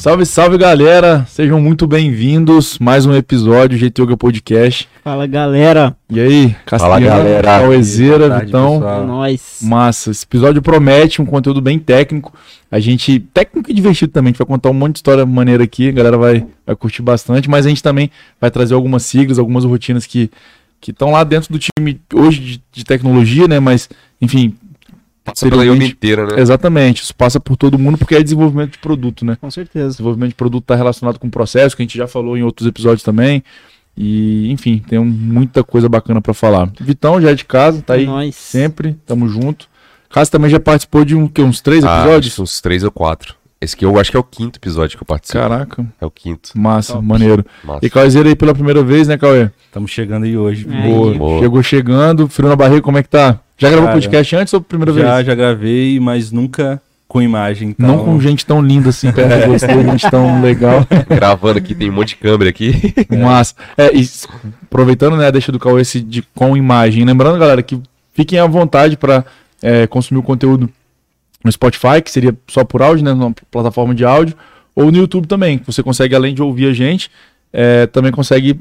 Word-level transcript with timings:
Salve, 0.00 0.24
salve 0.24 0.56
galera, 0.56 1.26
sejam 1.28 1.60
muito 1.60 1.86
bem-vindos. 1.86 2.78
Mais 2.78 3.04
um 3.04 3.14
episódio 3.14 3.76
GT 3.76 4.00
Yoga 4.00 4.16
Podcast. 4.16 4.88
Fala 5.04 5.26
galera, 5.26 5.94
E 6.08 6.18
aí, 6.18 6.56
Fala, 6.66 6.98
galera. 6.98 7.46
Cauezeira, 7.46 8.30
tarde, 8.30 8.46
Vitão. 8.46 8.76
é 8.76 9.04
nóis. 9.04 9.58
Massa, 9.60 10.10
esse 10.10 10.24
episódio 10.24 10.62
promete 10.62 11.20
um 11.20 11.26
conteúdo 11.26 11.60
bem 11.60 11.78
técnico. 11.78 12.32
A 12.70 12.80
gente, 12.80 13.20
técnico 13.34 13.70
e 13.70 13.74
divertido 13.74 14.10
também, 14.10 14.28
a 14.28 14.32
gente 14.32 14.38
vai 14.38 14.46
contar 14.46 14.70
um 14.70 14.72
monte 14.72 14.94
de 14.94 14.98
história 15.00 15.26
maneira 15.26 15.64
aqui, 15.64 15.90
a 15.90 15.92
galera 15.92 16.16
vai, 16.16 16.46
vai 16.66 16.74
curtir 16.74 17.02
bastante, 17.02 17.50
mas 17.50 17.66
a 17.66 17.68
gente 17.68 17.82
também 17.82 18.10
vai 18.40 18.50
trazer 18.50 18.72
algumas 18.72 19.02
siglas, 19.02 19.38
algumas 19.38 19.66
rotinas 19.66 20.06
que 20.06 20.30
que 20.80 20.92
estão 20.92 21.10
lá 21.10 21.22
dentro 21.24 21.52
do 21.52 21.58
time 21.58 22.00
hoje 22.14 22.40
de, 22.40 22.62
de 22.72 22.84
tecnologia, 22.84 23.46
né? 23.46 23.60
Mas, 23.60 23.86
enfim, 24.18 24.56
Passa 25.24 25.40
pela 25.46 25.52
posteriormente- 25.56 25.92
inteira, 25.92 26.26
né? 26.26 26.40
exatamente, 26.40 27.02
isso 27.02 27.14
passa 27.14 27.38
por 27.38 27.56
todo 27.56 27.78
mundo 27.78 27.98
porque 27.98 28.14
é 28.14 28.22
desenvolvimento 28.22 28.72
de 28.72 28.78
produto, 28.78 29.24
né? 29.24 29.36
Com 29.40 29.50
certeza. 29.50 29.88
Desenvolvimento 29.90 30.30
de 30.30 30.34
produto 30.34 30.64
está 30.64 30.74
relacionado 30.74 31.18
com 31.18 31.28
processo, 31.28 31.76
que 31.76 31.82
a 31.82 31.84
gente 31.84 31.96
já 31.98 32.06
falou 32.08 32.36
em 32.38 32.42
outros 32.42 32.66
episódios 32.66 33.02
também. 33.02 33.42
E, 33.96 34.50
enfim, 34.50 34.82
tem 34.88 34.98
muita 34.98 35.62
coisa 35.62 35.88
bacana 35.88 36.22
para 36.22 36.32
falar. 36.32 36.70
Vitão 36.80 37.20
já 37.20 37.30
é 37.32 37.34
de 37.34 37.44
casa, 37.44 37.82
tá 37.82 37.94
aí 37.94 38.06
Nós. 38.06 38.34
sempre, 38.34 38.96
tamo 39.04 39.28
junto. 39.28 39.68
Cássio 40.08 40.32
também 40.32 40.50
já 40.50 40.58
participou 40.58 41.04
de 41.04 41.14
um, 41.14 41.28
que, 41.28 41.42
uns 41.42 41.60
três 41.60 41.84
Ah, 41.84 42.00
episódios? 42.00 42.38
uns 42.38 42.60
três 42.60 42.82
ou 42.82 42.90
quatro. 42.90 43.34
Esse 43.60 43.74
aqui 43.76 43.84
eu 43.84 43.98
acho 44.00 44.10
que 44.10 44.16
é 44.16 44.20
o 44.20 44.24
quinto 44.24 44.58
episódio 44.58 44.96
que 44.96 45.02
eu 45.02 45.06
participo. 45.06 45.38
Caraca, 45.38 45.84
É 46.00 46.06
o 46.06 46.10
quinto. 46.10 46.50
massa, 46.54 46.94
Top. 46.94 47.04
maneiro. 47.04 47.44
Massa. 47.62 47.84
E 47.84 47.90
Cauezeira 47.90 48.28
aí 48.30 48.34
pela 48.34 48.54
primeira 48.54 48.82
vez, 48.82 49.06
né, 49.06 49.18
Cauê? 49.18 49.50
Estamos 49.66 49.90
chegando 49.90 50.24
aí 50.24 50.34
hoje. 50.36 50.66
É, 50.70 50.82
Boa. 50.88 51.12
aí. 51.12 51.18
Boa. 51.18 51.40
Chegou 51.42 51.62
chegando, 51.62 52.26
frio 52.26 52.48
na 52.48 52.56
barriga, 52.56 52.80
como 52.80 52.96
é 52.96 53.02
que 53.02 53.10
tá? 53.10 53.38
Já 53.58 53.68
gravou 53.68 53.88
Cara, 53.88 53.98
podcast 54.00 54.36
antes 54.36 54.54
ou 54.54 54.62
primeira 54.62 54.94
já, 54.94 55.14
vez? 55.16 55.26
já 55.26 55.34
gravei, 55.34 56.00
mas 56.00 56.32
nunca 56.32 56.80
com 57.06 57.20
imagem. 57.20 57.68
Então... 57.70 57.86
Não 57.86 57.98
com 58.02 58.18
gente 58.18 58.46
tão 58.46 58.62
linda 58.62 58.88
assim, 58.88 59.12
perto 59.12 59.28
de 59.44 59.46
você, 59.58 59.66
gente 59.84 60.10
tão 60.10 60.40
legal. 60.40 60.86
Gravando 61.10 61.58
aqui, 61.58 61.74
tem 61.74 61.90
um 61.90 61.92
monte 61.92 62.10
de 62.10 62.16
câmera 62.16 62.48
aqui. 62.48 62.72
Massa. 63.14 63.54
É, 63.76 63.94
e 63.94 64.08
aproveitando, 64.62 65.18
né, 65.18 65.30
deixa 65.30 65.52
do 65.52 65.58
Cauê 65.58 65.82
esse 65.82 66.00
de 66.00 66.22
com 66.34 66.56
imagem. 66.56 67.04
Lembrando, 67.04 67.38
galera, 67.38 67.62
que 67.62 67.78
fiquem 68.14 68.38
à 68.38 68.46
vontade 68.46 68.96
para 68.96 69.22
consumir 69.90 70.18
o 70.18 70.22
conteúdo 70.22 70.70
no 71.44 71.50
Spotify, 71.50 72.02
que 72.02 72.10
seria 72.10 72.36
só 72.48 72.64
por 72.64 72.82
áudio, 72.82 73.04
né, 73.04 73.12
numa 73.12 73.34
plataforma 73.50 73.94
de 73.94 74.04
áudio, 74.04 74.36
ou 74.74 74.90
no 74.90 74.98
YouTube 74.98 75.26
também, 75.26 75.58
que 75.58 75.66
você 75.66 75.82
consegue, 75.82 76.14
além 76.14 76.34
de 76.34 76.42
ouvir 76.42 76.66
a 76.66 76.72
gente, 76.72 77.10
é, 77.52 77.86
também 77.86 78.12
consegue 78.12 78.60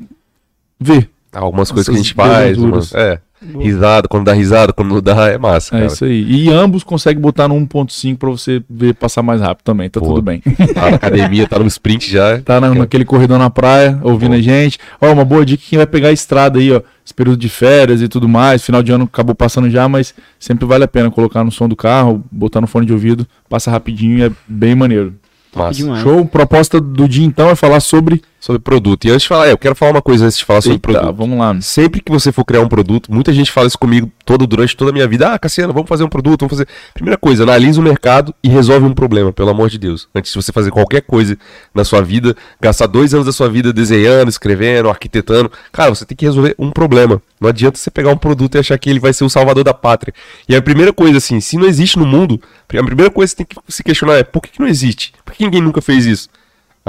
ver. 0.80 1.10
Algumas 1.32 1.72
coisas 1.72 1.88
que 1.88 1.96
a 1.96 1.98
gente 1.98 2.14
faz. 2.14 2.58
Umas, 2.58 2.94
é. 2.94 3.22
Boa. 3.42 3.64
Risada, 3.64 4.08
quando 4.08 4.26
dá 4.26 4.34
risada, 4.34 4.74
quando 4.74 4.90
não 4.90 5.02
dá, 5.02 5.28
é 5.30 5.38
massa, 5.38 5.76
É 5.76 5.80
cara. 5.80 5.92
isso 5.92 6.04
aí. 6.04 6.24
E 6.30 6.50
ambos 6.50 6.84
conseguem 6.84 7.22
botar 7.22 7.48
no 7.48 7.56
1.5 7.56 8.18
para 8.18 8.30
você 8.30 8.62
ver 8.70 8.94
passar 8.96 9.24
mais 9.24 9.40
rápido 9.40 9.64
também, 9.64 9.90
tá 9.90 10.00
Boa. 10.00 10.16
tudo 10.16 10.22
bem. 10.22 10.42
Tá 10.74 10.90
na 10.90 10.96
academia, 10.98 11.48
tá 11.48 11.58
no 11.58 11.66
sprint 11.68 12.12
já. 12.12 12.40
Tá 12.44 12.60
na- 12.60 12.74
naquele 12.74 13.06
corredor 13.06 13.40
na 13.40 13.50
praia, 13.50 13.98
ouvindo 14.04 14.32
Boa. 14.32 14.40
a 14.40 14.44
gente. 14.44 14.78
Ó, 15.02 15.12
uma 15.12 15.24
boa 15.24 15.46
dica 15.46 15.64
quem 15.70 15.78
vai 15.78 15.88
pegar 15.88 16.10
a 16.10 16.12
estrada 16.12 16.60
aí, 16.60 16.72
ó. 16.72 16.82
Esse 17.06 17.14
período 17.14 17.40
de 17.40 17.50
férias 17.50 18.02
e 18.02 18.08
tudo 18.08 18.28
mais. 18.28 18.64
Final 18.64 18.84
de 18.84 18.92
ano 18.92 19.06
acabou 19.06 19.34
passando 19.34 19.70
já, 19.70 19.88
mas 19.88 20.14
sempre 20.40 20.66
vale 20.66 20.84
a 20.84 20.88
pena 20.88 21.10
colocar 21.10 21.44
no 21.44 21.52
som 21.52 21.68
do 21.68 21.76
carro, 21.76 22.24
botar 22.32 22.60
no 22.62 22.68
fone 22.68 22.86
de 22.86 22.94
ouvido, 22.94 23.26
passa 23.50 23.72
rapidinho 23.72 24.20
e 24.20 24.24
é 24.24 24.32
bem 24.48 24.76
maneiro. 24.76 25.14
Massa. 25.56 25.96
Show? 26.04 26.26
Proposta 26.26 26.80
do 26.80 27.08
dia 27.08 27.26
então 27.26 27.50
é 27.50 27.56
falar 27.56 27.80
sobre. 27.80 28.22
Sobre 28.40 28.62
produto. 28.62 29.06
E 29.06 29.10
antes 29.10 29.24
de 29.24 29.28
falar, 29.28 29.48
é, 29.48 29.52
eu 29.52 29.58
quero 29.58 29.76
falar 29.76 29.92
uma 29.92 30.02
coisa 30.02 30.26
antes 30.26 30.38
de 30.38 30.46
falar 30.46 30.62
sobre 30.62 30.76
Eita, 30.76 30.92
produto. 30.94 31.16
vamos 31.16 31.38
lá. 31.38 31.60
Sempre 31.60 32.00
que 32.00 32.10
você 32.10 32.32
for 32.32 32.46
criar 32.46 32.62
um 32.62 32.70
produto, 32.70 33.12
muita 33.12 33.34
gente 33.34 33.52
fala 33.52 33.68
isso 33.68 33.78
comigo 33.78 34.10
todo, 34.26 34.48
durante 34.48 34.78
toda 34.78 34.92
a 34.92 34.94
minha 34.94 35.08
vida. 35.08 35.34
Ah, 35.34 35.38
Cassiano, 35.38 35.74
vamos 35.74 35.90
fazer 35.90 36.06
um 36.06 36.10
produto, 36.10 36.42
vamos 36.42 36.54
fazer. 36.54 36.68
Primeira 36.94 37.18
coisa, 37.18 37.44
analisa 37.44 37.82
o 37.82 37.84
mercado 37.84 38.34
e 38.42 38.48
resolve 38.48 38.86
um 38.86 38.94
problema, 38.94 39.34
pelo 39.34 39.50
amor 39.50 39.70
de 39.70 39.78
Deus. 39.78 40.08
Antes 40.16 40.32
de 40.32 40.42
você 40.42 40.54
fazer 40.54 40.72
qualquer 40.72 41.02
coisa 41.02 41.38
na 41.76 41.84
sua 41.84 42.02
vida, 42.02 42.36
gastar 42.62 42.88
dois 42.88 43.14
anos 43.14 43.26
da 43.26 43.34
sua 43.34 43.50
vida 43.50 43.74
desenhando, 43.74 44.30
escrevendo, 44.30 44.90
arquitetando. 44.90 45.52
Cara, 45.72 45.94
você 45.94 46.06
tem 46.06 46.16
que 46.16 46.26
resolver 46.26 46.56
um 46.58 46.72
problema. 46.72 47.22
Não 47.42 47.50
adianta 47.50 47.78
você 47.78 47.92
pegar 47.92 48.12
um 48.12 48.18
produto 48.18 48.56
e 48.56 48.60
achar 48.60 48.78
que 48.78 48.90
ele 48.90 49.00
vai 49.00 49.12
ser 49.12 49.26
o 49.26 49.30
salvador 49.30 49.66
da 49.66 49.74
pátria. 49.74 50.14
E 50.48 50.56
a 50.56 50.62
primeira 50.62 50.94
coisa, 50.94 51.18
assim, 51.18 51.42
se 51.42 51.58
não 51.58 51.66
existe 51.66 52.00
no 52.00 52.06
mundo, 52.06 52.42
a 52.74 52.84
primeira 52.84 53.12
coisa 53.12 53.36
que 53.36 53.44
você 53.44 53.46
tem 53.46 53.64
que 53.66 53.74
se 53.74 53.84
questionar 53.84 54.14
é 54.14 54.24
por 54.24 54.42
que, 54.42 54.52
que 54.52 54.60
não 54.60 54.68
existe? 54.68 55.14
Por 55.26 55.34
que 55.34 55.44
ninguém 55.44 55.62
nunca 55.62 55.82
fez 55.82 56.06
isso? 56.06 56.30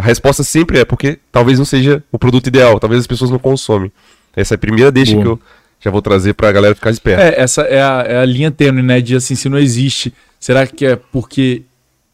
A 0.00 0.02
resposta 0.02 0.42
sempre 0.42 0.78
é 0.78 0.84
porque 0.84 1.18
talvez 1.30 1.58
não 1.58 1.66
seja 1.66 2.02
o 2.10 2.18
produto 2.18 2.46
ideal, 2.46 2.80
talvez 2.80 3.02
as 3.02 3.06
pessoas 3.06 3.30
não 3.30 3.38
consomem. 3.38 3.92
Essa 4.34 4.54
é 4.54 4.56
a 4.56 4.58
primeira 4.58 4.90
deixa 4.90 5.12
Boa. 5.12 5.22
que 5.22 5.28
eu 5.28 5.40
já 5.78 5.90
vou 5.90 6.00
trazer 6.00 6.32
pra 6.32 6.50
galera 6.50 6.74
ficar 6.74 6.90
esperta. 6.90 7.22
É, 7.22 7.38
essa 7.38 7.60
é 7.62 7.82
a, 7.82 8.04
é 8.08 8.16
a 8.16 8.24
linha 8.24 8.50
tênue, 8.50 8.82
né? 8.82 9.02
De 9.02 9.14
assim, 9.14 9.34
se 9.34 9.46
não 9.50 9.58
existe, 9.58 10.10
será 10.38 10.66
que 10.66 10.86
é 10.86 10.96
porque 10.96 11.64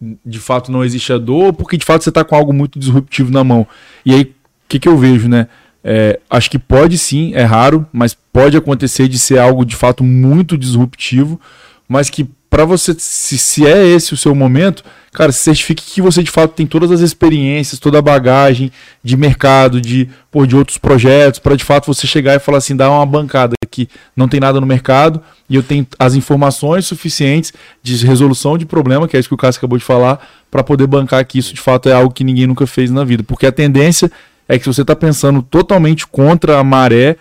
de 0.01 0.41
fato 0.41 0.73
não 0.73 0.85
existe 0.85 1.13
a 1.13 1.19
dor 1.19 1.45
ou 1.45 1.53
porque 1.53 1.77
de 1.77 1.85
fato 1.85 2.03
você 2.03 2.11
tá 2.11 2.25
com 2.25 2.35
algo 2.35 2.53
muito 2.53 2.77
disruptivo 2.77 3.31
na 3.31 3.45
mão? 3.45 3.65
E 4.05 4.13
aí, 4.13 4.23
o 4.23 4.29
que, 4.69 4.81
que 4.81 4.89
eu 4.89 4.99
vejo, 4.99 5.29
né? 5.29 5.47
É, 5.85 6.19
acho 6.29 6.51
que 6.51 6.59
pode 6.59 6.99
sim, 6.99 7.35
é 7.37 7.45
raro, 7.45 7.87
mas 7.93 8.15
pode 8.33 8.57
acontecer 8.57 9.07
de 9.07 9.17
ser 9.17 9.39
algo 9.39 9.65
de 9.65 9.77
fato 9.77 10.03
muito 10.03 10.59
disruptivo, 10.59 11.41
mas 11.89 12.11
que 12.11 12.27
para 12.57 12.65
você, 12.65 12.97
se, 12.97 13.37
se 13.37 13.67
é 13.67 13.87
esse 13.87 14.15
o 14.15 14.17
seu 14.17 14.35
momento, 14.35 14.83
cara, 15.13 15.31
certifique 15.31 15.85
que 15.93 16.01
você 16.01 16.23
de 16.23 16.31
fato 16.31 16.55
tem 16.55 16.67
todas 16.67 16.91
as 16.91 17.01
experiências, 17.01 17.79
toda 17.79 17.99
a 17.99 18.03
bagagem 18.03 18.73
de 19.05 19.15
mercado, 19.15 19.79
de, 19.79 20.09
pô, 20.31 20.47
de 20.47 20.57
outros 20.57 20.79
projetos, 20.79 21.39
para 21.39 21.55
de 21.55 21.63
fato 21.63 21.85
você 21.85 22.07
chegar 22.07 22.35
e 22.35 22.39
falar 22.39 22.57
assim, 22.57 22.75
dá 22.75 22.91
uma 22.91 23.05
bancada 23.05 23.53
que 23.71 23.91
não 24.17 24.27
tem 24.27 24.41
nada 24.41 24.59
no 24.59 24.67
mercado 24.67 25.21
e 25.51 25.55
eu 25.55 25.63
tenho 25.63 25.87
as 25.99 26.15
informações 26.15 26.87
suficientes 26.87 27.53
de 27.83 27.95
resolução 28.07 28.57
de 28.57 28.65
problema, 28.65 29.07
que 29.07 29.19
é 29.19 29.21
isso 29.21 29.29
que 29.29 29.35
o 29.35 29.39
Cássio 29.39 29.59
acabou 29.59 29.77
de 29.77 29.85
falar, 29.85 30.27
para 30.51 30.65
poder 30.65 30.87
bancar 30.87 31.27
que 31.27 31.39
isso 31.39 31.53
de 31.53 31.61
fato 31.61 31.91
é 31.91 31.93
algo 31.93 32.15
que 32.15 32.25
ninguém 32.25 32.47
nunca 32.47 32.67
fez 32.67 32.91
na 32.91 33.05
vida. 33.05 33.23
Porque 33.23 33.45
a 33.45 33.53
tendência 33.53 34.11
é 34.49 34.57
que 34.57 34.65
se 34.65 34.73
você 34.73 34.81
está 34.81 34.97
pensando 34.97 35.43
totalmente 35.43 36.07
contra 36.07 36.59
a 36.59 36.65
maré, 36.65 37.19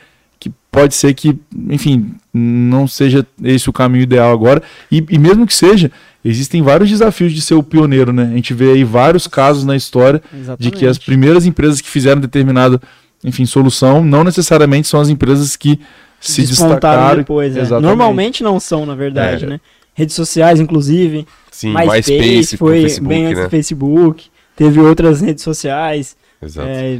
pode 0.75 0.93
ser 0.93 1.13
que, 1.13 1.37
enfim, 1.69 2.11
não 2.33 2.87
seja 2.87 3.25
esse 3.43 3.69
o 3.69 3.73
caminho 3.73 4.03
ideal 4.03 4.31
agora. 4.31 4.61
E, 4.91 5.03
e 5.09 5.17
mesmo 5.17 5.47
que 5.47 5.53
seja, 5.53 5.91
existem 6.23 6.61
vários 6.61 6.89
desafios 6.89 7.33
de 7.33 7.41
ser 7.41 7.55
o 7.55 7.63
pioneiro, 7.63 8.11
né? 8.13 8.29
A 8.31 8.35
gente 8.35 8.53
vê 8.53 8.71
aí 8.71 8.83
vários 8.83 9.25
casos 9.27 9.63
na 9.63 9.75
história 9.75 10.21
de 10.31 10.39
Exatamente. 10.39 10.77
que 10.77 10.85
as 10.85 10.97
primeiras 10.97 11.45
empresas 11.45 11.81
que 11.81 11.89
fizeram 11.89 12.19
determinada, 12.21 12.79
enfim, 13.23 13.45
solução, 13.45 14.03
não 14.03 14.23
necessariamente 14.23 14.87
são 14.87 14.99
as 14.99 15.09
empresas 15.09 15.55
que 15.55 15.79
se 16.19 16.41
destacaram. 16.45 17.17
depois. 17.17 17.55
é. 17.55 17.61
Exatamente. 17.61 17.85
Normalmente 17.87 18.43
não 18.43 18.59
são, 18.59 18.85
na 18.85 18.95
verdade, 18.95 19.45
É. 19.45 19.47
né? 19.47 19.59
Redes 19.93 20.15
sociais, 20.15 20.59
inclusive. 20.59 21.25
Sim, 21.51 21.73
MySpace, 21.73 22.11
MySpace, 22.11 22.57
foi 22.57 22.81
Facebook, 22.81 23.07
bem 23.07 23.25
antes 23.27 23.37
né? 23.37 23.43
do 23.45 23.49
Facebook. 23.49 24.25
Teve 24.55 24.79
outras 24.81 25.21
redes 25.21 25.43
sociais. 25.43 26.17
Exato. 26.41 26.67
é, 26.67 26.99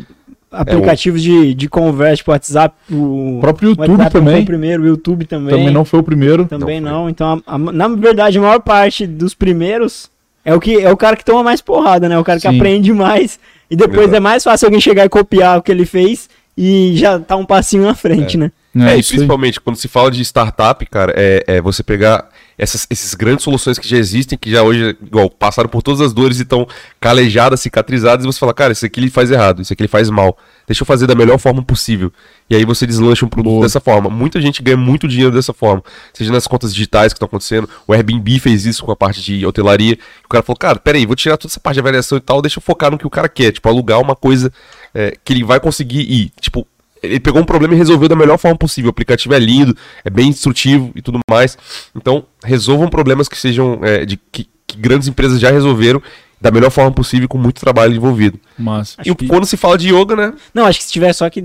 aplicativos 0.51 1.22
de, 1.22 1.53
de 1.53 1.67
conversa, 1.67 2.17
tipo 2.17 2.31
WhatsApp. 2.31 2.75
O 2.91 3.38
O 3.38 3.41
próprio 3.41 3.69
o 3.69 3.72
YouTube 3.72 3.89
WhatsApp 3.91 4.16
não 4.16 4.22
foi 4.23 4.31
também, 4.31 4.44
o 4.44 4.45
primeiro, 4.45 4.83
o 4.83 4.88
YouTube 4.88 5.25
também. 5.25 5.50
também 5.56 5.72
não 5.73 5.85
foi 5.85 6.00
o 6.00 6.03
primeiro. 6.03 6.45
Também 6.45 6.79
Não 6.79 6.91
não. 6.91 7.09
Então, 7.09 7.41
a- 7.45 7.56
a- 7.56 7.57
na 7.57 7.88
verdade, 7.89 8.38
a 8.38 8.41
maior 8.41 8.59
parte 8.61 9.06
dos 9.06 9.33
primeiros 9.33 10.09
é 10.44 10.53
o 10.53 10.59
que 10.59 10.79
é 10.81 10.91
o 10.91 10.97
cara 10.97 11.16
que 11.16 11.25
toma 11.25 11.44
mais 11.44 11.61
porrada, 11.61 12.07
né? 12.07 12.17
O 12.17 12.23
cara 12.23 12.39
que 12.39 12.47
Sim. 12.50 12.56
aprende 12.56 12.94
mais. 12.94 13.39
E 13.69 13.75
depois 13.75 13.97
Verdade. 14.01 14.17
é 14.17 14.19
mais 14.19 14.44
fácil 14.44 14.67
alguém 14.67 14.79
chegar 14.79 15.06
e 15.06 15.09
copiar 15.09 15.57
o 15.57 15.61
que 15.61 15.72
ele 15.72 15.85
fez 15.85 16.29
e 16.57 16.94
já 16.95 17.19
tá 17.19 17.35
um 17.35 17.45
passinho 17.45 17.83
na 17.83 17.95
frente, 17.95 18.38
né? 18.38 18.51
É, 18.75 18.95
e 18.95 19.00
isso 19.00 19.13
aí. 19.13 19.17
principalmente 19.17 19.59
quando 19.59 19.75
se 19.77 19.88
fala 19.88 20.12
de 20.12 20.22
startup, 20.23 20.85
cara, 20.85 21.13
é, 21.16 21.44
é 21.47 21.62
você 21.62 21.81
pegar 21.81 22.29
essas, 22.57 22.88
esses 22.89 23.13
grandes 23.13 23.43
soluções 23.43 23.77
que 23.77 23.88
já 23.88 23.97
existem, 23.97 24.38
que 24.38 24.49
já 24.49 24.63
hoje, 24.63 24.95
igual, 25.01 25.29
passaram 25.29 25.69
por 25.69 25.81
todas 25.81 26.01
as 26.01 26.13
dores 26.13 26.39
e 26.39 26.43
estão 26.43 26.67
calejadas, 26.99 27.59
cicatrizadas, 27.59 28.23
e 28.23 28.27
você 28.27 28.39
fala, 28.39 28.53
cara, 28.53 28.71
isso 28.71 28.85
aqui 28.85 28.99
ele 28.99 29.09
faz 29.09 29.29
errado, 29.29 29.61
isso 29.61 29.73
aqui 29.73 29.83
ele 29.83 29.88
faz 29.88 30.09
mal. 30.09 30.38
Deixa 30.65 30.81
eu 30.81 30.85
fazer 30.85 31.05
da 31.05 31.13
melhor 31.13 31.38
forma 31.38 31.61
possível. 31.61 32.11
E 32.49 32.55
aí 32.55 32.65
você 32.65 32.88
deslancha 32.88 33.25
um 33.25 33.29
produto 33.29 33.53
Boa. 33.53 33.65
dessa 33.65 33.79
forma. 33.79 34.09
Muita 34.09 34.41
gente 34.41 34.63
ganha 34.63 34.77
muito 34.77 35.07
dinheiro 35.07 35.31
dessa 35.31 35.53
forma. 35.53 35.83
Seja 36.13 36.31
nas 36.31 36.47
contas 36.47 36.74
digitais 36.74 37.13
que 37.13 37.18
estão 37.18 37.27
acontecendo. 37.27 37.69
O 37.88 37.94
Airbnb 37.94 38.39
fez 38.39 38.65
isso 38.65 38.83
com 38.83 38.91
a 38.91 38.95
parte 38.95 39.21
de 39.21 39.45
hotelaria. 39.45 39.97
O 40.24 40.30
cara 40.30 40.44
falou, 40.44 40.57
cara, 40.57 40.80
peraí, 40.80 41.06
vou 41.06 41.15
tirar 41.15 41.38
toda 41.38 41.51
essa 41.51 41.59
parte 41.59 41.75
de 41.75 41.81
avaliação 41.81 42.18
e 42.18 42.21
tal, 42.21 42.41
deixa 42.41 42.57
eu 42.57 42.63
focar 42.63 42.89
no 42.89 42.97
que 42.97 43.06
o 43.06 43.09
cara 43.09 43.30
quer. 43.30 43.51
Tipo, 43.51 43.69
alugar 43.69 44.00
uma 44.00 44.15
coisa 44.15 44.51
é, 44.94 45.15
que 45.24 45.33
ele 45.33 45.44
vai 45.44 45.59
conseguir 45.59 46.01
ir. 46.01 46.31
Tipo, 46.39 46.68
ele 47.03 47.19
pegou 47.19 47.42
um 47.42 47.45
problema 47.45 47.74
e 47.74 47.77
resolveu 47.77 48.07
da 48.09 48.15
melhor 48.15 48.38
forma 48.38 48.57
possível. 48.57 48.89
O 48.89 48.92
aplicativo 48.92 49.33
é 49.33 49.39
lindo, 49.39 49.75
é 50.03 50.09
bem 50.09 50.30
instrutivo 50.30 50.92
e 50.95 51.01
tudo 51.01 51.19
mais. 51.30 51.57
Então, 51.95 52.25
resolvam 52.44 52.88
problemas 52.89 53.27
que 53.27 53.38
sejam 53.38 53.80
é, 53.83 54.06
de 54.06 54.18
que, 54.31 54.47
que 54.65 54.77
grandes 54.77 55.07
empresas 55.07 55.39
já 55.39 55.51
resolveram 55.51 56.01
da 56.42 56.51
melhor 56.51 56.69
forma 56.71 56.92
possível 56.92 57.27
com 57.27 57.38
muito 57.38 57.59
trabalho 57.62 57.95
envolvido. 57.95 58.39
Acho 58.68 58.94
e 59.06 59.12
o- 59.12 59.15
que- 59.15 59.27
quando 59.27 59.45
se 59.45 59.56
fala 59.57 59.77
de 59.77 59.89
yoga, 59.94 60.15
né? 60.15 60.33
Não, 60.53 60.65
acho 60.65 60.80
que 60.80 60.86
se 60.86 60.92
tiver 60.92 61.13
só 61.13 61.30
que 61.30 61.44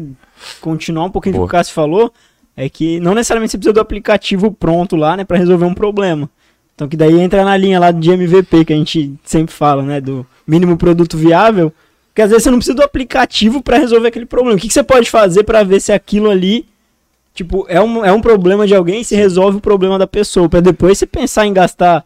continuar 0.61 1.05
um 1.05 1.11
pouquinho 1.11 1.35
do 1.35 1.39
Boa. 1.39 1.49
que 1.49 1.55
o 1.55 1.59
Cássio 1.59 1.75
falou, 1.75 2.13
é 2.57 2.69
que 2.69 2.99
não 3.01 3.15
necessariamente 3.15 3.53
você 3.53 3.59
precisa 3.59 3.73
do 3.73 3.81
aplicativo 3.81 4.51
pronto 4.53 4.97
lá, 4.97 5.17
né, 5.17 5.25
pra 5.25 5.39
resolver 5.39 5.65
um 5.65 5.75
problema. 5.75 6.29
Então 6.75 6.89
que 6.89 6.97
daí 6.97 7.21
entra 7.21 7.45
na 7.45 7.57
linha 7.57 7.79
lá 7.79 7.91
de 7.91 8.11
MVP 8.11 8.65
que 8.65 8.73
a 8.73 8.77
gente 8.77 9.15
sempre 9.25 9.55
fala, 9.55 9.83
né, 9.83 10.01
do 10.01 10.27
mínimo 10.47 10.77
produto 10.77 11.17
viável, 11.17 11.73
porque 12.11 12.23
às 12.23 12.31
vezes 12.31 12.43
você 12.43 12.51
não 12.51 12.59
precisa 12.59 12.77
do 12.77 12.83
aplicativo 12.83 13.63
pra 13.63 13.79
resolver 13.79 14.09
aquele 14.09 14.27
problema. 14.27 14.57
O 14.57 14.61
que, 14.61 14.69
que 14.69 14.75
você 14.75 14.83
pode 14.83 15.09
fazer 15.11 15.45
pra 15.45 15.63
ver 15.63 15.81
se 15.81 15.93
aquilo 15.93 16.31
ali 16.31 16.67
Tipo, 17.33 17.65
é 17.69 17.81
um, 17.81 18.05
é 18.05 18.13
um 18.13 18.21
problema 18.21 18.67
de 18.67 18.75
alguém 18.75 19.01
e 19.01 19.05
se 19.05 19.15
resolve 19.15 19.59
o 19.59 19.61
problema 19.61 19.99
da 19.99 20.07
pessoa. 20.07 20.49
Pra 20.49 20.61
depois 20.61 20.99
você 20.99 21.07
pensar 21.07 21.47
em 21.47 21.53
gastar 21.53 22.05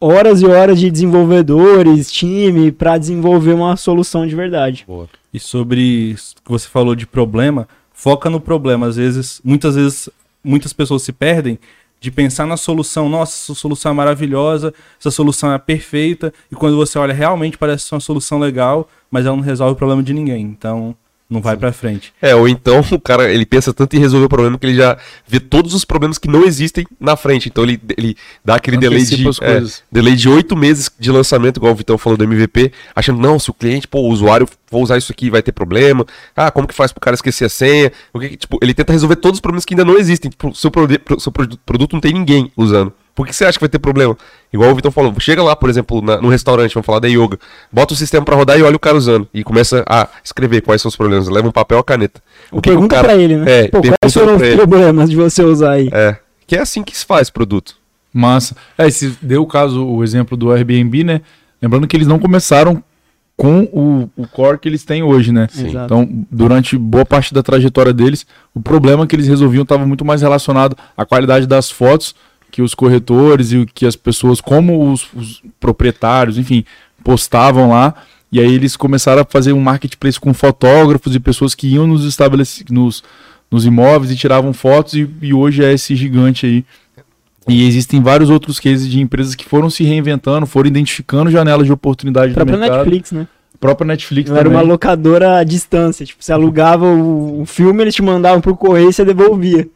horas 0.00 0.42
e 0.42 0.46
horas 0.46 0.78
de 0.78 0.90
desenvolvedores, 0.90 2.12
time, 2.12 2.70
pra 2.70 2.98
desenvolver 2.98 3.54
uma 3.54 3.76
solução 3.76 4.26
de 4.26 4.34
verdade. 4.34 4.84
Boa. 4.86 5.08
E 5.32 5.40
sobre 5.40 5.80
isso 5.80 6.36
que 6.36 6.50
você 6.50 6.68
falou 6.68 6.94
de 6.94 7.06
problema, 7.06 7.66
foca 7.92 8.28
no 8.28 8.40
problema. 8.40 8.86
Às 8.86 8.96
vezes, 8.96 9.40
muitas 9.42 9.74
vezes, 9.74 10.08
muitas 10.44 10.72
pessoas 10.72 11.02
se 11.02 11.12
perdem 11.12 11.58
de 12.00 12.10
pensar 12.10 12.46
na 12.46 12.56
solução. 12.56 13.08
Nossa, 13.08 13.32
essa 13.32 13.54
solução 13.58 13.92
é 13.92 13.94
maravilhosa, 13.94 14.72
essa 14.98 15.10
solução 15.10 15.52
é 15.52 15.58
perfeita. 15.58 16.32
E 16.50 16.54
quando 16.54 16.76
você 16.76 16.98
olha, 16.98 17.14
realmente 17.14 17.58
parece 17.58 17.92
uma 17.92 18.00
solução 18.00 18.38
legal, 18.38 18.88
mas 19.10 19.26
ela 19.26 19.36
não 19.36 19.42
resolve 19.42 19.72
o 19.72 19.76
problema 19.76 20.02
de 20.02 20.12
ninguém. 20.12 20.42
Então, 20.42 20.96
não 21.28 21.40
vai 21.40 21.56
pra 21.56 21.72
frente. 21.72 22.12
É, 22.22 22.34
ou 22.34 22.48
então 22.48 22.80
o 22.92 23.00
cara, 23.00 23.30
ele 23.32 23.44
pensa 23.44 23.72
tanto 23.74 23.96
em 23.96 23.98
resolver 23.98 24.26
o 24.26 24.28
problema 24.28 24.58
que 24.58 24.66
ele 24.66 24.76
já 24.76 24.96
vê 25.26 25.40
todos 25.40 25.74
os 25.74 25.84
problemas 25.84 26.18
que 26.18 26.28
não 26.28 26.44
existem 26.44 26.86
na 27.00 27.16
frente. 27.16 27.48
Então 27.48 27.64
ele, 27.64 27.80
ele 27.96 28.16
dá 28.44 28.54
aquele 28.56 28.76
delay 28.76 28.98
de, 29.04 29.24
é, 29.42 29.60
delay 29.90 30.14
de 30.14 30.28
oito 30.28 30.56
meses 30.56 30.90
de 30.98 31.10
lançamento, 31.10 31.56
igual 31.58 31.72
o 31.72 31.76
Vitão 31.76 31.98
falou 31.98 32.16
do 32.16 32.24
MVP, 32.24 32.72
achando, 32.94 33.20
não, 33.20 33.38
se 33.38 33.50
o 33.50 33.54
cliente, 33.54 33.88
pô, 33.88 34.00
o 34.00 34.08
usuário 34.08 34.48
for 34.66 34.78
usar 34.80 34.98
isso 34.98 35.10
aqui 35.12 35.28
vai 35.30 35.42
ter 35.42 35.52
problema. 35.52 36.04
Ah, 36.36 36.50
como 36.50 36.66
que 36.68 36.74
faz 36.74 36.92
pro 36.92 37.00
cara 37.00 37.14
esquecer 37.14 37.44
a 37.44 37.48
senha? 37.48 37.92
O 38.12 38.20
que 38.20 38.36
tipo, 38.36 38.58
ele 38.62 38.72
tenta 38.74 38.92
resolver 38.92 39.16
todos 39.16 39.38
os 39.38 39.40
problemas 39.40 39.64
que 39.64 39.74
ainda 39.74 39.84
não 39.84 39.98
existem. 39.98 40.30
Tipo, 40.30 40.54
seu, 40.54 40.70
pro- 40.70 41.20
seu 41.20 41.32
produ- 41.32 41.58
produto 41.66 41.92
não 41.94 42.00
tem 42.00 42.12
ninguém 42.12 42.50
usando. 42.56 42.92
Por 43.16 43.26
que 43.26 43.32
você 43.34 43.44
acha 43.46 43.58
que 43.58 43.62
vai 43.62 43.68
ter 43.68 43.78
problema? 43.80 44.16
Igual 44.52 44.70
o 44.70 44.74
Vitão 44.76 44.92
falou, 44.92 45.12
chega 45.18 45.42
lá, 45.42 45.56
por 45.56 45.68
exemplo, 45.70 46.00
na- 46.02 46.20
no 46.20 46.28
restaurante, 46.28 46.74
vamos 46.74 46.86
falar 46.86 47.00
da 47.00 47.08
yoga, 47.08 47.38
bota 47.72 47.94
o 47.94 47.96
sistema 47.96 48.24
pra 48.24 48.36
rodar 48.36 48.56
e 48.58 48.62
olha 48.62 48.76
o 48.76 48.78
cara 48.78 48.96
usando. 48.96 49.26
E 49.34 49.42
começa 49.42 49.82
a 49.88 50.06
escrever 50.22 50.60
quais 50.60 50.80
são 50.82 50.88
os 50.90 50.94
problemas. 50.96 51.26
Leva 51.28 51.48
um 51.48 51.50
papel 51.50 51.76
e 51.76 51.78
uma 51.78 51.84
caneta. 51.84 52.22
O 52.52 52.56
que 52.60 52.68
que 52.68 52.76
pergunta 52.76 52.94
o 52.94 52.96
cara- 52.96 53.08
pra 53.08 53.16
ele, 53.16 53.36
né? 53.38 53.44
É, 53.64 53.68
Pô, 53.68 53.80
quais 53.80 54.12
foram 54.14 54.36
os 54.36 54.54
problemas 54.54 55.08
de 55.10 55.16
você 55.16 55.42
usar 55.42 55.72
aí? 55.72 55.88
É. 55.92 56.16
Que 56.46 56.54
é 56.56 56.60
assim 56.60 56.84
que 56.84 56.96
se 56.96 57.04
faz 57.04 57.30
produto. 57.30 57.74
Massa. 58.12 58.54
É, 58.78 58.88
se 58.90 59.16
deu 59.20 59.42
o 59.42 59.46
caso, 59.46 59.84
o 59.84 60.04
exemplo 60.04 60.36
do 60.36 60.52
Airbnb, 60.52 61.02
né? 61.02 61.20
Lembrando 61.60 61.86
que 61.88 61.96
eles 61.96 62.06
não 62.06 62.18
começaram 62.18 62.82
com 63.36 63.64
o, 63.64 64.10
o 64.16 64.26
core 64.26 64.58
que 64.58 64.68
eles 64.68 64.84
têm 64.84 65.02
hoje, 65.02 65.30
né? 65.32 65.46
Sim. 65.50 65.66
Exato. 65.68 65.84
Então, 65.84 66.08
durante 66.30 66.78
boa 66.78 67.04
parte 67.04 67.34
da 67.34 67.42
trajetória 67.42 67.92
deles, 67.92 68.26
o 68.54 68.60
problema 68.60 69.06
que 69.06 69.14
eles 69.16 69.26
resolviam 69.28 69.62
estava 69.62 69.84
muito 69.84 70.04
mais 70.04 70.22
relacionado 70.22 70.76
à 70.96 71.04
qualidade 71.04 71.46
das 71.46 71.70
fotos 71.70 72.14
que 72.50 72.62
os 72.62 72.74
corretores 72.74 73.52
e 73.52 73.58
o 73.58 73.66
que 73.66 73.86
as 73.86 73.96
pessoas, 73.96 74.40
como 74.40 74.90
os, 74.90 75.06
os 75.14 75.42
proprietários, 75.60 76.38
enfim, 76.38 76.64
postavam 77.04 77.70
lá. 77.70 77.94
E 78.30 78.40
aí 78.40 78.54
eles 78.54 78.76
começaram 78.76 79.22
a 79.22 79.24
fazer 79.24 79.52
um 79.52 79.60
marketplace 79.60 80.18
com 80.18 80.34
fotógrafos 80.34 81.14
e 81.14 81.20
pessoas 81.20 81.54
que 81.54 81.68
iam 81.68 81.86
nos 81.86 82.04
estabelecimentos, 82.04 82.74
nos, 82.74 83.04
nos 83.50 83.64
imóveis 83.64 84.10
e 84.10 84.16
tiravam 84.16 84.52
fotos 84.52 84.94
e, 84.94 85.08
e 85.22 85.32
hoje 85.32 85.64
é 85.64 85.72
esse 85.72 85.94
gigante 85.94 86.46
aí. 86.46 86.64
E 87.48 87.66
existem 87.66 88.02
vários 88.02 88.28
outros 88.28 88.58
cases 88.58 88.88
de 88.88 89.00
empresas 89.00 89.36
que 89.36 89.44
foram 89.44 89.70
se 89.70 89.84
reinventando, 89.84 90.46
foram 90.46 90.66
identificando 90.66 91.30
janelas 91.30 91.66
de 91.66 91.72
oportunidade 91.72 92.32
A 92.32 92.34
própria. 92.34 92.56
Netflix, 92.56 93.12
né? 93.12 93.28
A 93.54 93.58
própria 93.58 93.86
Netflix 93.86 94.28
Ela 94.28 94.40
era 94.40 94.48
também. 94.48 94.62
uma 94.62 94.68
locadora 94.68 95.38
à 95.38 95.44
distância. 95.44 96.04
Tipo, 96.04 96.22
você 96.22 96.32
alugava 96.32 96.86
o, 96.86 97.42
o 97.42 97.46
filme, 97.46 97.82
eles 97.82 97.94
te 97.94 98.02
mandavam 98.02 98.40
pro 98.40 98.56
correio 98.56 98.90
e 98.90 98.92
você 98.92 99.04
devolvia. 99.04 99.68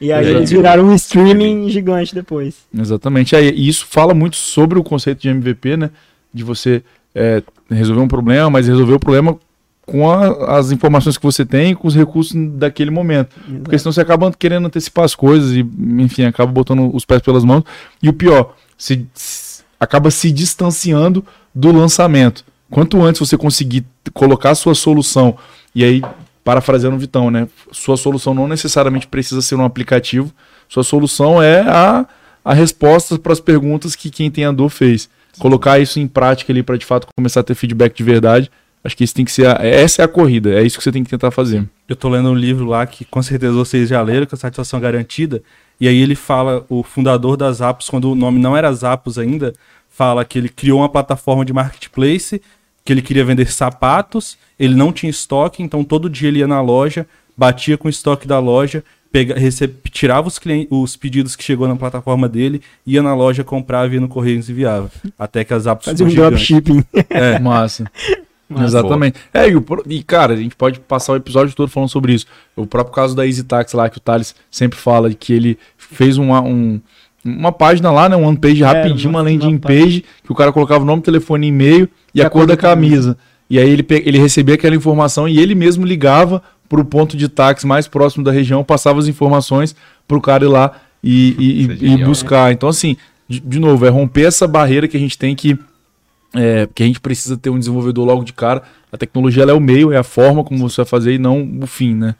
E 0.00 0.12
aí 0.12 0.26
eles 0.28 0.50
viraram 0.50 0.84
um 0.84 0.94
streaming 0.94 1.68
gigante 1.70 2.14
depois. 2.14 2.54
Exatamente. 2.76 3.34
E 3.34 3.68
isso 3.68 3.84
fala 3.88 4.14
muito 4.14 4.36
sobre 4.36 4.78
o 4.78 4.84
conceito 4.84 5.20
de 5.22 5.28
MVP, 5.28 5.76
né? 5.76 5.90
De 6.32 6.44
você 6.44 6.82
é, 7.14 7.42
resolver 7.68 8.00
um 8.02 8.06
problema, 8.08 8.48
mas 8.50 8.68
resolver 8.68 8.92
o 8.94 9.00
problema 9.00 9.36
com 9.84 10.08
a- 10.10 10.58
as 10.58 10.70
informações 10.70 11.16
que 11.16 11.24
você 11.24 11.44
tem, 11.44 11.74
com 11.74 11.88
os 11.88 11.94
recursos 11.96 12.32
daquele 12.52 12.90
momento. 12.90 13.34
Porque 13.64 13.78
senão 13.78 13.90
você 13.90 14.00
acaba 14.02 14.30
querendo 14.38 14.66
antecipar 14.66 15.04
as 15.04 15.14
coisas 15.14 15.52
e, 15.56 15.66
enfim, 16.00 16.24
acaba 16.24 16.52
botando 16.52 16.94
os 16.94 17.04
pés 17.04 17.20
pelas 17.22 17.42
mãos. 17.44 17.64
E 18.02 18.08
o 18.08 18.12
pior, 18.12 18.54
se, 18.76 19.04
acaba 19.80 20.10
se 20.10 20.30
distanciando 20.30 21.24
do 21.54 21.72
lançamento. 21.72 22.44
Quanto 22.70 23.02
antes 23.02 23.18
você 23.18 23.36
conseguir 23.36 23.84
colocar 24.12 24.50
a 24.50 24.54
sua 24.54 24.74
solução, 24.74 25.36
e 25.74 25.82
aí, 25.82 26.02
parafraseando 26.48 26.96
o 26.96 26.98
Vitão, 26.98 27.30
né? 27.30 27.46
Sua 27.70 27.98
solução 27.98 28.32
não 28.32 28.48
necessariamente 28.48 29.06
precisa 29.06 29.42
ser 29.42 29.54
um 29.56 29.64
aplicativo. 29.66 30.32
Sua 30.66 30.82
solução 30.82 31.42
é 31.42 31.60
a, 31.60 32.06
a 32.42 32.54
resposta 32.54 33.18
para 33.18 33.34
as 33.34 33.38
perguntas 33.38 33.94
que 33.94 34.08
quem 34.08 34.30
tem 34.30 34.46
a 34.46 34.50
dor 34.50 34.70
fez. 34.70 35.10
Colocar 35.38 35.78
isso 35.78 36.00
em 36.00 36.08
prática 36.08 36.50
ali 36.50 36.62
para 36.62 36.78
de 36.78 36.86
fato 36.86 37.06
começar 37.14 37.40
a 37.40 37.42
ter 37.42 37.54
feedback 37.54 37.94
de 37.94 38.02
verdade. 38.02 38.50
Acho 38.82 38.96
que 38.96 39.04
isso 39.04 39.14
tem 39.14 39.26
que 39.26 39.30
ser. 39.30 39.46
A, 39.46 39.58
essa 39.62 40.00
é 40.00 40.06
a 40.06 40.08
corrida, 40.08 40.58
é 40.58 40.62
isso 40.62 40.78
que 40.78 40.84
você 40.84 40.90
tem 40.90 41.04
que 41.04 41.10
tentar 41.10 41.30
fazer. 41.30 41.68
Eu 41.86 41.94
tô 41.94 42.08
lendo 42.08 42.30
um 42.30 42.34
livro 42.34 42.64
lá 42.64 42.86
que 42.86 43.04
com 43.04 43.22
certeza 43.22 43.52
vocês 43.52 43.86
já 43.86 44.00
leram, 44.00 44.24
que 44.24 44.34
é 44.34 44.38
Satisfação 44.38 44.80
Garantida. 44.80 45.42
E 45.78 45.86
aí 45.86 45.98
ele 46.00 46.14
fala, 46.14 46.64
o 46.70 46.82
fundador 46.82 47.36
das 47.36 47.60
Apps, 47.60 47.90
quando 47.90 48.10
o 48.10 48.14
nome 48.14 48.38
não 48.38 48.56
era 48.56 48.72
Zappos 48.72 49.18
ainda, 49.18 49.52
fala 49.90 50.24
que 50.24 50.38
ele 50.38 50.48
criou 50.48 50.80
uma 50.80 50.88
plataforma 50.88 51.44
de 51.44 51.52
marketplace, 51.52 52.40
que 52.88 52.92
ele 52.94 53.02
queria 53.02 53.22
vender 53.22 53.52
sapatos, 53.52 54.38
ele 54.58 54.74
não 54.74 54.90
tinha 54.94 55.10
estoque, 55.10 55.62
então 55.62 55.84
todo 55.84 56.08
dia 56.08 56.28
ele 56.28 56.38
ia 56.38 56.46
na 56.46 56.62
loja, 56.62 57.06
batia 57.36 57.76
com 57.76 57.86
o 57.86 57.90
estoque 57.90 58.26
da 58.26 58.38
loja, 58.38 58.82
pega, 59.12 59.38
recebe, 59.38 59.74
tirava 59.90 60.26
os, 60.26 60.38
clien- 60.38 60.66
os 60.70 60.96
pedidos 60.96 61.36
que 61.36 61.44
chegou 61.44 61.68
na 61.68 61.76
plataforma 61.76 62.26
dele, 62.26 62.62
ia 62.86 63.02
na 63.02 63.14
loja, 63.14 63.44
comprava, 63.44 63.92
ia 63.92 64.00
no 64.00 64.08
correio 64.08 64.36
e 64.36 64.38
enviava. 64.38 64.90
Até 65.18 65.44
que 65.44 65.52
as 65.52 65.66
Apps 65.66 65.84
Fazia 65.84 66.06
um 66.06 66.08
dropshipping. 66.08 66.82
É. 67.10 67.36
Massa. 67.44 67.84
Massa. 68.48 68.64
Exatamente. 68.64 69.18
É, 69.34 69.46
e, 69.50 69.54
o 69.54 69.62
e, 69.86 70.02
cara, 70.02 70.32
a 70.32 70.36
gente 70.38 70.56
pode 70.56 70.80
passar 70.80 71.12
o 71.12 71.16
episódio 71.16 71.54
todo 71.54 71.68
falando 71.68 71.90
sobre 71.90 72.14
isso. 72.14 72.24
O 72.56 72.64
próprio 72.66 72.94
caso 72.94 73.14
da 73.14 73.26
Easy 73.26 73.44
Tax 73.44 73.74
lá, 73.74 73.90
que 73.90 73.98
o 73.98 74.00
Thales 74.00 74.34
sempre 74.50 74.78
fala, 74.78 75.12
que 75.12 75.34
ele 75.34 75.58
fez 75.76 76.16
uma, 76.16 76.40
um- 76.40 76.80
uma 77.24 77.52
página 77.52 77.90
lá, 77.90 78.08
né? 78.08 78.16
Um 78.16 78.24
one 78.26 78.36
page 78.36 78.62
rapidinho, 78.62 79.10
uma- 79.10 79.20
uma 79.20 79.30
landing 79.30 79.46
uma 79.48 79.58
page, 79.58 80.04
que 80.24 80.32
o 80.32 80.34
cara 80.34 80.52
colocava 80.52 80.82
o 80.82 80.86
nome, 80.86 81.02
telefone 81.02 81.46
e 81.46 81.48
e-mail 81.50 81.88
e, 82.14 82.20
a, 82.22 82.30
cor 82.30 82.46
da 82.46 82.56
camisa. 82.56 83.18
E 83.50 83.58
aí 83.58 83.68
ele, 83.70 83.84
ele 84.04 84.18
recebia 84.18 84.54
aquela 84.54 84.76
informação 84.76 85.26
e 85.28 85.38
ele 85.38 85.54
mesmo 85.54 85.84
ligava 85.84 86.42
para 86.68 86.80
o 86.80 86.84
ponto 86.84 87.16
de 87.16 87.28
táxi 87.28 87.66
mais 87.66 87.88
próximo 87.88 88.22
da 88.22 88.30
região, 88.30 88.62
passava 88.62 88.98
as 88.98 89.08
informações 89.08 89.74
para 90.06 90.16
o 90.16 90.20
cara 90.20 90.44
ir 90.44 90.48
lá 90.48 90.72
e, 91.02 91.34
e- 91.38 91.62
Isso 91.62 91.70
é 91.72 91.74
e- 91.86 91.92
e 91.94 92.04
buscar. 92.04 92.52
Então, 92.52 92.68
assim, 92.68 92.96
de, 93.28 93.40
de 93.40 93.58
novo, 93.58 93.84
é 93.86 93.88
romper 93.88 94.26
essa 94.26 94.46
barreira 94.46 94.86
que 94.86 94.96
a 94.96 95.00
gente 95.00 95.16
tem 95.18 95.34
que 95.34 95.58
é, 96.34 96.68
que 96.74 96.82
a 96.82 96.86
gente 96.86 97.00
precisa 97.00 97.38
ter 97.38 97.48
um 97.48 97.58
desenvolvedor 97.58 98.04
logo 98.06 98.22
de 98.22 98.34
cara. 98.34 98.62
A 98.92 98.98
tecnologia 98.98 99.42
ela 99.42 99.52
é 99.52 99.54
o 99.54 99.60
meio, 99.60 99.90
é 99.92 99.96
a 99.96 100.02
forma 100.02 100.44
como 100.44 100.58
você 100.68 100.76
vai 100.76 100.84
fazer 100.86 101.14
e 101.14 101.18
não 101.18 101.58
o 101.62 101.66
fim, 101.66 101.94
né? 101.94 102.14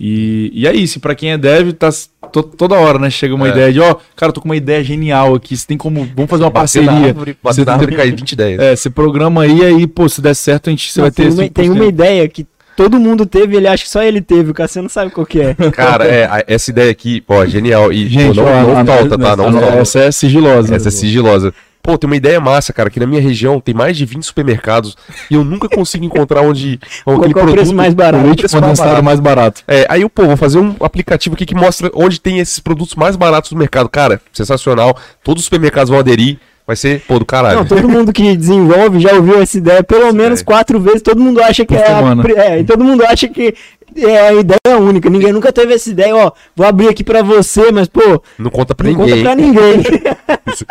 E, 0.00 0.50
e 0.54 0.66
é 0.66 0.72
isso, 0.74 1.00
pra 1.00 1.14
quem 1.14 1.32
é 1.32 1.38
dev, 1.38 1.72
tá 1.72 1.88
to- 2.32 2.42
toda 2.44 2.76
hora, 2.76 2.98
né? 3.00 3.10
Chega 3.10 3.34
uma 3.34 3.48
É. 3.48 3.50
ideia 3.50 3.72
de, 3.72 3.80
ó, 3.80 3.96
cara, 4.14 4.32
tô 4.32 4.40
com 4.40 4.48
uma 4.48 4.56
ideia 4.56 4.82
genial 4.84 5.34
aqui, 5.34 5.56
você 5.56 5.66
tem 5.66 5.76
como, 5.76 6.08
vamos 6.14 6.30
fazer 6.30 6.44
uma 6.44 6.50
Bater 6.50 6.60
parceria. 6.84 6.90
árvore, 7.08 7.36
Você 7.42 7.64
na 7.64 7.72
árvore 7.72 7.94
e 7.94 7.96
cair 7.96 8.14
20 8.14 8.32
ideias. 8.32 8.60
É, 8.60 8.76
você 8.76 8.88
programa 8.90 9.42
aí, 9.42 9.64
aí, 9.64 9.86
pô, 9.88 10.08
se 10.08 10.20
der 10.22 10.34
certo, 10.34 10.68
a 10.68 10.70
gente, 10.70 10.92
você 10.92 11.00
Não, 11.00 11.04
vai 11.06 11.10
ter 11.10 11.22
tem, 11.24 11.32
uma, 11.32 11.42
5%. 11.42 11.52
tem 11.52 11.70
uma 11.70 11.84
ideia 11.84 12.28
que 12.28 12.46
todo 12.76 13.00
mundo 13.00 13.26
teve, 13.26 13.56
ele 13.56 13.66
acha 13.66 13.82
que 13.82 13.90
só 13.90 14.00
ele 14.00 14.20
teve. 14.20 14.52
O 14.52 14.54
Cassiano 14.54 14.88
sabe 14.88 15.10
qual 15.10 15.26
que 15.26 15.40
é. 15.40 15.54
Cara, 15.74 16.04
é, 16.06 16.44
essa 16.46 16.70
ideia 16.70 16.92
aqui, 16.92 17.20
ó, 17.26 17.44
genial. 17.44 17.92
E 17.92 18.06
Gente, 18.06 18.36
pô, 18.36 18.42
não, 18.44 18.70
ó, 18.70 18.74
não 18.76 18.86
falta, 18.86 19.18
tá? 19.18 19.36
Não 19.36 19.48
a- 19.48 19.52
falta. 19.52 19.66
essa 19.78 19.98
é 19.98 20.10
sigilosa. 20.12 20.76
Essa 20.76 20.86
é 20.88 20.90
sigilosa. 20.92 21.52
Pô, 21.88 21.96
tem 21.96 22.06
uma 22.06 22.16
ideia 22.16 22.38
massa, 22.38 22.70
cara, 22.70 22.90
que 22.90 23.00
na 23.00 23.06
minha 23.06 23.18
região 23.22 23.58
tem 23.60 23.74
mais 23.74 23.96
de 23.96 24.04
20 24.04 24.22
supermercados 24.22 24.94
e 25.30 25.36
eu 25.36 25.42
nunca 25.42 25.70
consigo 25.70 26.04
encontrar 26.04 26.42
onde 26.42 26.78
Qual 27.02 27.24
é 27.24 27.28
o 27.28 27.50
preço 27.50 27.74
mais 27.74 27.94
barato? 27.94 28.24
o 28.24 28.26
Leite 28.26 28.40
preço 28.40 28.56
mais 28.56 28.62
condensado 28.62 28.88
barato. 28.90 29.04
mais 29.06 29.20
barato. 29.20 29.62
É, 29.66 29.86
aí 29.88 30.02
eu, 30.02 30.10
pô, 30.10 30.26
vou 30.26 30.36
fazer 30.36 30.58
um 30.58 30.76
aplicativo 30.80 31.34
aqui 31.34 31.46
que 31.46 31.54
mostra 31.54 31.90
onde 31.94 32.20
tem 32.20 32.40
esses 32.40 32.58
produtos 32.58 32.94
mais 32.94 33.16
baratos 33.16 33.52
do 33.52 33.56
mercado. 33.56 33.88
Cara, 33.88 34.20
sensacional. 34.34 34.98
Todos 35.24 35.40
os 35.40 35.44
supermercados 35.46 35.88
vão 35.88 35.98
aderir. 35.98 36.38
Vai 36.66 36.76
ser, 36.76 37.00
pô, 37.08 37.18
do 37.18 37.24
caralho. 37.24 37.60
Não, 37.60 37.64
todo 37.64 37.88
mundo 37.88 38.12
que 38.12 38.36
desenvolve 38.36 39.00
já 39.00 39.14
ouviu 39.14 39.40
essa 39.40 39.56
ideia 39.56 39.82
pelo 39.82 40.12
menos 40.12 40.40
ideia. 40.40 40.44
quatro 40.44 40.78
vezes. 40.78 41.00
Todo 41.00 41.18
mundo 41.18 41.42
acha 41.42 41.64
que 41.64 41.74
Por 41.74 42.30
é, 42.30 42.38
a, 42.38 42.44
é, 42.44 42.60
e 42.60 42.64
todo 42.64 42.84
mundo 42.84 43.02
acha 43.06 43.26
que 43.26 43.54
é 43.96 44.28
a 44.28 44.32
ideia 44.34 44.78
única. 44.78 45.08
Ninguém 45.10 45.32
nunca 45.32 45.52
teve 45.52 45.74
essa 45.74 45.88
ideia, 45.90 46.14
ó, 46.16 46.30
vou 46.56 46.66
abrir 46.66 46.88
aqui 46.88 47.02
pra 47.04 47.22
você, 47.22 47.70
mas 47.72 47.88
pô, 47.88 48.22
Não 48.38 48.50
conta 48.50 48.74
pra 48.74 48.88
não 48.90 48.96
ninguém. 48.98 49.10
conta 49.16 49.22
pra 49.22 49.34
ninguém. 49.34 49.82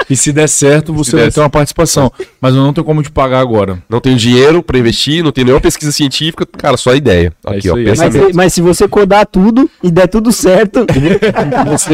E 0.09 0.15
se 0.17 0.33
der 0.33 0.49
certo, 0.49 0.91
você 0.93 1.11
vai 1.15 1.25
der 1.25 1.33
ter 1.33 1.39
uma 1.39 1.49
participação. 1.49 2.11
Mas 2.41 2.55
eu 2.55 2.61
não 2.61 2.73
tenho 2.73 2.83
como 2.83 3.01
te 3.03 3.11
pagar 3.11 3.39
agora. 3.39 3.77
Não 3.87 3.99
tenho 4.01 4.17
dinheiro 4.17 4.61
pra 4.63 4.77
investir, 4.77 5.23
não 5.23 5.31
tenho 5.31 5.45
nenhuma 5.45 5.61
pesquisa 5.61 5.91
científica. 5.91 6.45
Cara, 6.57 6.75
só 6.77 6.95
ideia. 6.95 7.31
É 7.45 7.57
Aqui, 7.57 7.69
ó, 7.69 7.75
aí. 7.75 7.85
mas, 7.85 7.99
pensamento. 7.99 8.27
se- 8.27 8.33
mas 8.35 8.53
se 8.53 8.61
você 8.61 8.87
codar 8.87 9.25
tudo 9.27 9.69
e 9.83 9.91
der 9.91 10.07
tudo 10.07 10.31
certo, 10.31 10.85
Você- 11.67 11.93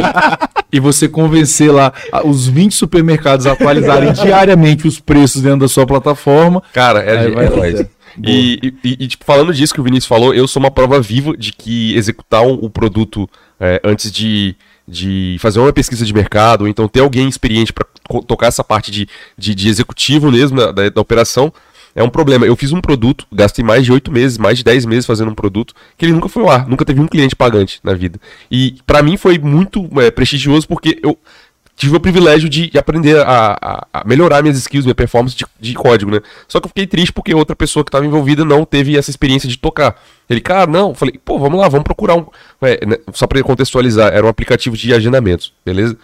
e 0.71 0.79
você 0.79 1.07
convencer 1.07 1.71
lá 1.71 1.91
os 2.23 2.47
20 2.47 2.73
supermercados 2.73 3.45
a 3.45 3.51
atualizarem 3.51 4.11
diariamente 4.13 4.87
os 4.87 4.99
preços 4.99 5.41
dentro 5.41 5.59
da 5.59 5.67
sua 5.67 5.85
plataforma. 5.85 6.63
Cara, 6.73 6.99
é, 7.01 7.29
vai 7.29 7.45
é 7.45 7.49
certo. 7.49 7.89
E, 8.23 8.73
e- 8.83 8.97
e, 8.99 9.07
tipo, 9.07 9.23
falando 9.25 9.53
disso 9.53 9.73
que 9.73 9.81
o 9.81 9.83
Vinícius 9.83 10.07
falou, 10.07 10.33
eu 10.33 10.47
sou 10.47 10.59
uma 10.61 10.71
prova 10.71 10.99
viva 11.01 11.35
de 11.37 11.51
que 11.53 11.95
executar 11.95 12.43
um, 12.43 12.53
o 12.53 12.69
produto 12.69 13.29
é, 13.59 13.79
antes 13.83 14.11
de, 14.11 14.55
de 14.87 15.37
fazer 15.39 15.59
uma 15.59 15.73
pesquisa 15.73 16.05
de 16.05 16.13
mercado, 16.13 16.61
ou 16.61 16.67
então 16.67 16.87
ter 16.87 16.99
alguém 16.99 17.27
experiente 17.27 17.71
para 17.73 17.85
tocar 18.27 18.47
essa 18.47 18.63
parte 18.63 18.91
de, 18.91 19.07
de, 19.37 19.55
de 19.55 19.69
executivo 19.69 20.31
mesmo 20.31 20.57
da, 20.57 20.71
da, 20.71 20.89
da 20.89 21.01
operação, 21.01 21.51
é 21.95 22.03
um 22.03 22.09
problema. 22.09 22.45
Eu 22.45 22.55
fiz 22.55 22.71
um 22.71 22.81
produto, 22.81 23.25
gastei 23.31 23.63
mais 23.63 23.85
de 23.85 23.91
8 23.91 24.11
meses, 24.11 24.37
mais 24.37 24.57
de 24.57 24.63
10 24.63 24.85
meses 24.85 25.05
fazendo 25.05 25.29
um 25.31 25.35
produto, 25.35 25.73
que 25.97 26.05
ele 26.05 26.11
nunca 26.13 26.27
foi 26.27 26.45
ar, 26.47 26.67
nunca 26.67 26.83
teve 26.83 26.99
um 26.99 27.07
cliente 27.07 27.35
pagante 27.35 27.79
na 27.83 27.93
vida. 27.93 28.19
E 28.49 28.77
pra 28.85 29.03
mim 29.03 29.15
foi 29.15 29.37
muito 29.37 29.87
é, 30.01 30.09
prestigioso 30.09 30.67
porque 30.67 30.99
eu 31.03 31.17
tive 31.75 31.95
o 31.95 31.99
privilégio 31.99 32.47
de, 32.47 32.69
de 32.69 32.77
aprender 32.77 33.17
a, 33.19 33.57
a- 33.61 33.87
a 33.93 34.07
melhorar 34.07 34.41
minhas 34.41 34.57
skills, 34.57 34.85
minha 34.85 34.95
performance 34.95 35.35
de, 35.35 35.45
de 35.59 35.73
código, 35.73 36.11
né? 36.11 36.19
Só 36.47 36.59
que 36.59 36.65
eu 36.65 36.69
fiquei 36.69 36.85
triste 36.87 37.11
porque 37.11 37.33
outra 37.33 37.55
pessoa 37.55 37.83
que 37.83 37.89
estava 37.89 38.05
envolvida 38.05 38.45
não 38.45 38.63
teve 38.65 38.97
essa 38.97 39.09
experiência 39.09 39.49
de 39.49 39.57
tocar. 39.57 40.01
Ele, 40.29 40.39
cara, 40.41 40.69
não, 40.69 40.89
eu 40.89 40.95
falei, 40.95 41.19
pô, 41.23 41.37
vamos 41.39 41.59
lá, 41.59 41.67
vamos 41.67 41.83
procurar 41.83 42.15
um. 42.15 42.25
É, 42.61 42.85
né, 42.85 42.97
só 43.13 43.25
para 43.27 43.41
contextualizar, 43.43 44.13
era 44.13 44.25
um 44.25 44.29
aplicativo 44.29 44.77
de 44.77 44.93
agendamentos, 44.93 45.53
beleza? 45.65 45.97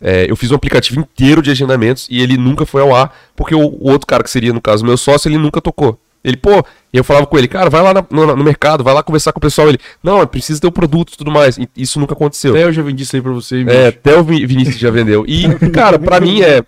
É, 0.00 0.30
eu 0.30 0.36
fiz 0.36 0.50
um 0.50 0.54
aplicativo 0.54 1.00
inteiro 1.00 1.40
de 1.42 1.50
agendamentos 1.50 2.06
e 2.10 2.20
ele 2.20 2.36
nunca 2.36 2.66
foi 2.66 2.82
ao 2.82 2.94
ar, 2.94 3.14
porque 3.34 3.54
o, 3.54 3.60
o 3.60 3.90
outro 3.90 4.06
cara, 4.06 4.22
que 4.22 4.30
seria, 4.30 4.52
no 4.52 4.60
caso, 4.60 4.84
meu 4.84 4.96
sócio, 4.96 5.28
ele 5.28 5.38
nunca 5.38 5.60
tocou. 5.60 5.98
Ele, 6.26 6.36
pô, 6.36 6.64
eu 6.92 7.04
falava 7.04 7.24
com 7.26 7.38
ele, 7.38 7.46
cara, 7.46 7.70
vai 7.70 7.80
lá 7.80 7.94
na- 7.94 8.04
no, 8.10 8.34
no 8.34 8.42
mercado, 8.44 8.82
vai 8.82 8.92
lá 8.92 9.02
conversar 9.02 9.32
com 9.32 9.38
o 9.38 9.40
pessoal. 9.40 9.68
Ele, 9.68 9.78
não, 10.02 10.20
é 10.20 10.26
preciso 10.26 10.60
ter 10.60 10.66
o 10.66 10.72
produto 10.72 11.12
e 11.12 11.16
tudo 11.16 11.30
mais. 11.30 11.56
E 11.56 11.68
isso 11.76 12.00
nunca 12.00 12.14
aconteceu. 12.14 12.50
Até 12.52 12.64
eu 12.64 12.72
já 12.72 12.82
vendi 12.82 13.04
isso 13.04 13.14
aí 13.14 13.22
pra 13.22 13.30
você. 13.32 13.60
É, 13.60 13.64
bicho. 13.64 13.98
até 14.00 14.16
o 14.18 14.24
Vi- 14.24 14.44
Vinícius 14.44 14.76
já 14.78 14.90
vendeu. 14.90 15.24
E, 15.28 15.48
cara, 15.72 15.98
pra 16.00 16.18
mim 16.20 16.40
é. 16.42 16.62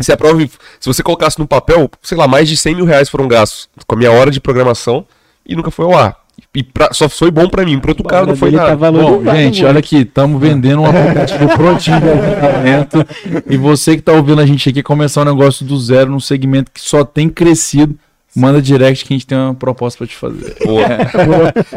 Se 0.00 0.10
a 0.10 0.16
prova, 0.16 0.40
se 0.40 0.48
você 0.86 1.00
colocasse 1.02 1.38
no 1.38 1.46
papel, 1.46 1.88
sei 2.02 2.18
lá, 2.18 2.26
mais 2.26 2.48
de 2.48 2.56
100 2.56 2.74
mil 2.74 2.84
reais 2.84 3.08
foram 3.08 3.28
gastos 3.28 3.68
com 3.86 3.94
a 3.94 3.98
minha 3.98 4.10
hora 4.10 4.30
de 4.32 4.40
programação 4.40 5.06
e 5.46 5.54
nunca 5.54 5.70
foi 5.70 5.84
ao 5.84 5.96
ar. 5.96 6.16
E 6.52 6.62
pra- 6.64 6.92
só 6.92 7.08
foi 7.08 7.30
bom 7.30 7.48
pra 7.48 7.64
mim, 7.64 7.78
pro 7.78 7.90
outro 7.92 8.02
cara 8.02 8.26
não 8.26 8.34
foi 8.34 8.50
tá 8.50 8.56
nada. 8.56 8.76
valorizado, 8.76 9.22
Bom, 9.22 9.32
gente, 9.36 9.58
mano. 9.58 9.68
olha 9.68 9.78
aqui, 9.78 9.98
estamos 9.98 10.40
vendendo 10.40 10.82
um 10.82 10.86
aplicativo 10.86 11.46
prontinho 11.56 12.00
de 12.00 12.08
agendamento. 12.08 13.06
E 13.48 13.56
você 13.56 13.94
que 13.94 14.02
tá 14.02 14.12
ouvindo 14.12 14.40
a 14.40 14.46
gente 14.46 14.68
aqui 14.68 14.82
começar 14.82 15.20
um 15.22 15.26
negócio 15.26 15.64
do 15.64 15.78
zero 15.78 16.10
num 16.10 16.18
segmento 16.18 16.72
que 16.72 16.80
só 16.80 17.04
tem 17.04 17.28
crescido, 17.28 17.94
manda 18.34 18.60
direct 18.62 19.04
que 19.04 19.12
a 19.12 19.16
gente 19.16 19.26
tem 19.26 19.36
uma 19.36 19.54
proposta 19.54 19.98
pra 19.98 20.06
te 20.06 20.16
fazer. 20.16 20.56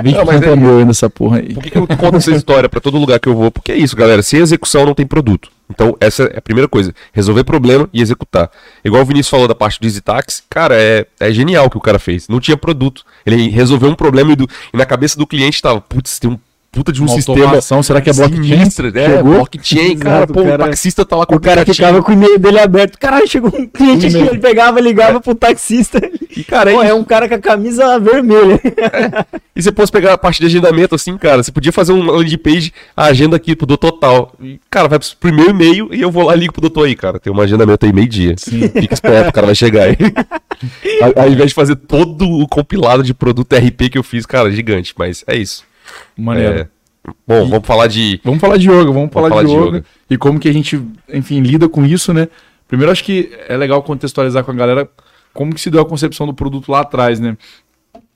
20 0.02 0.16
Não, 0.16 0.26
mas 0.26 0.42
é- 0.42 0.56
meu 0.56 0.78
aí 0.80 0.86
nessa 0.86 1.10
porra 1.10 1.38
aí. 1.40 1.54
Por 1.54 1.64
que, 1.64 1.70
que 1.72 1.78
eu 1.78 1.88
conto 1.88 2.18
essa 2.18 2.32
história 2.32 2.70
pra 2.70 2.80
todo 2.80 2.98
lugar 2.98 3.20
que 3.20 3.28
eu 3.28 3.36
vou? 3.36 3.52
Porque 3.52 3.72
é 3.72 3.76
isso, 3.78 3.96
galera. 3.96 4.22
Sem 4.22 4.40
execução 4.40 4.86
não 4.86 4.94
tem 4.94 5.06
produto. 5.06 5.50
Então, 5.70 5.96
essa 6.00 6.24
é 6.26 6.38
a 6.38 6.42
primeira 6.42 6.68
coisa. 6.68 6.94
Resolver 7.12 7.44
problema 7.44 7.90
e 7.94 8.02
executar. 8.02 8.52
Igual 8.84 9.02
o 9.02 9.06
Vinícius 9.06 9.30
falou 9.30 9.48
da 9.48 9.56
parte 9.56 9.80
do 9.80 9.86
EasyTax, 9.88 10.44
cara, 10.50 10.76
é, 10.80 11.06
é 11.20 11.32
genial 11.34 11.66
o 11.66 11.70
que 11.70 11.78
o 11.78 11.82
cara 11.82 11.98
fez. 11.98 12.28
Não 12.28 12.40
tinha 12.40 12.56
produto. 12.58 13.04
Ele 13.26 13.50
resolveu 13.50 13.90
um 13.90 13.96
problema 13.96 14.34
e, 14.34 14.36
do- 14.36 14.50
e 14.74 14.78
na 14.78 14.86
cabeça 14.86 15.18
do 15.18 15.26
cliente 15.26 15.62
tava, 15.62 15.82
putz, 15.82 16.20
tem 16.20 16.30
um 16.30 16.38
puta 16.74 16.92
de 16.92 17.02
um 17.02 17.06
Uma 17.06 17.14
sistema. 17.16 17.62
será 17.84 18.02
que 18.02 18.10
é 18.10 18.14
blockchain? 18.14 18.58
né? 18.58 18.70
Chegou? 18.70 19.34
Blockchain, 19.36 19.98
cara. 19.98 20.16
Exato, 20.18 20.34
Pô, 20.34 20.42
o 20.42 20.46
cara- 20.46 20.64
o 20.64 20.68
taxista 20.68 21.06
tá 21.06 21.16
lá 21.16 21.26
com 21.26 21.36
O 21.36 21.40
cara 21.40 21.64
ficava 21.66 22.02
com 22.02 22.12
o 22.12 22.14
e-mail 22.14 22.40
dele 22.40 22.60
aberto. 22.60 22.98
Caralho, 22.98 23.28
chegou 23.28 23.54
um 23.56 23.68
cliente 23.68 24.08
aqui, 24.08 24.18
ele 24.18 24.40
pegava, 24.40 24.80
ligava 24.82 25.22
pro 25.22 25.36
taxista. 25.36 26.02
E, 26.36 26.44
cara, 26.44 26.72
é 26.72 26.74
Pô, 26.74 26.82
é 26.84 26.88
isso. 26.88 26.96
um 26.96 27.04
cara 27.04 27.30
com 27.30 27.36
a 27.36 27.40
camisa 27.40 28.00
vermelha. 28.00 28.60
E 29.56 29.62
você 29.62 29.72
pode 29.72 29.92
pegar 29.92 30.14
a 30.14 30.18
parte 30.18 30.40
de 30.40 30.48
agendamento 30.48 30.96
assim, 30.96 31.16
cara. 31.16 31.44
Você 31.44 31.52
podia 31.52 31.72
fazer 31.72 31.94
um 31.94 32.02
landing 32.04 32.38
page, 32.40 32.74
a 32.98 33.06
agenda 33.06 33.36
aqui 33.36 33.56
pro 33.56 33.68
doutor 33.68 33.92
tal. 33.94 34.34
E, 34.42 34.60
cara, 34.70 34.88
vai 34.88 34.98
pro 34.98 35.08
primeiro 35.20 35.52
e-mail 35.52 35.90
e 35.94 36.02
eu 36.02 36.10
vou 36.10 36.24
lá 36.24 36.36
e 36.36 36.40
ligo 36.40 36.54
pro 36.54 36.62
doutor 36.62 36.88
aí, 36.88 36.96
cara. 36.96 37.20
Tem 37.20 37.32
um 37.32 37.40
agendamento 37.40 37.86
aí 37.86 37.94
meio-dia. 37.94 38.34
Fica 38.40 38.94
esperto, 38.94 39.30
o 39.30 39.34
cara 39.34 39.46
vai 39.46 39.56
chegar 39.56 39.84
aí. 39.84 39.98
Ao- 41.16 41.24
Ao 41.24 41.30
invés 41.30 41.50
de 41.50 41.54
fazer 41.56 41.76
todo 41.76 42.26
o 42.28 42.48
compilado 42.48 43.04
de 43.04 43.14
produto 43.14 43.54
RP 43.56 43.90
que 43.92 43.98
eu 43.98 44.04
fiz, 44.04 44.26
cara, 44.26 44.50
gigante. 44.52 44.94
Mas 44.98 45.24
é 45.28 45.36
isso. 45.36 45.64
Maneiro. 46.18 46.60
É, 46.60 46.68
Bom, 47.28 47.50
vamos 47.50 47.68
falar 47.68 47.88
de. 47.88 48.20
Vamos 48.24 48.40
falar 48.40 48.58
de 48.58 48.70
yoga, 48.70 48.92
vamos, 48.92 49.12
falar, 49.12 49.30
falar 49.30 49.44
de, 49.44 49.50
de 49.50 49.56
yoga, 49.56 49.78
yoga. 49.78 49.86
e 50.10 50.18
como 50.18 50.40
que 50.40 50.48
a 50.48 50.54
gente, 50.54 50.82
enfim, 51.14 51.42
lida 51.42 51.68
com 51.68 51.86
isso, 51.86 52.14
né? 52.14 52.30
Primeiro, 52.68 52.92
acho 52.92 53.04
que 53.04 53.32
é 53.48 53.58
legal 53.58 53.84
contextualizar 53.84 54.44
com 54.44 54.52
a 54.52 54.56
galera 54.56 54.90
como 55.34 55.54
que 55.54 55.60
se 55.60 55.70
deu 55.70 55.82
a 55.82 55.86
concepção 55.86 56.26
do 56.26 56.34
produto 56.34 56.72
lá 56.72 56.82
atrás, 56.82 57.20
né? 57.20 57.38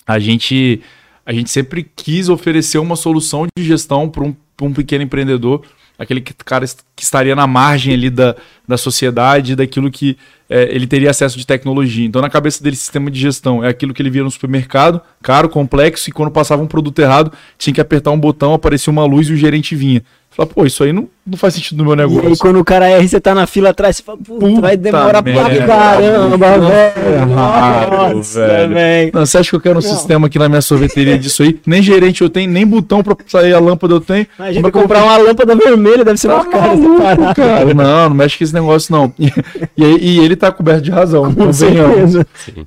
A 0.05 0.19
gente, 0.19 0.81
a 1.25 1.33
gente 1.33 1.49
sempre 1.49 1.89
quis 1.95 2.29
oferecer 2.29 2.77
uma 2.77 2.95
solução 2.95 3.45
de 3.57 3.63
gestão 3.63 4.07
para 4.07 4.23
um, 4.23 4.33
pra 4.55 4.65
um 4.65 4.73
pequeno 4.73 5.03
empreendedor, 5.03 5.63
aquele 5.97 6.21
que, 6.21 6.33
cara 6.33 6.65
que 6.95 7.03
estaria 7.03 7.35
na 7.35 7.47
margem 7.47 7.93
ali 7.93 8.09
da, 8.09 8.35
da 8.67 8.77
sociedade, 8.77 9.55
daquilo 9.55 9.89
que 9.89 10.17
é, 10.49 10.63
ele 10.73 10.87
teria 10.87 11.09
acesso 11.09 11.37
de 11.37 11.45
tecnologia. 11.45 12.05
Então, 12.05 12.21
na 12.21 12.29
cabeça 12.29 12.63
dele, 12.63 12.75
sistema 12.75 13.11
de 13.11 13.19
gestão 13.19 13.63
é 13.63 13.69
aquilo 13.69 13.93
que 13.93 14.01
ele 14.01 14.09
via 14.09 14.23
no 14.23 14.31
supermercado, 14.31 15.01
caro, 15.21 15.49
complexo, 15.49 16.09
e 16.09 16.13
quando 16.13 16.31
passava 16.31 16.61
um 16.61 16.67
produto 16.67 16.99
errado, 16.99 17.31
tinha 17.57 17.73
que 17.73 17.81
apertar 17.81 18.11
um 18.11 18.19
botão, 18.19 18.53
aparecia 18.53 18.91
uma 18.91 19.05
luz 19.05 19.27
e 19.27 19.33
o 19.33 19.37
gerente 19.37 19.75
vinha. 19.75 20.03
Fala, 20.37 20.47
pô, 20.53 20.65
isso 20.67 20.83
aí 20.83 20.93
não, 20.93 21.09
não 21.25 21.35
faz 21.35 21.55
sentido 21.55 21.79
no 21.79 21.85
meu 21.85 21.93
E 21.93 21.97
negócio. 21.97 22.29
aí, 22.29 22.37
quando 22.37 22.59
o 22.59 22.63
cara 22.63 22.87
erra, 22.87 23.07
você 23.07 23.19
tá 23.19 23.33
na 23.33 23.47
fila 23.47 23.69
atrás, 23.71 23.95
você 23.97 24.03
fala, 24.03 24.19
puta, 24.19 24.39
Puta 24.45 24.61
vai 24.61 24.77
demorar 24.77 25.23
pra 25.23 25.33
caramba, 25.65 26.37
velho. 26.59 27.25
Nossa, 27.25 28.67
velho. 28.67 29.11
Não, 29.13 29.25
você 29.25 29.37
acha 29.39 29.49
que 29.49 29.55
eu 29.55 29.59
quero 29.61 29.79
um 29.79 29.81
Não. 29.81 29.89
sistema 29.89 30.27
aqui 30.27 30.37
na 30.37 30.47
minha 30.47 30.61
sorveteria 30.61 31.17
disso 31.17 31.41
aí? 31.43 31.59
Nem 31.65 31.81
gerente 31.81 32.21
eu 32.21 32.29
tenho, 32.29 32.49
nem 32.51 32.65
botão 32.67 33.01
pra 33.03 33.15
sair 33.27 33.53
a 33.53 33.59
lâmpada 33.59 33.93
eu 33.95 33.99
tenho. 33.99 34.27
Imagina 34.37 34.55
Como 34.61 34.67
é 34.67 34.71
que 34.71 34.77
eu 34.77 34.81
comprar 34.83 35.03
uma 35.03 35.17
lâmpada 35.17 35.55
vermelha, 35.55 36.05
deve 36.05 36.17
ser 36.19 36.27
Tá 36.27 36.35
uma 36.35 36.45
cara 36.45 36.75
maluco, 36.75 37.35
cara. 37.35 37.73
Não, 37.73 38.09
não 38.09 38.15
mexe 38.15 38.37
com 38.37 38.43
esse 38.43 38.53
negócio, 38.53 38.91
não. 38.93 39.11
E, 39.17 39.31
e, 39.75 39.83
aí- 39.83 39.97
e 40.01 40.19
ele 40.19 40.35
tá 40.35 40.51
coberto 40.51 40.81
de 40.81 40.91
razão. 40.91 41.33
Com 41.33 41.45
convenhamos. 41.47 42.13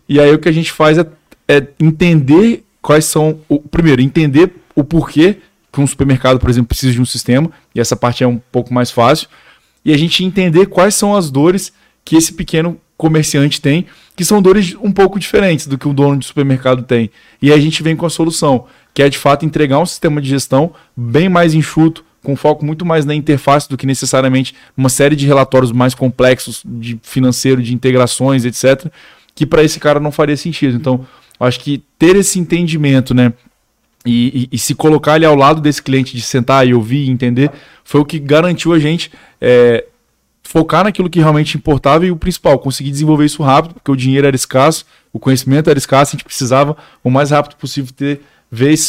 E 0.08 0.18
aí 0.20 0.32
o 0.34 0.38
que 0.38 0.48
a 0.48 0.52
gente 0.52 0.72
faz 0.72 0.98
é, 0.98 1.06
é 1.48 1.62
entender 1.80 2.64
quais 2.82 3.04
são. 3.04 3.38
O, 3.48 3.58
primeiro, 3.60 4.02
entender 4.02 4.50
o 4.74 4.82
porquê 4.82 5.36
que 5.72 5.80
um 5.80 5.86
supermercado, 5.86 6.38
por 6.38 6.50
exemplo, 6.50 6.68
precisa 6.68 6.92
de 6.92 7.00
um 7.00 7.04
sistema, 7.04 7.50
e 7.74 7.80
essa 7.80 7.96
parte 7.96 8.24
é 8.24 8.26
um 8.26 8.38
pouco 8.50 8.72
mais 8.72 8.90
fácil. 8.90 9.28
E 9.84 9.92
a 9.92 9.96
gente 9.96 10.24
entender 10.24 10.66
quais 10.66 10.94
são 10.94 11.14
as 11.14 11.30
dores 11.30 11.72
que 12.04 12.16
esse 12.16 12.32
pequeno 12.32 12.78
comerciante 12.96 13.60
tem, 13.60 13.86
que 14.14 14.24
são 14.24 14.42
dores 14.42 14.76
um 14.82 14.92
pouco 14.92 15.18
diferentes 15.18 15.66
do 15.66 15.78
que 15.78 15.88
o 15.88 15.92
dono 15.92 16.18
de 16.18 16.26
supermercado 16.26 16.82
tem. 16.82 17.10
E 17.40 17.52
a 17.52 17.58
gente 17.58 17.82
vem 17.82 17.96
com 17.96 18.04
a 18.04 18.10
solução, 18.10 18.66
que 18.92 19.02
é 19.02 19.08
de 19.08 19.16
fato 19.16 19.46
entregar 19.46 19.78
um 19.78 19.86
sistema 19.86 20.20
de 20.20 20.28
gestão 20.28 20.72
bem 20.96 21.28
mais 21.28 21.54
enxuto, 21.54 22.04
com 22.22 22.36
foco 22.36 22.64
muito 22.64 22.84
mais 22.84 23.06
na 23.06 23.14
interface 23.14 23.66
do 23.68 23.78
que 23.78 23.86
necessariamente 23.86 24.54
uma 24.76 24.90
série 24.90 25.16
de 25.16 25.26
relatórios 25.26 25.72
mais 25.72 25.94
complexos 25.94 26.62
de 26.66 26.98
financeiro, 27.02 27.62
de 27.62 27.72
integrações, 27.72 28.44
etc 28.44 28.92
que 29.40 29.46
para 29.46 29.64
esse 29.64 29.80
cara 29.80 30.00
não 30.00 30.12
faria 30.12 30.36
sentido. 30.36 30.76
Então, 30.76 31.06
acho 31.38 31.60
que 31.60 31.82
ter 31.98 32.16
esse 32.16 32.38
entendimento, 32.38 33.14
né? 33.14 33.32
E, 34.06 34.48
e- 34.50 34.56
e 34.56 34.58
se 34.58 34.74
colocar 34.74 35.14
ali 35.14 35.26
ao 35.26 35.34
lado 35.34 35.60
desse 35.60 35.82
cliente, 35.82 36.16
de 36.16 36.22
sentar 36.22 36.66
e 36.66 36.72
ouvir 36.72 37.06
e 37.06 37.10
entender, 37.10 37.50
foi 37.84 38.00
o 38.00 38.04
que 38.04 38.18
garantiu 38.18 38.72
a 38.72 38.78
gente 38.78 39.10
é, 39.40 39.84
focar 40.42 40.84
naquilo 40.84 41.10
que 41.10 41.18
realmente 41.20 41.56
importava 41.56 42.06
e 42.06 42.10
o 42.10 42.16
principal, 42.16 42.58
conseguir 42.58 42.90
desenvolver 42.90 43.26
isso 43.26 43.42
rápido, 43.42 43.74
porque 43.74 43.90
o 43.90 43.96
dinheiro 43.96 44.26
era 44.26 44.34
escasso, 44.34 44.86
o 45.12 45.18
conhecimento 45.18 45.68
era 45.68 45.78
escasso, 45.78 46.10
a 46.10 46.16
gente 46.16 46.24
precisava 46.24 46.76
o 47.04 47.10
mais 47.10 47.30
rápido 47.30 47.56
possível 47.56 47.92
ter 47.94 48.20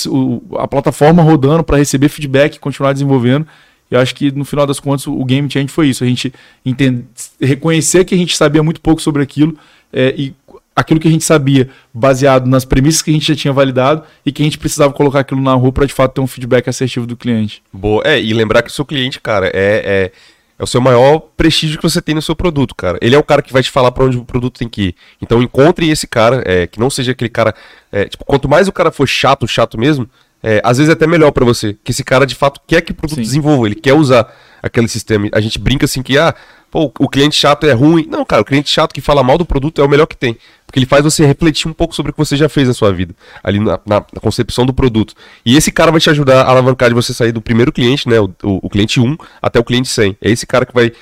o- 0.08 0.42
a 0.58 0.68
plataforma 0.68 1.22
rodando 1.22 1.64
para 1.64 1.78
receber 1.78 2.10
feedback 2.10 2.56
e 2.56 2.60
continuar 2.60 2.94
desenvolvendo. 2.94 3.46
E 3.92 3.96
acho 3.96 4.16
que 4.16 4.32
no 4.32 4.46
final 4.46 4.66
das 4.66 4.80
contas 4.80 5.06
o 5.06 5.24
game 5.26 5.52
change 5.52 5.68
foi 5.68 5.90
isso, 5.90 6.04
a 6.04 6.08
gente 6.08 6.34
entender, 6.66 7.04
reconhecer 7.40 8.06
que 8.06 8.16
a 8.16 8.18
gente 8.18 8.36
sabia 8.38 8.64
muito 8.64 8.80
pouco 8.82 9.02
sobre 9.02 9.22
aquilo 9.22 9.56
é, 9.94 10.16
e 10.18 10.34
aquilo 10.76 11.00
que 11.00 11.08
a 11.08 11.12
gente 11.12 11.24
sabia 11.24 11.70
baseado 11.94 12.48
nas 12.48 12.66
premissas 12.66 13.02
que 13.02 13.12
a 13.12 13.14
gente 13.14 13.28
já 13.28 13.36
tinha 13.36 13.54
validado 13.54 14.04
e 14.26 14.32
que 14.32 14.42
a 14.42 14.46
gente 14.46 14.58
precisava 14.58 14.94
colocar 14.94 15.20
aquilo 15.20 15.42
na 15.42 15.54
rua 15.54 15.72
para 15.72 15.86
de 15.86 15.94
fato 15.94 16.14
ter 16.14 16.22
um 16.22 16.28
feedback 16.28 16.70
assertivo 16.70 17.06
do 17.06 17.18
cliente. 17.18 17.62
Boa. 17.72 18.04
É, 18.06 18.22
e 18.22 18.34
lembrar 18.34 18.62
que 18.62 18.70
o 18.70 18.74
seu 18.74 18.86
cliente, 18.86 19.20
cara, 19.20 19.48
é, 19.48 19.52
é, 19.54 20.12
é 20.58 20.64
o 20.64 20.68
seu 20.68 20.80
maior 20.80 21.20
prestígio 21.36 21.78
que 21.78 21.84
você 21.84 22.02
tem 22.02 22.16
no 22.16 22.22
seu 22.22 22.36
produto, 22.36 22.74
cara. 22.74 22.98
Ele 23.02 23.16
é 23.16 23.20
o 23.20 23.24
cara 23.24 23.42
que 23.42 23.52
vai 23.52 23.62
te 23.62 23.70
falar 23.70 23.92
pra 23.92 24.06
onde 24.06 24.18
o 24.18 24.24
produto 24.24 24.60
tem 24.60 24.70
que 24.70 24.82
ir. 24.82 24.96
Então 25.22 25.42
encontre 25.42 25.90
esse 25.90 26.08
cara, 26.08 26.42
é, 26.46 26.68
que 26.68 26.80
não 26.80 26.90
seja 26.90 27.12
aquele 27.12 27.30
cara. 27.30 27.54
é, 27.92 28.06
tipo, 28.06 28.24
quanto 28.24 28.48
mais 28.48 28.68
o 28.68 28.72
cara 28.72 28.92
for 28.92 29.08
chato, 29.08 29.48
chato 29.48 29.78
mesmo, 29.78 30.10
é, 30.44 30.62
às 30.64 30.78
vezes 30.78 30.90
é 30.90 30.94
até 30.94 31.06
melhor 31.06 31.32
pra 31.32 31.46
você. 31.46 31.76
Que 31.84 31.92
esse 31.92 32.04
cara 32.04 32.26
de 32.26 32.36
fato 32.36 32.62
quer 32.66 32.82
que 32.82 32.92
o 32.92 32.96
produto 32.96 33.18
Sim. 33.18 33.22
desenvolva, 33.22 33.68
ele 33.68 33.76
quer 33.76 33.94
usar 33.94 34.34
aquele 34.62 34.88
sistema. 34.88 35.30
A 35.34 35.42
gente 35.42 35.60
brinca 35.60 35.86
assim 35.86 36.02
que, 36.02 36.18
ah, 36.18 36.34
pô, 36.72 36.92
o 37.00 37.10
cliente 37.10 37.36
chato 37.36 37.66
é 37.68 37.74
ruim. 37.74 38.08
Não, 38.10 38.24
cara, 38.26 38.42
o 38.42 38.46
cliente 38.46 38.70
chato 38.70 38.94
que 38.94 39.02
fala 39.02 39.22
mal 39.22 39.38
do 39.38 39.46
produto 39.46 39.82
é 39.82 39.86
o 39.86 39.90
melhor 39.90 40.08
que 40.08 40.16
tem. 40.18 40.38
Porque 40.66 40.80
ele 40.80 40.86
faz 40.86 41.04
você 41.04 41.26
refletir 41.26 41.68
um 41.68 41.74
pouco 41.74 41.94
sobre 41.94 42.12
o 42.12 42.14
que 42.14 42.18
você 42.20 42.38
já 42.38 42.48
fez 42.48 42.66
na 42.66 42.74
sua 42.74 42.94
vida, 42.94 43.14
ali 43.44 43.60
na, 43.60 43.78
na- 43.86 44.00
concepção 44.22 44.66
do 44.66 44.74
produto. 44.74 45.14
E 45.46 45.58
esse 45.58 45.70
cara 45.70 45.92
vai 45.92 46.00
te 46.00 46.10
ajudar 46.10 46.44
a 46.44 46.50
alavancar 46.50 46.88
de 46.88 46.96
você 46.96 47.14
sair 47.14 47.34
do 47.34 47.42
primeiro 47.42 47.74
cliente, 47.74 48.08
né, 48.08 48.22
o, 48.22 48.32
o- 48.42 48.60
o 48.64 48.70
cliente 48.70 48.98
1, 48.98 49.18
até 49.42 49.60
o 49.60 49.66
cliente 49.66 49.90
100. 49.90 50.16
É 50.22 50.32
esse 50.32 50.48
cara 50.48 50.66
que 50.66 50.74
vai 50.74 50.94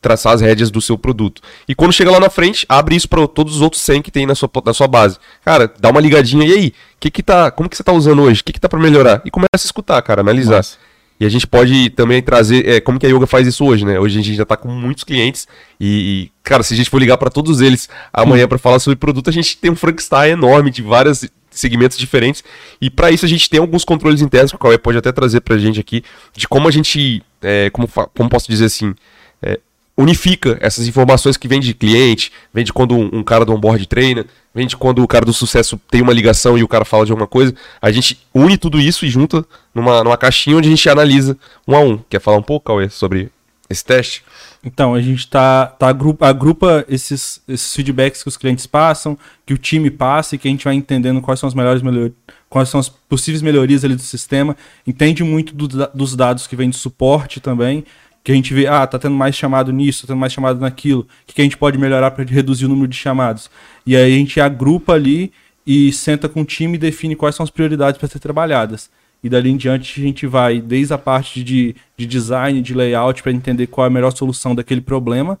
traçar 0.00 0.32
as 0.32 0.40
rédeas 0.40 0.70
do 0.70 0.80
seu 0.80 0.96
produto. 0.96 1.42
E 1.68 1.74
quando 1.74 1.92
chega 1.92 2.10
lá 2.10 2.18
na 2.18 2.30
frente, 2.30 2.64
abre 2.66 2.96
isso 2.96 3.06
para 3.06 3.28
todos 3.28 3.56
os 3.56 3.60
outros 3.60 3.82
100 3.82 4.00
que 4.00 4.10
tem 4.10 4.24
na 4.24 4.34
sua, 4.34 4.50
na 4.64 4.72
sua 4.72 4.88
base. 4.88 5.18
Cara, 5.44 5.70
dá 5.78 5.90
uma 5.90 6.00
ligadinha, 6.00 6.46
e 6.46 6.52
aí? 6.52 6.72
Que 6.98 7.10
que 7.10 7.22
tá, 7.22 7.50
como 7.50 7.68
que 7.68 7.76
você 7.76 7.84
tá 7.84 7.92
usando 7.92 8.22
hoje? 8.22 8.40
O 8.40 8.44
que 8.44 8.52
que 8.54 8.60
tá 8.60 8.68
para 8.68 8.78
melhorar? 8.80 9.20
E 9.26 9.30
começa 9.30 9.50
a 9.56 9.66
escutar, 9.66 10.00
cara, 10.00 10.22
analisar. 10.22 10.56
Massa. 10.56 10.87
E 11.20 11.26
a 11.26 11.28
gente 11.28 11.46
pode 11.46 11.90
também 11.90 12.22
trazer, 12.22 12.66
é, 12.68 12.80
como 12.80 12.98
que 12.98 13.06
a 13.06 13.08
Yoga 13.08 13.26
faz 13.26 13.46
isso 13.46 13.64
hoje, 13.64 13.84
né? 13.84 13.98
Hoje 13.98 14.18
a 14.18 14.22
gente 14.22 14.36
já 14.36 14.44
tá 14.44 14.56
com 14.56 14.68
muitos 14.68 15.02
clientes 15.02 15.48
e, 15.80 15.86
e, 15.86 16.32
cara, 16.42 16.62
se 16.62 16.74
a 16.74 16.76
gente 16.76 16.88
for 16.88 16.98
ligar 16.98 17.18
para 17.18 17.30
todos 17.30 17.60
eles 17.60 17.88
amanhã 18.12 18.46
para 18.46 18.58
falar 18.58 18.78
sobre 18.78 18.96
produto, 18.96 19.28
a 19.28 19.32
gente 19.32 19.56
tem 19.56 19.70
um 19.70 19.76
Frankenstein 19.76 20.30
enorme 20.32 20.70
de 20.70 20.80
vários 20.80 21.28
segmentos 21.50 21.98
diferentes. 21.98 22.44
E 22.80 22.88
para 22.88 23.10
isso 23.10 23.24
a 23.24 23.28
gente 23.28 23.50
tem 23.50 23.58
alguns 23.58 23.84
controles 23.84 24.20
internos 24.20 24.52
que 24.52 24.56
o 24.56 24.60
Cauê 24.60 24.78
pode 24.78 24.98
até 24.98 25.10
trazer 25.10 25.40
pra 25.40 25.58
gente 25.58 25.80
aqui, 25.80 26.04
de 26.34 26.46
como 26.46 26.68
a 26.68 26.70
gente, 26.70 27.22
é, 27.42 27.68
como, 27.70 27.88
como 27.88 28.30
posso 28.30 28.48
dizer 28.48 28.66
assim, 28.66 28.94
é, 29.42 29.58
unifica 29.98 30.56
essas 30.60 30.86
informações 30.86 31.36
que 31.36 31.48
vem 31.48 31.58
de 31.58 31.74
cliente, 31.74 32.30
vem 32.54 32.64
de 32.64 32.72
quando 32.72 32.96
um, 32.96 33.24
cara 33.24 33.44
do 33.44 33.52
onboard 33.52 33.84
treina, 33.88 34.24
vem 34.54 34.64
de 34.64 34.76
quando 34.76 35.02
o 35.02 35.08
cara 35.08 35.24
do 35.24 35.32
sucesso 35.32 35.78
tem 35.90 36.00
uma 36.00 36.12
ligação 36.12 36.56
e 36.56 36.62
o 36.62 36.68
cara 36.68 36.84
fala 36.84 37.04
de 37.04 37.10
alguma 37.10 37.26
coisa. 37.26 37.52
A 37.82 37.90
gente 37.90 38.24
une 38.32 38.56
tudo 38.56 38.80
isso 38.80 39.04
e 39.04 39.10
junta 39.10 39.44
numa, 39.74 40.04
numa 40.04 40.16
caixinha 40.16 40.56
onde 40.56 40.68
a 40.68 40.70
gente 40.70 40.88
analisa 40.88 41.36
um 41.66 41.74
a 41.74 41.80
um. 41.80 41.98
Quer 42.08 42.20
falar 42.20 42.36
um 42.36 42.42
pouco, 42.42 42.66
Cauê, 42.66 42.88
sobre 42.88 43.28
esse 43.68 43.84
teste? 43.84 44.22
Então, 44.64 44.94
a 44.94 45.00
gente 45.00 45.28
tá, 45.28 45.66
tá 45.66 45.88
agrupa, 45.88 46.28
agrupa 46.28 46.84
esses, 46.88 47.40
esses 47.48 47.74
feedbacks 47.74 48.22
que 48.22 48.28
os 48.28 48.36
clientes 48.36 48.66
passam, 48.66 49.18
que 49.44 49.52
o 49.52 49.58
time 49.58 49.90
passa 49.90 50.34
e 50.34 50.38
que 50.38 50.46
a 50.46 50.50
gente 50.50 50.64
vai 50.64 50.74
entendendo 50.74 51.20
quais 51.20 51.40
são 51.40 51.48
as 51.48 51.54
melhores 51.54 51.82
melhorias, 51.82 52.12
quais 52.48 52.68
são 52.68 52.78
as 52.80 52.88
possíveis 52.88 53.42
melhorias 53.42 53.84
ali 53.84 53.94
do 53.94 54.02
sistema. 54.02 54.56
Entende 54.86 55.24
muito 55.24 55.54
do 55.54 55.68
dos 55.68 56.16
dados 56.16 56.46
que 56.46 56.56
vem 56.56 56.70
de 56.70 56.76
suporte 56.76 57.40
também, 57.40 57.84
que 58.28 58.32
a 58.32 58.34
gente 58.34 58.52
vê, 58.52 58.66
ah, 58.66 58.86
tá 58.86 58.98
tendo 58.98 59.14
mais 59.14 59.34
chamado 59.34 59.72
nisso, 59.72 60.02
tá 60.02 60.08
tendo 60.08 60.20
mais 60.20 60.30
chamado 60.30 60.60
naquilo, 60.60 61.00
o 61.00 61.06
que, 61.26 61.34
que 61.36 61.40
a 61.40 61.44
gente 61.44 61.56
pode 61.56 61.78
melhorar 61.78 62.10
para 62.10 62.22
reduzir 62.24 62.66
o 62.66 62.68
número 62.68 62.86
de 62.86 62.94
chamados. 62.94 63.50
E 63.86 63.96
aí 63.96 64.14
a 64.14 64.18
gente 64.18 64.38
agrupa 64.38 64.92
ali 64.92 65.32
e 65.66 65.90
senta 65.94 66.28
com 66.28 66.42
o 66.42 66.44
time 66.44 66.74
e 66.74 66.78
define 66.78 67.16
quais 67.16 67.34
são 67.34 67.42
as 67.42 67.48
prioridades 67.48 67.98
para 67.98 68.06
ser 68.06 68.18
trabalhadas. 68.18 68.90
E 69.24 69.30
dali 69.30 69.48
em 69.48 69.56
diante 69.56 69.98
a 69.98 70.04
gente 70.04 70.26
vai 70.26 70.60
desde 70.60 70.92
a 70.92 70.98
parte 70.98 71.42
de, 71.42 71.74
de 71.96 72.04
design, 72.04 72.60
de 72.60 72.74
layout, 72.74 73.22
para 73.22 73.32
entender 73.32 73.66
qual 73.66 73.86
é 73.86 73.88
a 73.88 73.90
melhor 73.90 74.10
solução 74.10 74.54
daquele 74.54 74.82
problema, 74.82 75.40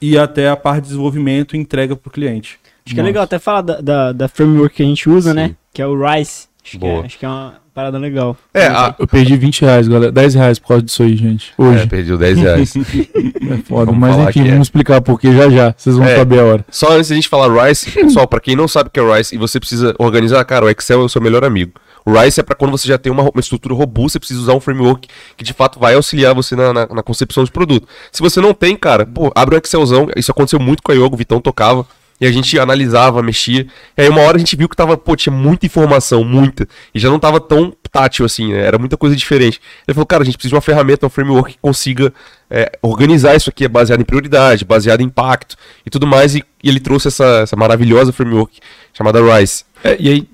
e 0.00 0.16
até 0.16 0.48
a 0.48 0.56
parte 0.56 0.82
de 0.82 0.90
desenvolvimento 0.90 1.56
e 1.56 1.58
entrega 1.58 1.96
para 1.96 2.08
o 2.08 2.12
cliente. 2.12 2.60
Acho 2.86 2.94
que 2.94 3.00
é 3.00 3.02
legal 3.02 3.24
até 3.24 3.40
falar 3.40 3.62
da, 3.62 3.80
da, 3.80 4.12
da 4.12 4.28
framework 4.28 4.76
que 4.76 4.84
a 4.84 4.86
gente 4.86 5.10
usa, 5.10 5.34
né? 5.34 5.48
Sim. 5.48 5.56
Que 5.74 5.82
é 5.82 5.86
o 5.88 6.00
Rice. 6.00 6.46
Acho 6.62 6.72
que, 6.72 6.78
Boa. 6.78 7.02
é, 7.02 7.06
acho 7.06 7.18
que 7.18 7.24
é 7.24 7.28
uma 7.28 7.54
parada 7.74 7.96
legal. 7.98 8.36
É, 8.52 8.66
a, 8.66 8.94
Eu 8.98 9.06
perdi 9.06 9.36
20 9.36 9.62
reais, 9.62 9.88
galera. 9.88 10.12
10 10.12 10.34
reais 10.34 10.58
por 10.58 10.68
causa 10.68 10.82
disso 10.82 11.02
aí, 11.02 11.16
gente. 11.16 11.52
é 11.58 11.62
Hoje. 11.62 11.86
perdeu 11.86 12.18
10 12.18 12.38
reais. 12.38 12.74
É, 13.50 13.56
foda. 13.66 13.86
Vamos 13.86 13.98
Mas 14.00 14.16
enfim, 14.28 14.32
que 14.44 14.48
é. 14.48 14.52
vamos 14.52 14.66
explicar 14.68 15.00
porque 15.00 15.32
já 15.32 15.48
já. 15.50 15.74
Vocês 15.76 15.96
vão 15.96 16.06
É. 16.06 16.16
saber 16.16 16.38
a 16.40 16.44
hora. 16.44 16.64
Só 16.70 16.92
antes 16.92 17.08
da 17.08 17.14
gente 17.16 17.28
falar 17.28 17.66
Rice, 17.66 17.90
pessoal, 17.90 18.28
pra 18.28 18.38
quem 18.38 18.54
não 18.54 18.68
sabe 18.68 18.88
o 18.88 18.90
que 18.92 19.00
é 19.00 19.16
Rice 19.16 19.34
e 19.34 19.38
você 19.38 19.58
precisa 19.58 19.92
organizar, 19.98 20.44
cara, 20.44 20.66
o 20.66 20.70
Excel 20.70 21.00
é 21.00 21.04
o 21.04 21.08
seu 21.08 21.20
melhor 21.20 21.42
amigo. 21.44 21.72
O 22.06 22.12
Rice 22.12 22.38
é 22.38 22.42
pra 22.44 22.54
quando 22.54 22.70
você 22.70 22.86
já 22.86 22.96
tem 22.96 23.10
uma, 23.12 23.22
uma 23.24 23.40
estrutura 23.40 23.74
robusta, 23.74 24.12
você 24.14 24.18
precisa 24.20 24.40
usar 24.40 24.54
um 24.54 24.60
framework 24.60 25.08
que 25.36 25.42
de 25.42 25.52
fato 25.52 25.80
vai 25.80 25.94
auxiliar 25.94 26.32
você 26.34 26.54
na, 26.54 26.72
na- 26.72 26.86
na 26.86 27.02
concepção 27.02 27.42
de 27.42 27.50
produto. 27.50 27.88
Se 28.12 28.20
você 28.22 28.40
não 28.40 28.54
tem, 28.54 28.76
cara, 28.76 29.04
pô, 29.04 29.32
abre 29.34 29.56
um 29.56 29.58
Excelzão. 29.58 30.06
Isso 30.16 30.30
aconteceu 30.30 30.60
muito 30.60 30.82
com 30.82 30.92
a 30.92 30.94
Yogo, 30.94 31.14
o 31.14 31.18
Vitão 31.18 31.40
tocava. 31.40 31.84
E 32.20 32.26
a 32.26 32.30
gente 32.30 32.58
analisava, 32.58 33.22
mexia. 33.22 33.66
E 33.96 34.02
aí 34.02 34.08
uma 34.08 34.20
hora 34.20 34.36
a 34.36 34.38
gente 34.38 34.54
viu 34.54 34.68
que 34.68 34.76
tava, 34.76 34.96
pô, 34.96 35.16
tinha 35.16 35.34
muita 35.34 35.64
informação, 35.64 36.22
muita. 36.22 36.68
E 36.94 36.98
já 36.98 37.08
não 37.08 37.18
tava 37.18 37.40
tão 37.40 37.72
tátil 37.90 38.26
assim, 38.26 38.52
né? 38.52 38.60
Era 38.60 38.78
muita 38.78 38.96
coisa 38.96 39.16
diferente. 39.16 39.60
Ele 39.88 39.94
falou, 39.94 40.06
cara, 40.06 40.22
a 40.22 40.26
gente 40.26 40.36
precisa 40.36 40.50
de 40.50 40.54
uma 40.54 40.60
ferramenta, 40.60 41.06
um 41.06 41.10
framework 41.10 41.52
que 41.52 41.58
consiga 41.58 42.12
é, 42.50 42.78
organizar 42.82 43.34
isso 43.34 43.48
aqui, 43.48 43.64
é 43.64 43.68
baseado 43.68 44.00
em 44.00 44.04
prioridade, 44.04 44.64
baseado 44.64 45.00
em 45.00 45.04
impacto 45.04 45.56
e 45.84 45.88
tudo 45.88 46.06
mais. 46.06 46.34
E, 46.34 46.44
e 46.62 46.68
ele 46.68 46.80
trouxe 46.80 47.08
essa, 47.08 47.40
essa 47.42 47.56
maravilhosa 47.56 48.12
framework 48.12 48.60
chamada 48.92 49.20
Rice. 49.38 49.64
É, 49.82 49.96
e 49.98 50.08
aí, 50.10 50.28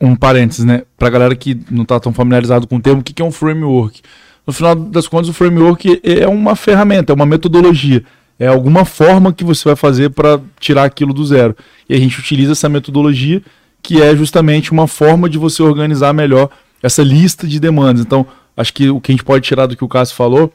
um 0.00 0.14
parênteses, 0.14 0.64
né? 0.64 0.82
Pra 0.98 1.08
galera 1.08 1.34
que 1.34 1.58
não 1.70 1.86
tá 1.86 1.98
tão 1.98 2.12
familiarizado 2.12 2.66
com 2.66 2.76
o 2.76 2.80
termo, 2.80 3.00
o 3.00 3.04
que 3.04 3.14
que 3.14 3.22
é 3.22 3.24
um 3.24 3.32
framework? 3.32 4.02
No 4.46 4.52
final 4.52 4.74
das 4.74 5.06
contas, 5.06 5.28
o 5.28 5.32
framework 5.32 6.00
é 6.02 6.26
uma 6.26 6.54
ferramenta, 6.56 7.12
é 7.12 7.14
uma 7.14 7.26
metodologia. 7.26 8.04
É 8.38 8.46
alguma 8.46 8.84
forma 8.84 9.32
que 9.32 9.42
você 9.42 9.64
vai 9.64 9.76
fazer 9.76 10.10
para 10.10 10.40
tirar 10.60 10.84
aquilo 10.84 11.12
do 11.12 11.24
zero. 11.24 11.56
E 11.88 11.94
a 11.94 11.98
gente 11.98 12.18
utiliza 12.18 12.52
essa 12.52 12.68
metodologia, 12.68 13.42
que 13.82 14.00
é 14.00 14.14
justamente 14.14 14.70
uma 14.70 14.86
forma 14.86 15.28
de 15.28 15.38
você 15.38 15.62
organizar 15.62 16.12
melhor 16.12 16.48
essa 16.82 17.02
lista 17.02 17.46
de 17.46 17.58
demandas. 17.58 18.02
Então, 18.02 18.26
acho 18.56 18.72
que 18.72 18.88
o 18.88 19.00
que 19.00 19.10
a 19.10 19.14
gente 19.14 19.24
pode 19.24 19.44
tirar 19.44 19.66
do 19.66 19.76
que 19.76 19.84
o 19.84 19.88
Cássio 19.88 20.14
falou 20.14 20.52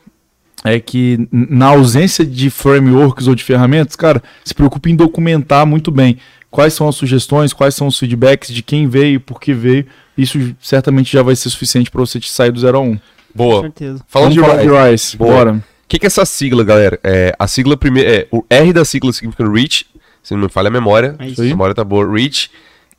é 0.64 0.80
que 0.80 1.28
na 1.32 1.68
ausência 1.68 2.26
de 2.26 2.50
frameworks 2.50 3.28
ou 3.28 3.36
de 3.36 3.44
ferramentas, 3.44 3.98
cara, 3.98 4.24
se 4.46 4.54
preocupe 4.54 4.90
em 4.90 4.96
documentar 4.96 5.66
muito 5.66 5.92
bem 5.92 6.18
quais 6.50 6.74
são 6.74 6.88
as 6.88 6.96
sugestões, 6.96 7.52
quais 7.52 7.76
são 7.76 7.88
os 7.88 8.00
feedbacks 8.00 8.54
de 8.54 8.64
quem 8.64 8.88
veio, 8.88 9.20
por 9.20 9.42
que 9.42 9.54
veio. 9.54 9.86
Isso 10.18 10.56
certamente 10.62 11.12
já 11.12 11.22
vai 11.22 11.36
ser 11.36 11.50
suficiente 11.50 11.92
para 11.92 12.00
você 12.00 12.20
te 12.20 12.30
sair 12.30 12.52
do 12.52 12.60
0 12.60 12.78
a 12.78 12.82
1. 12.82 12.86
Um. 12.86 12.96
Com 12.96 13.00
Boa. 13.36 13.62
certeza. 13.62 14.06
Falando 14.08 14.36
Vamos 14.36 14.36
de 14.36 14.40
falar 14.40 14.62
Rice. 14.62 14.86
de 14.86 14.92
Rice. 14.92 15.18
Boa. 15.18 15.34
Bora. 15.34 15.73
O 15.94 15.96
que, 15.96 16.00
que 16.00 16.06
é 16.06 16.08
essa 16.08 16.26
sigla, 16.26 16.64
galera? 16.64 17.00
É, 17.04 17.36
a 17.38 17.46
sigla 17.48 17.78
primeiro. 17.78 18.10
É, 18.10 18.26
o 18.32 18.44
R 18.50 18.74
da 18.74 18.84
sigla 18.84 19.14
significa 19.14 19.48
Reach, 19.48 19.86
se 20.24 20.34
não 20.34 20.42
me 20.42 20.50
falha 20.50 20.70
a 20.70 20.72
memória. 20.72 21.16
É 21.20 21.28
isso 21.28 21.40
a 21.40 21.46
memória 21.46 21.76
tá 21.76 21.84
boa. 21.84 22.12
Reach. 22.12 22.50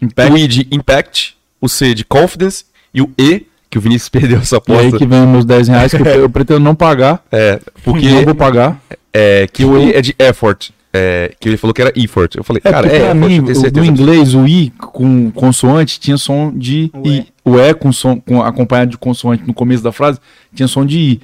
Impact. 0.01 0.33
O 0.33 0.39
I 0.39 0.47
de 0.47 0.69
Impact. 0.71 1.37
O 1.61 1.69
C 1.69 1.93
de 1.93 2.05
Confidence. 2.05 2.67
E 2.95 3.03
o 3.03 3.11
E, 3.19 3.47
que 3.69 3.79
o 3.79 3.81
Vinícius 3.81 4.09
perdeu 4.11 4.39
essa 4.39 4.63
E 4.69 4.73
aí 4.73 4.79
aposta. 4.79 4.99
que 4.99 5.07
vem 5.07 5.27
meus 5.27 5.45
10 5.45 5.67
reais 5.67 5.93
que 5.93 6.01
eu, 6.01 6.07
eu 6.07 6.31
pretendo 6.31 6.61
não 6.61 6.77
pagar. 6.77 7.21
É, 7.33 7.59
porque 7.83 8.09
não 8.09 8.23
vou 8.27 8.35
pagar. 8.37 8.81
é, 9.13 9.49
que 9.53 9.65
o 9.65 9.77
E 9.77 9.93
é 9.93 10.01
de 10.01 10.15
effort. 10.17 10.71
É, 10.93 11.35
que 11.41 11.49
ele 11.49 11.57
falou 11.57 11.75
que 11.75 11.83
era 11.83 11.93
effort. 11.97 12.37
Eu 12.37 12.45
falei, 12.45 12.63
É, 12.65 12.71
cara, 12.71 12.87
é 12.87 12.91
pra 12.91 12.99
effort, 13.11 13.17
mim, 13.17 13.41
no 13.41 13.85
inglês, 13.85 14.35
o 14.37 14.47
I 14.47 14.71
com 14.79 15.33
consoante 15.33 15.99
tinha 15.99 16.17
som 16.17 16.53
de 16.57 16.93
O 16.95 17.09
I. 17.09 17.17
E. 17.19 17.27
O 17.45 17.59
E 17.59 17.75
com 17.75 17.91
som, 17.91 18.21
com, 18.21 18.41
acompanhado 18.41 18.93
de 18.93 18.99
consoante 18.99 19.43
no 19.45 19.53
começo 19.53 19.83
da 19.83 19.91
frase 19.91 20.21
tinha 20.55 20.69
som 20.69 20.87
de 20.87 20.97
I. 21.01 21.21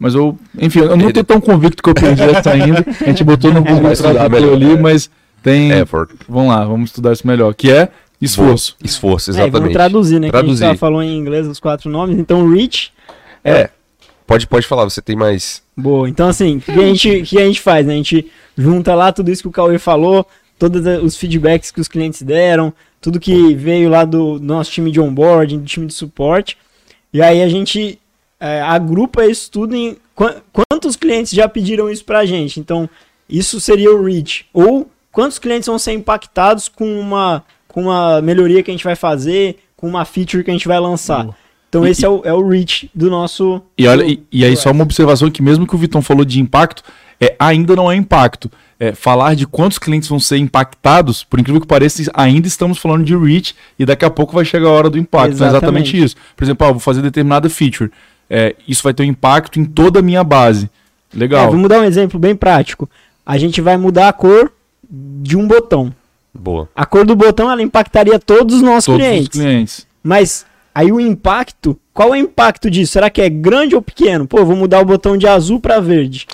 Mas 0.00 0.14
eu, 0.14 0.36
enfim, 0.58 0.78
eu 0.80 0.96
não 0.96 1.12
tô 1.12 1.22
tão 1.22 1.38
convicto 1.42 1.82
que 1.82 1.90
eu 1.90 1.94
perdi 1.94 2.22
essa 2.22 2.52
ainda. 2.52 2.82
A 3.02 3.04
gente 3.04 3.22
botou 3.22 3.52
no 3.52 3.60
Google 3.62 3.82
Vai 3.82 3.92
estudar 3.92 4.14
Tradutor 4.14 4.54
ali, 4.54 4.78
mas 4.78 5.10
tem. 5.42 5.70
Effort. 5.72 6.10
Vamos 6.26 6.48
lá, 6.48 6.64
vamos 6.64 6.88
estudar 6.88 7.12
isso 7.12 7.26
melhor. 7.26 7.54
Que 7.54 7.70
é 7.70 7.90
esforço. 8.18 8.76
Boa. 8.80 8.86
Esforço, 8.88 9.30
É, 9.30 9.34
e 9.34 9.36
vamos 9.36 9.48
exatamente. 9.50 9.72
traduzir, 9.74 10.18
né? 10.18 10.30
Que 10.30 10.36
a 10.36 10.38
Traduzir. 10.38 10.64
gente 10.64 10.72
já 10.72 10.78
falou 10.78 11.02
em 11.02 11.14
inglês 11.18 11.46
os 11.46 11.60
quatro 11.60 11.90
nomes. 11.90 12.18
Então, 12.18 12.50
Reach. 12.50 12.90
É. 13.44 13.68
Pode, 14.26 14.46
pode 14.46 14.66
falar, 14.66 14.84
você 14.84 15.02
tem 15.02 15.14
mais. 15.14 15.62
Boa. 15.76 16.08
Então, 16.08 16.28
assim, 16.28 16.56
o 16.56 16.60
que 16.60 16.70
a 16.70 16.86
gente, 16.86 17.22
que 17.22 17.38
a 17.38 17.44
gente 17.44 17.60
faz? 17.60 17.84
Né? 17.86 17.92
A 17.92 17.96
gente 17.96 18.26
junta 18.56 18.94
lá 18.94 19.12
tudo 19.12 19.30
isso 19.30 19.42
que 19.42 19.48
o 19.48 19.52
Cauê 19.52 19.78
falou, 19.78 20.26
todos 20.58 20.82
os 21.02 21.14
feedbacks 21.16 21.70
que 21.70 21.80
os 21.80 21.88
clientes 21.88 22.22
deram, 22.22 22.72
tudo 23.02 23.20
que 23.20 23.54
veio 23.54 23.90
lá 23.90 24.04
do, 24.04 24.38
do 24.38 24.46
nosso 24.46 24.70
time 24.70 24.90
de 24.90 24.98
onboarding, 25.00 25.58
do 25.58 25.64
time 25.66 25.86
de 25.86 25.92
suporte. 25.94 26.56
E 27.12 27.20
aí 27.20 27.42
a 27.42 27.48
gente 27.48 27.98
é, 28.40 28.60
agrupa 28.62 29.24
isso 29.26 29.50
tudo 29.50 29.76
em 29.76 29.96
qua- 30.14 30.36
quantos 30.52 30.96
clientes 30.96 31.32
já 31.32 31.46
pediram 31.48 31.90
isso 31.90 32.04
pra 32.04 32.24
gente. 32.24 32.58
Então, 32.58 32.88
isso 33.28 33.60
seria 33.60 33.94
o 33.94 34.02
reach. 34.04 34.46
Ou 34.52 34.90
quantos 35.12 35.38
clientes 35.38 35.66
vão 35.68 35.78
ser 35.78 35.92
impactados 35.92 36.68
com 36.68 36.98
uma, 36.98 37.44
com 37.68 37.82
uma 37.82 38.20
melhoria 38.22 38.62
que 38.62 38.70
a 38.70 38.74
gente 38.74 38.84
vai 38.84 38.96
fazer, 38.96 39.58
com 39.76 39.86
uma 39.88 40.04
feature 40.04 40.42
que 40.42 40.50
a 40.50 40.54
gente 40.54 40.66
vai 40.68 40.80
lançar. 40.80 41.28
Então, 41.68 41.86
E- 41.86 41.90
esse 41.90 42.04
é 42.04 42.08
o, 42.08 42.22
é 42.24 42.32
o 42.32 42.46
reach 42.48 42.90
do 42.94 43.08
nosso. 43.10 43.62
E, 43.78 43.86
olha, 43.86 44.04
do- 44.04 44.10
e, 44.10 44.22
e 44.32 44.44
aí, 44.44 44.56
só 44.56 44.70
uma 44.72 44.82
observação 44.82 45.30
que 45.30 45.42
mesmo 45.42 45.66
que 45.66 45.74
o 45.74 45.78
Vitão 45.78 46.02
falou 46.02 46.24
de 46.24 46.40
impacto, 46.40 46.82
é, 47.20 47.36
ainda 47.38 47.76
não 47.76 47.90
é 47.90 47.94
impacto. 47.96 48.50
É, 48.82 48.94
falar 48.94 49.34
de 49.36 49.46
quantos 49.46 49.78
clientes 49.78 50.08
vão 50.08 50.18
ser 50.18 50.38
impactados, 50.38 51.22
por 51.22 51.38
incrível 51.38 51.60
que 51.60 51.66
pareça, 51.66 52.10
ainda 52.14 52.48
estamos 52.48 52.78
falando 52.78 53.04
de 53.04 53.14
reach 53.14 53.54
e 53.78 53.84
daqui 53.84 54.06
a 54.06 54.10
pouco 54.10 54.32
vai 54.32 54.42
chegar 54.44 54.68
a 54.68 54.72
hora 54.72 54.88
do 54.88 54.96
impacto. 54.98 55.34
Então, 55.34 55.46
é 55.46 55.50
exatamente 55.50 55.88
Exatamente. 55.90 56.04
isso. 56.06 56.16
Por 56.34 56.44
exemplo, 56.44 56.66
ah, 56.66 56.70
vou 56.70 56.80
fazer 56.80 57.02
determinada 57.02 57.50
feature. 57.50 57.90
É, 58.30 58.54
isso 58.66 58.82
vai 58.84 58.94
ter 58.94 59.02
um 59.02 59.06
impacto 59.06 59.58
em 59.58 59.64
toda 59.64 59.98
a 59.98 60.02
minha 60.02 60.22
base. 60.22 60.70
É, 61.12 61.18
Legal. 61.18 61.50
vamos 61.50 61.68
dar 61.68 61.80
um 61.80 61.84
exemplo 61.84 62.18
bem 62.18 62.36
prático. 62.36 62.88
A 63.26 63.36
gente 63.36 63.60
vai 63.60 63.76
mudar 63.76 64.08
a 64.08 64.12
cor 64.12 64.52
de 64.88 65.36
um 65.36 65.46
botão. 65.46 65.92
Boa. 66.32 66.68
A 66.74 66.86
cor 66.86 67.04
do 67.04 67.16
botão 67.16 67.50
ela 67.50 67.62
impactaria 67.62 68.18
todos 68.18 68.56
os 68.56 68.62
nossos 68.62 68.86
Todos 68.86 69.00
clientes. 69.00 69.26
os 69.26 69.40
clientes. 69.40 69.86
Mas 70.02 70.46
aí 70.72 70.92
o 70.92 71.00
impacto, 71.00 71.76
qual 71.92 72.14
é 72.14 72.18
o 72.18 72.20
impacto 72.20 72.70
disso? 72.70 72.92
Será 72.92 73.10
que 73.10 73.20
é 73.20 73.28
grande 73.28 73.74
ou 73.74 73.82
pequeno? 73.82 74.26
Pô, 74.26 74.44
vou 74.44 74.56
mudar 74.56 74.80
o 74.80 74.84
botão 74.84 75.16
de 75.16 75.26
azul 75.26 75.58
para 75.60 75.80
verde. 75.80 76.26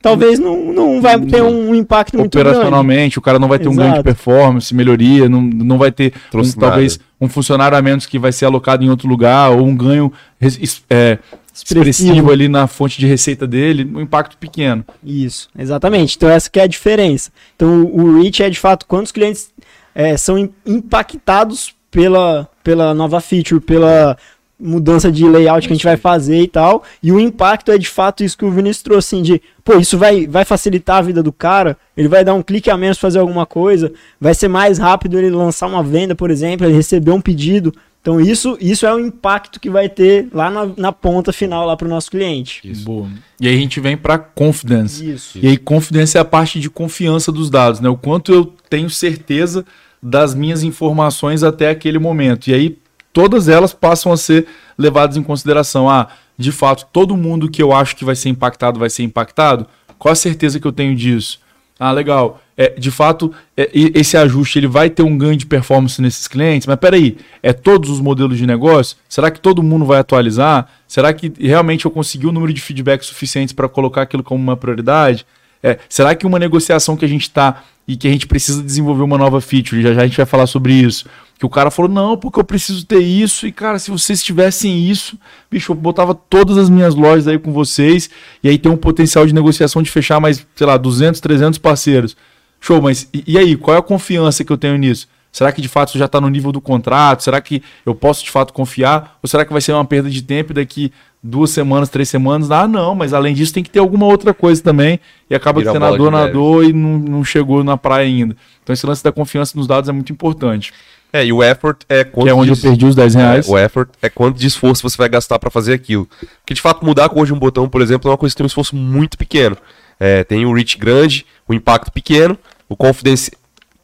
Talvez 0.00 0.38
não, 0.38 0.72
não 0.72 1.00
vai 1.00 1.20
ter 1.20 1.42
um 1.42 1.74
impacto 1.74 2.16
muito 2.16 2.38
grande. 2.38 2.50
Operacionalmente, 2.50 3.18
o 3.18 3.22
cara 3.22 3.38
não 3.38 3.48
vai 3.48 3.58
ter 3.58 3.68
um 3.68 3.72
Exato. 3.72 3.88
ganho 3.88 3.98
de 3.98 4.04
performance, 4.04 4.74
melhoria, 4.74 5.28
não, 5.28 5.40
não 5.40 5.76
vai 5.76 5.90
ter 5.90 6.12
um, 6.32 6.52
talvez 6.52 7.00
um 7.20 7.28
funcionário 7.28 7.76
a 7.76 7.82
menos 7.82 8.06
que 8.06 8.18
vai 8.18 8.30
ser 8.30 8.44
alocado 8.44 8.84
em 8.84 8.90
outro 8.90 9.08
lugar, 9.08 9.50
ou 9.50 9.66
um 9.66 9.76
ganho 9.76 10.12
é, 10.40 11.18
expressivo 11.52 12.30
ali 12.30 12.48
na 12.48 12.66
fonte 12.68 12.98
de 12.98 13.06
receita 13.06 13.46
dele, 13.46 13.90
um 13.92 14.00
impacto 14.00 14.36
pequeno. 14.36 14.84
Isso, 15.02 15.48
exatamente. 15.58 16.16
Então 16.16 16.28
essa 16.28 16.48
que 16.48 16.60
é 16.60 16.62
a 16.62 16.68
diferença. 16.68 17.30
Então 17.56 17.84
o 17.84 18.20
reach 18.20 18.42
é 18.42 18.48
de 18.48 18.58
fato 18.58 18.86
quantos 18.86 19.10
clientes 19.10 19.50
é, 19.94 20.16
são 20.16 20.38
im- 20.38 20.50
impactados 20.64 21.74
pela, 21.90 22.48
pela 22.62 22.94
nova 22.94 23.20
feature, 23.20 23.60
pela 23.60 24.16
mudança 24.60 25.12
de 25.12 25.26
layout 25.26 25.66
que 25.66 25.72
a 25.72 25.76
gente 25.76 25.84
vai 25.84 25.96
fazer 25.96 26.42
e 26.42 26.48
tal. 26.48 26.82
E 27.02 27.12
o 27.12 27.20
impacto 27.20 27.70
é 27.70 27.78
de 27.78 27.88
fato 27.88 28.24
isso 28.24 28.36
que 28.36 28.44
o 28.44 28.50
Vinícius 28.50 28.82
trouxe, 28.82 29.16
assim, 29.16 29.22
de, 29.22 29.40
pô, 29.64 29.78
isso 29.78 29.96
vai, 29.96 30.26
vai 30.26 30.44
facilitar 30.44 30.96
a 30.96 31.02
vida 31.02 31.22
do 31.22 31.32
cara, 31.32 31.76
ele 31.96 32.08
vai 32.08 32.24
dar 32.24 32.34
um 32.34 32.42
clique 32.42 32.70
a 32.70 32.76
menos 32.76 32.98
fazer 32.98 33.18
alguma 33.18 33.46
coisa, 33.46 33.92
vai 34.20 34.34
ser 34.34 34.48
mais 34.48 34.78
rápido 34.78 35.18
ele 35.18 35.30
lançar 35.30 35.66
uma 35.66 35.82
venda, 35.82 36.14
por 36.14 36.30
exemplo, 36.30 36.66
ele 36.66 36.74
receber 36.74 37.12
um 37.12 37.20
pedido. 37.20 37.72
Então 38.00 38.20
isso, 38.20 38.56
isso 38.60 38.86
é 38.86 38.94
o 38.94 38.98
impacto 38.98 39.60
que 39.60 39.68
vai 39.68 39.88
ter 39.88 40.28
lá 40.32 40.50
na, 40.50 40.70
na 40.76 40.92
ponta 40.92 41.32
final, 41.32 41.66
lá 41.66 41.76
pro 41.76 41.88
nosso 41.88 42.10
cliente. 42.10 42.62
Boa. 42.84 43.08
E 43.40 43.46
aí 43.46 43.54
a 43.54 43.58
gente 43.58 43.80
vem 43.80 43.96
para 43.96 44.18
confidence. 44.18 45.12
Isso. 45.12 45.38
E 45.40 45.46
aí 45.46 45.56
confidence 45.56 46.16
é 46.16 46.20
a 46.20 46.24
parte 46.24 46.58
de 46.58 46.70
confiança 46.70 47.30
dos 47.30 47.50
dados, 47.50 47.80
né? 47.80 47.88
O 47.88 47.96
quanto 47.96 48.32
eu 48.32 48.52
tenho 48.70 48.88
certeza 48.88 49.64
das 50.02 50.34
minhas 50.34 50.62
informações 50.62 51.42
até 51.42 51.70
aquele 51.70 51.98
momento. 51.98 52.48
E 52.48 52.54
aí 52.54 52.78
todas 53.12 53.48
elas 53.48 53.72
passam 53.72 54.12
a 54.12 54.16
ser 54.16 54.46
levadas 54.76 55.16
em 55.16 55.22
consideração. 55.22 55.88
Ah, 55.88 56.08
de 56.36 56.52
fato, 56.52 56.86
todo 56.92 57.16
mundo 57.16 57.50
que 57.50 57.62
eu 57.62 57.72
acho 57.72 57.96
que 57.96 58.04
vai 58.04 58.14
ser 58.14 58.28
impactado 58.28 58.78
vai 58.78 58.90
ser 58.90 59.02
impactado? 59.02 59.66
Qual 59.98 60.12
a 60.12 60.16
certeza 60.16 60.60
que 60.60 60.66
eu 60.66 60.72
tenho 60.72 60.94
disso? 60.94 61.40
Ah, 61.78 61.92
legal. 61.92 62.40
é, 62.56 62.70
de 62.70 62.90
fato, 62.90 63.32
é, 63.56 63.70
esse 63.72 64.16
ajuste 64.16 64.58
ele 64.58 64.66
vai 64.66 64.90
ter 64.90 65.04
um 65.04 65.16
ganho 65.16 65.36
de 65.36 65.46
performance 65.46 66.02
nesses 66.02 66.26
clientes? 66.26 66.66
Mas 66.66 66.76
peraí, 66.76 67.16
é 67.40 67.52
todos 67.52 67.88
os 67.88 68.00
modelos 68.00 68.36
de 68.36 68.44
negócio? 68.46 68.96
Será 69.08 69.30
que 69.30 69.38
todo 69.38 69.62
mundo 69.62 69.84
vai 69.84 70.00
atualizar? 70.00 70.68
Será 70.88 71.12
que 71.12 71.32
realmente 71.38 71.84
eu 71.84 71.90
consegui 71.90 72.26
o 72.26 72.32
número 72.32 72.52
de 72.52 72.60
feedbacks 72.60 73.06
suficientes 73.06 73.52
para 73.52 73.68
colocar 73.68 74.02
aquilo 74.02 74.24
como 74.24 74.42
uma 74.42 74.56
prioridade? 74.56 75.24
É, 75.62 75.78
será 75.88 76.16
que 76.16 76.26
uma 76.26 76.38
negociação 76.38 76.96
que 76.96 77.04
a 77.04 77.08
gente 77.08 77.22
está 77.22 77.62
e 77.86 77.96
que 77.96 78.08
a 78.08 78.10
gente 78.10 78.26
precisa 78.26 78.62
desenvolver 78.62 79.02
uma 79.02 79.16
nova 79.16 79.40
feature, 79.40 79.80
já 79.80 79.94
já 79.94 80.02
a 80.02 80.06
gente 80.06 80.16
vai 80.16 80.26
falar 80.26 80.46
sobre 80.46 80.72
isso, 80.72 81.06
que 81.38 81.46
o 81.46 81.48
cara 81.48 81.70
falou, 81.70 81.90
não, 81.90 82.16
porque 82.16 82.40
eu 82.40 82.44
preciso 82.44 82.84
ter 82.84 82.98
isso, 82.98 83.46
e 83.46 83.52
cara, 83.52 83.78
se 83.78 83.90
vocês 83.90 84.22
tivessem 84.22 84.90
isso, 84.90 85.16
bicho, 85.48 85.70
eu 85.70 85.76
botava 85.76 86.12
todas 86.12 86.58
as 86.58 86.68
minhas 86.68 86.96
lojas 86.96 87.28
aí 87.28 87.38
com 87.38 87.52
vocês, 87.52 88.10
e 88.42 88.48
aí 88.48 88.58
tem 88.58 88.70
um 88.70 88.76
potencial 88.76 89.24
de 89.24 89.32
negociação 89.32 89.80
de 89.80 89.90
fechar 89.90 90.20
mais, 90.20 90.44
sei 90.56 90.66
lá, 90.66 90.76
200, 90.76 91.20
300 91.20 91.58
parceiros. 91.58 92.16
Show, 92.60 92.82
mas 92.82 93.08
e, 93.14 93.22
e 93.26 93.38
aí, 93.38 93.56
qual 93.56 93.76
é 93.76 93.78
a 93.78 93.82
confiança 93.82 94.44
que 94.44 94.52
eu 94.52 94.58
tenho 94.58 94.76
nisso? 94.76 95.06
Será 95.30 95.52
que 95.52 95.60
de 95.60 95.68
fato 95.68 95.90
isso 95.90 95.98
já 95.98 96.06
está 96.06 96.20
no 96.20 96.28
nível 96.28 96.50
do 96.50 96.60
contrato? 96.60 97.22
Será 97.22 97.40
que 97.40 97.62
eu 97.84 97.94
posso 97.94 98.24
de 98.24 98.30
fato 98.30 98.52
confiar? 98.52 99.18
Ou 99.22 99.28
será 99.28 99.44
que 99.44 99.52
vai 99.52 99.60
ser 99.60 99.72
uma 99.72 99.84
perda 99.84 100.10
de 100.10 100.22
tempo 100.22 100.52
daqui 100.54 100.90
duas 101.22 101.50
semanas, 101.50 101.88
três 101.88 102.08
semanas? 102.08 102.50
Ah, 102.50 102.66
não, 102.66 102.94
mas 102.94 103.12
além 103.12 103.34
disso 103.34 103.52
tem 103.52 103.62
que 103.62 103.70
ter 103.70 103.78
alguma 103.78 104.06
outra 104.06 104.32
coisa 104.34 104.60
também. 104.62 104.98
E 105.28 105.34
acaba 105.34 105.60
Vira 105.60 105.72
que 105.72 105.78
nadou, 105.78 106.10
nadou 106.10 106.64
e 106.64 106.72
não, 106.72 106.98
não 106.98 107.24
chegou 107.24 107.62
na 107.62 107.76
praia 107.76 108.06
ainda. 108.06 108.36
Então 108.62 108.72
esse 108.72 108.86
lance 108.86 109.04
da 109.04 109.12
confiança 109.12 109.56
nos 109.56 109.66
dados 109.66 109.88
é 109.88 109.92
muito 109.92 110.12
importante. 110.12 110.72
É, 111.12 111.24
e 111.24 111.32
o 111.32 111.42
effort 111.42 111.82
é 111.88 112.04
quanto 112.04 112.24
que 112.26 112.30
é 112.30 112.34
onde 112.34 112.52
de- 112.52 112.58
eu 112.58 112.70
perdi 112.70 112.84
os 112.86 112.94
10 112.94 113.14
reais. 113.14 113.48
É, 113.48 113.50
o 113.50 113.56
effort 113.58 113.88
é 114.02 114.08
quanto 114.10 114.38
de 114.38 114.46
esforço 114.46 114.82
você 114.82 114.96
vai 114.96 115.08
gastar 115.08 115.38
para 115.38 115.50
fazer 115.50 115.72
aquilo. 115.72 116.06
Porque 116.40 116.54
de 116.54 116.60
fato 116.60 116.84
mudar 116.84 117.06
a 117.06 117.08
cor 117.08 117.24
de 117.26 117.32
um 117.32 117.38
botão, 117.38 117.68
por 117.68 117.80
exemplo, 117.80 118.08
é 118.08 118.12
uma 118.12 118.18
coisa 118.18 118.34
que 118.34 118.36
tem 118.36 118.44
um 118.44 118.46
esforço 118.48 118.76
muito 118.76 119.16
pequeno. 119.16 119.56
É, 119.98 120.22
tem 120.24 120.44
o 120.44 120.52
reach 120.52 120.76
grande, 120.78 121.24
o 121.48 121.54
impacto 121.54 121.90
pequeno, 121.90 122.38
o 122.68 122.76
confidence, 122.76 123.32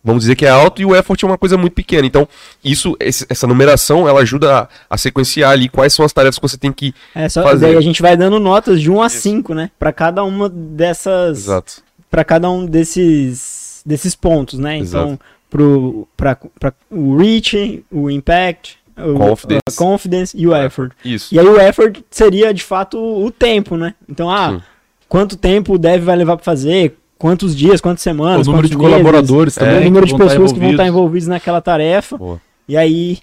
vamos 0.04 0.22
dizer 0.24 0.36
que 0.36 0.44
é 0.44 0.50
alto 0.50 0.82
e 0.82 0.84
o 0.84 0.94
effort 0.94 1.20
é 1.22 1.26
uma 1.26 1.38
coisa 1.38 1.56
muito 1.56 1.72
pequena. 1.72 2.06
Então, 2.06 2.28
isso, 2.62 2.94
esse- 3.00 3.24
essa 3.28 3.46
numeração, 3.46 4.06
ela 4.06 4.20
ajuda 4.20 4.60
a, 4.60 4.68
a 4.90 4.98
sequenciar 4.98 5.50
ali 5.50 5.68
quais 5.68 5.94
são 5.94 6.04
as 6.04 6.12
tarefas 6.12 6.36
que 6.38 6.42
você 6.46 6.58
tem 6.58 6.70
que 6.70 6.94
É, 7.14 7.26
só, 7.28 7.42
fazer. 7.42 7.66
daí 7.68 7.76
a 7.76 7.80
gente 7.80 8.02
vai 8.02 8.16
dando 8.18 8.38
notas 8.38 8.80
de 8.82 8.90
1 8.90 9.00
a 9.02 9.08
5, 9.08 9.54
né? 9.54 9.70
Pra 9.78 9.92
cada 9.94 10.22
uma 10.22 10.48
dessas. 10.48 11.38
Exato. 11.38 11.82
Pra 12.10 12.22
cada 12.22 12.50
um 12.50 12.66
desses, 12.66 13.80
desses 13.84 14.14
pontos, 14.14 14.58
né? 14.58 14.76
Então, 14.76 15.08
Exato. 15.08 15.20
Pro, 15.54 16.08
pra, 16.16 16.36
pra 16.58 16.72
o 16.90 17.16
reach, 17.16 17.84
o 17.88 18.10
impact, 18.10 18.76
o 18.98 19.14
Confidence. 19.16 19.62
a 19.68 19.72
confidence 19.72 20.36
e 20.36 20.48
o 20.48 20.52
effort. 20.54 20.92
Isso. 21.04 21.32
E 21.32 21.38
aí 21.38 21.46
o 21.46 21.60
effort 21.60 22.02
seria 22.10 22.52
de 22.52 22.64
fato 22.64 22.98
o 22.98 23.30
tempo, 23.30 23.76
né? 23.76 23.94
Então, 24.08 24.28
ah, 24.28 24.54
Sim. 24.54 24.62
quanto 25.08 25.36
tempo 25.36 25.74
o 25.74 25.78
dev 25.78 26.02
vai 26.02 26.16
levar 26.16 26.34
pra 26.36 26.44
fazer? 26.44 26.96
Quantos 27.16 27.54
dias, 27.54 27.80
quantas 27.80 28.02
semanas? 28.02 28.48
o 28.48 28.50
número 28.50 28.68
de 28.68 28.76
meses, 28.76 28.90
colaboradores 28.90 29.56
o 29.56 29.60
também. 29.60 29.84
número 29.84 30.04
que 30.06 30.12
de 30.12 30.18
vão 30.18 30.26
estar 30.26 30.34
pessoas 30.40 30.52
que 30.52 30.58
vão 30.58 30.70
estar 30.72 30.82
envolvidos. 30.86 30.88
envolvidos 30.88 31.28
naquela 31.28 31.60
tarefa. 31.60 32.18
Boa. 32.18 32.40
E 32.68 32.76
aí, 32.76 33.18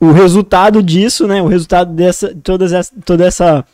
o 0.00 0.10
resultado 0.12 0.82
disso, 0.82 1.26
né? 1.26 1.42
O 1.42 1.46
resultado 1.46 1.92
dessa, 1.92 2.34
todas 2.42 2.72
essa, 2.72 2.90
toda 3.04 3.26
essa 3.26 3.66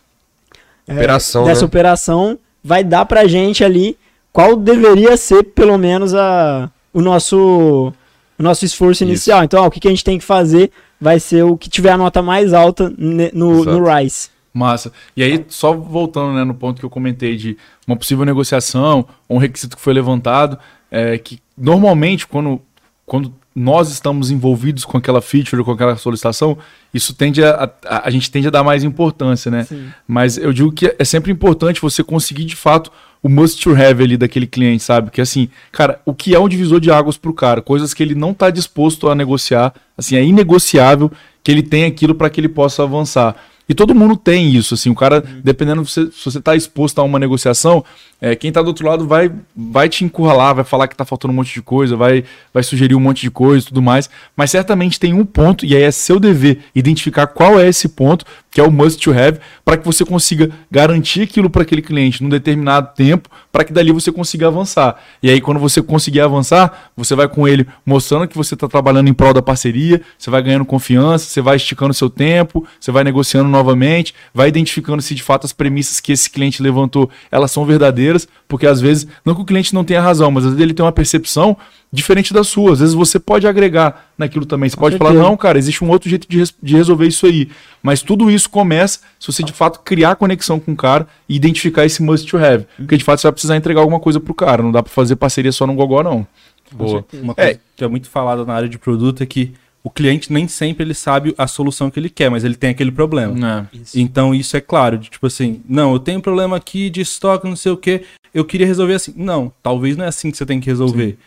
é, 0.88 0.92
Operação, 0.92 1.44
dessa 1.44 1.60
né? 1.60 1.66
operação 1.66 2.38
vai 2.64 2.82
dar 2.82 3.04
pra 3.04 3.28
gente 3.28 3.62
ali 3.62 3.96
qual 4.32 4.56
deveria 4.56 5.16
ser, 5.16 5.44
pelo 5.44 5.78
menos, 5.78 6.12
a, 6.16 6.68
o 6.94 7.02
nosso 7.02 7.92
o 8.38 8.42
nosso 8.42 8.64
esforço 8.64 9.04
Isso. 9.04 9.11
inicial. 9.11 9.44
Então, 9.44 9.62
ó, 9.62 9.66
o 9.66 9.70
que, 9.70 9.78
que 9.78 9.88
a 9.88 9.90
gente 9.90 10.04
tem 10.04 10.18
que 10.18 10.24
fazer 10.24 10.70
vai 11.00 11.20
ser 11.20 11.42
o 11.44 11.57
que 11.57 11.68
tiver 11.68 11.90
a 11.90 11.98
nota 11.98 12.22
mais 12.22 12.52
alta 12.52 12.92
no, 12.96 13.64
no 13.64 13.85
RISE. 13.85 14.30
Massa. 14.52 14.92
E 15.16 15.22
aí, 15.22 15.44
só 15.48 15.72
voltando 15.72 16.33
né, 16.33 16.44
no 16.44 16.54
ponto 16.54 16.78
que 16.78 16.85
eu 16.85 16.90
comentei 16.90 17.37
de 17.37 17.57
uma 17.87 17.96
possível 17.96 18.24
negociação, 18.24 19.07
um 19.28 19.37
requisito 19.37 19.76
que 19.76 19.83
foi 19.83 19.92
levantado, 19.92 20.59
é 20.90 21.18
que 21.18 21.40
normalmente 21.57 22.26
quando, 22.26 22.61
quando 23.04 23.35
nós 23.54 23.90
estamos 23.90 24.30
envolvidos 24.30 24.85
com 24.85 24.96
aquela 24.96 25.20
feature, 25.20 25.62
com 25.62 25.72
aquela 25.72 25.96
solicitação, 25.96 26.57
isso 26.92 27.14
tende 27.14 27.44
a, 27.44 27.70
a, 27.85 28.09
a 28.09 28.11
gente 28.11 28.30
tende 28.30 28.48
a 28.48 28.50
dar 28.50 28.64
mais 28.64 28.83
importância, 28.83 29.50
né? 29.50 29.64
Sim. 29.64 29.88
Mas 30.07 30.37
eu 30.37 30.52
digo 30.52 30.72
que 30.72 30.94
é 30.98 31.04
sempre 31.04 31.30
importante 31.33 31.80
você 31.80 32.02
conseguir 32.02 32.44
de 32.44 32.57
fato 32.57 32.90
o 33.24 33.28
must 33.30 33.58
to 33.62 33.70
have 33.70 34.04
ali 34.04 34.18
daquele 34.18 34.46
cliente, 34.46 34.82
sabe? 34.82 35.10
Que 35.10 35.22
assim, 35.22 35.48
cara, 35.72 35.98
o 36.04 36.12
que 36.12 36.34
é 36.34 36.38
um 36.38 36.46
divisor 36.46 36.78
de 36.78 36.90
águas 36.90 37.16
pro 37.16 37.32
cara? 37.32 37.62
Coisas 37.62 37.94
que 37.94 38.02
ele 38.02 38.14
não 38.14 38.34
tá 38.34 38.50
disposto 38.50 39.08
a 39.08 39.14
negociar, 39.14 39.72
assim, 39.96 40.14
é 40.14 40.22
inegociável 40.22 41.10
que 41.42 41.50
ele 41.50 41.62
tenha 41.62 41.87
aquilo 41.87 42.14
para 42.14 42.28
que 42.28 42.38
ele 42.38 42.50
possa 42.50 42.82
avançar. 42.82 43.34
E 43.66 43.72
todo 43.72 43.94
mundo 43.94 44.14
tem 44.14 44.54
isso, 44.54 44.74
assim, 44.74 44.90
o 44.90 44.94
cara, 44.94 45.24
dependendo 45.42 45.87
se 45.87 46.10
você 46.22 46.38
tá 46.38 46.54
exposto 46.54 46.98
a 46.98 47.02
uma 47.02 47.18
negociação, 47.18 47.82
é, 48.20 48.35
quem 48.35 48.50
tá 48.50 48.62
do 48.62 48.68
outro 48.68 48.87
lado 48.87 49.07
vai, 49.07 49.31
vai 49.57 49.88
te 49.88 50.05
encurralar, 50.05 50.55
vai 50.55 50.64
falar 50.64 50.88
que 50.88 50.96
tá 50.96 51.05
faltando 51.05 51.33
um 51.33 51.37
monte 51.37 51.53
de 51.53 51.62
coisa, 51.62 51.96
vai, 51.96 52.24
vai 52.53 52.62
sugerir 52.62 52.94
um 52.94 53.00
monte 53.00 53.22
de 53.22 53.31
coisa 53.31 53.64
e 53.64 53.68
tudo 53.68 53.83
mais, 53.83 54.09
mas 54.37 54.50
certamente 54.50 54.98
tem 54.98 55.12
um 55.12 55.24
ponto, 55.24 55.66
e 55.66 55.77
aí 55.77 55.83
é 55.83 55.90
seu 55.90 56.18
dever 56.18 56.61
identificar 56.74 57.27
qual 57.27 57.59
é 57.59 57.68
esse 57.68 57.88
ponto, 57.88 58.24
que 58.55 58.61
é 58.61 58.64
o 58.64 58.70
must 58.70 59.00
to 59.03 59.11
have, 59.11 59.40
para 59.64 59.77
que 59.77 59.85
você 59.85 60.05
consiga 60.05 60.48
garantir 60.70 61.22
aquilo 61.22 61.50
para 61.50 61.62
aquele 61.62 61.83
cliente 61.83 62.22
num 62.22 62.29
determinado 62.29 62.94
tempo, 62.94 63.29
para 63.50 63.64
que 63.64 63.72
dali 63.72 63.90
você 63.90 64.12
consiga 64.12 64.46
avançar. 64.46 64.96
E 65.20 65.29
aí, 65.29 65.40
quando 65.40 65.59
você 65.59 65.83
conseguir 65.83 66.20
avançar, 66.20 66.92
você 66.96 67.16
vai 67.16 67.27
com 67.27 67.48
ele 67.48 67.66
mostrando 67.85 68.29
que 68.29 68.37
você 68.37 68.55
está 68.55 68.68
trabalhando 68.68 69.09
em 69.09 69.12
prol 69.12 69.35
da 69.35 69.42
parceria, 69.42 70.00
você 70.16 70.31
vai 70.31 70.40
ganhando 70.40 70.64
confiança, 70.64 71.27
você 71.27 71.40
vai 71.40 71.57
esticando 71.57 71.92
seu 71.92 72.09
tempo, 72.09 72.64
você 72.79 72.92
vai 72.92 73.03
negociando 73.03 73.48
novamente, 73.48 74.14
vai 74.33 74.48
identificando 74.48 75.03
se 75.03 75.16
de 75.16 75.22
fato 75.22 75.46
as 75.46 75.53
premissas 75.53 75.98
que 75.98 76.12
esse 76.12 76.31
cliente 76.31 76.62
levantou, 76.62 77.11
elas 77.33 77.50
são 77.50 77.64
verdadeiras, 77.64 78.03
porque 78.48 78.66
às 78.66 78.80
vezes, 78.80 79.06
não 79.24 79.34
que 79.34 79.40
o 79.40 79.44
cliente 79.44 79.74
não 79.74 79.84
tenha 79.84 80.00
razão, 80.00 80.30
mas 80.30 80.44
às 80.44 80.50
vezes 80.52 80.62
ele 80.62 80.74
tem 80.74 80.84
uma 80.84 80.92
percepção 80.92 81.56
diferente 81.92 82.32
da 82.34 82.42
sua. 82.44 82.72
Às 82.72 82.80
vezes 82.80 82.94
você 82.94 83.18
pode 83.18 83.46
agregar 83.46 84.08
naquilo 84.18 84.44
também. 84.44 84.68
Você 84.68 84.76
pode 84.76 84.96
falar, 84.98 85.10
certeza. 85.10 85.28
não, 85.30 85.36
cara, 85.36 85.58
existe 85.58 85.82
um 85.84 85.88
outro 85.90 86.08
jeito 86.08 86.28
de, 86.28 86.38
res- 86.38 86.54
de 86.62 86.74
resolver 86.76 87.06
isso 87.06 87.26
aí. 87.26 87.48
Mas 87.82 88.02
tudo 88.02 88.30
isso 88.30 88.50
começa 88.50 89.00
se 89.18 89.32
você 89.32 89.42
de 89.42 89.52
fato 89.52 89.80
criar 89.80 90.16
conexão 90.16 90.58
com 90.58 90.72
o 90.72 90.76
cara 90.76 91.06
e 91.28 91.36
identificar 91.36 91.84
esse 91.84 92.02
must 92.02 92.26
to 92.28 92.36
have. 92.38 92.66
Porque 92.76 92.96
de 92.96 93.04
fato 93.04 93.20
você 93.20 93.26
vai 93.26 93.32
precisar 93.32 93.56
entregar 93.56 93.80
alguma 93.80 94.00
coisa 94.00 94.18
pro 94.20 94.34
cara. 94.34 94.62
Não 94.62 94.72
dá 94.72 94.82
pra 94.82 94.92
fazer 94.92 95.16
parceria 95.16 95.52
só 95.52 95.66
no 95.66 95.74
gogó, 95.74 96.02
não. 96.02 96.26
Boa. 96.72 97.04
Uma 97.12 97.34
coisa 97.34 97.60
que 97.76 97.84
é 97.84 97.88
muito 97.88 98.08
falada 98.08 98.44
na 98.44 98.54
área 98.54 98.68
de 98.68 98.78
produto 98.78 99.22
é 99.22 99.26
que 99.26 99.52
o 99.85 99.90
cliente 99.90 100.33
nem 100.33 100.49
sempre 100.49 100.83
ele 100.83 100.94
sabe 100.94 101.35
a 101.37 101.47
solução 101.47 101.90
que 101.90 102.01
ele 102.01 102.09
quer, 102.09 102.31
mas 102.31 102.42
ele 102.42 102.55
tem 102.55 102.70
aquele 102.70 102.90
problema. 102.90 103.68
É. 103.75 103.79
Então 103.94 104.35
isso 104.35 104.57
é 104.57 104.61
claro, 104.61 104.97
de, 104.97 105.11
tipo 105.11 105.27
assim, 105.27 105.61
não, 105.68 105.92
eu 105.92 105.99
tenho 105.99 106.18
um 106.18 106.23
problema 106.23 106.57
aqui 106.57 106.88
de 106.88 107.03
estoque, 107.03 107.47
não 107.47 107.55
sei 107.55 107.70
o 107.70 107.77
que, 107.77 108.03
eu 108.33 108.47
queria 108.47 108.66
resolver 108.66 108.94
assim. 108.94 109.12
Não, 109.14 109.53
talvez 109.62 109.94
não 109.94 110.07
é 110.07 110.09
assim 110.09 110.31
que 110.31 110.38
você 110.38 110.47
tem 110.47 110.59
que 110.59 110.66
resolver. 110.66 111.18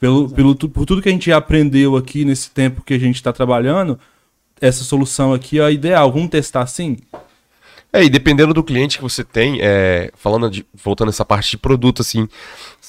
Pelo, 0.00 0.30
pelo, 0.30 0.54
por 0.56 0.86
tudo 0.86 1.02
que 1.02 1.10
a 1.10 1.12
gente 1.12 1.26
já 1.26 1.36
aprendeu 1.36 1.94
aqui 1.94 2.24
nesse 2.24 2.50
tempo 2.50 2.82
que 2.82 2.94
a 2.94 2.98
gente 2.98 3.16
está 3.16 3.34
trabalhando, 3.34 3.98
essa 4.60 4.82
solução 4.82 5.34
aqui 5.34 5.60
é 5.60 5.64
a 5.64 5.70
ideal. 5.70 6.10
Vamos 6.10 6.30
testar 6.30 6.62
assim? 6.62 6.96
É, 7.96 8.04
e 8.04 8.10
dependendo 8.10 8.52
do 8.52 8.62
cliente 8.62 8.98
que 8.98 9.02
você 9.02 9.24
tem, 9.24 9.58
é, 9.62 10.10
falando 10.14 10.50
de, 10.50 10.66
voltando 10.74 11.08
essa 11.08 11.24
parte 11.24 11.52
de 11.52 11.56
produto, 11.56 12.02
assim, 12.02 12.28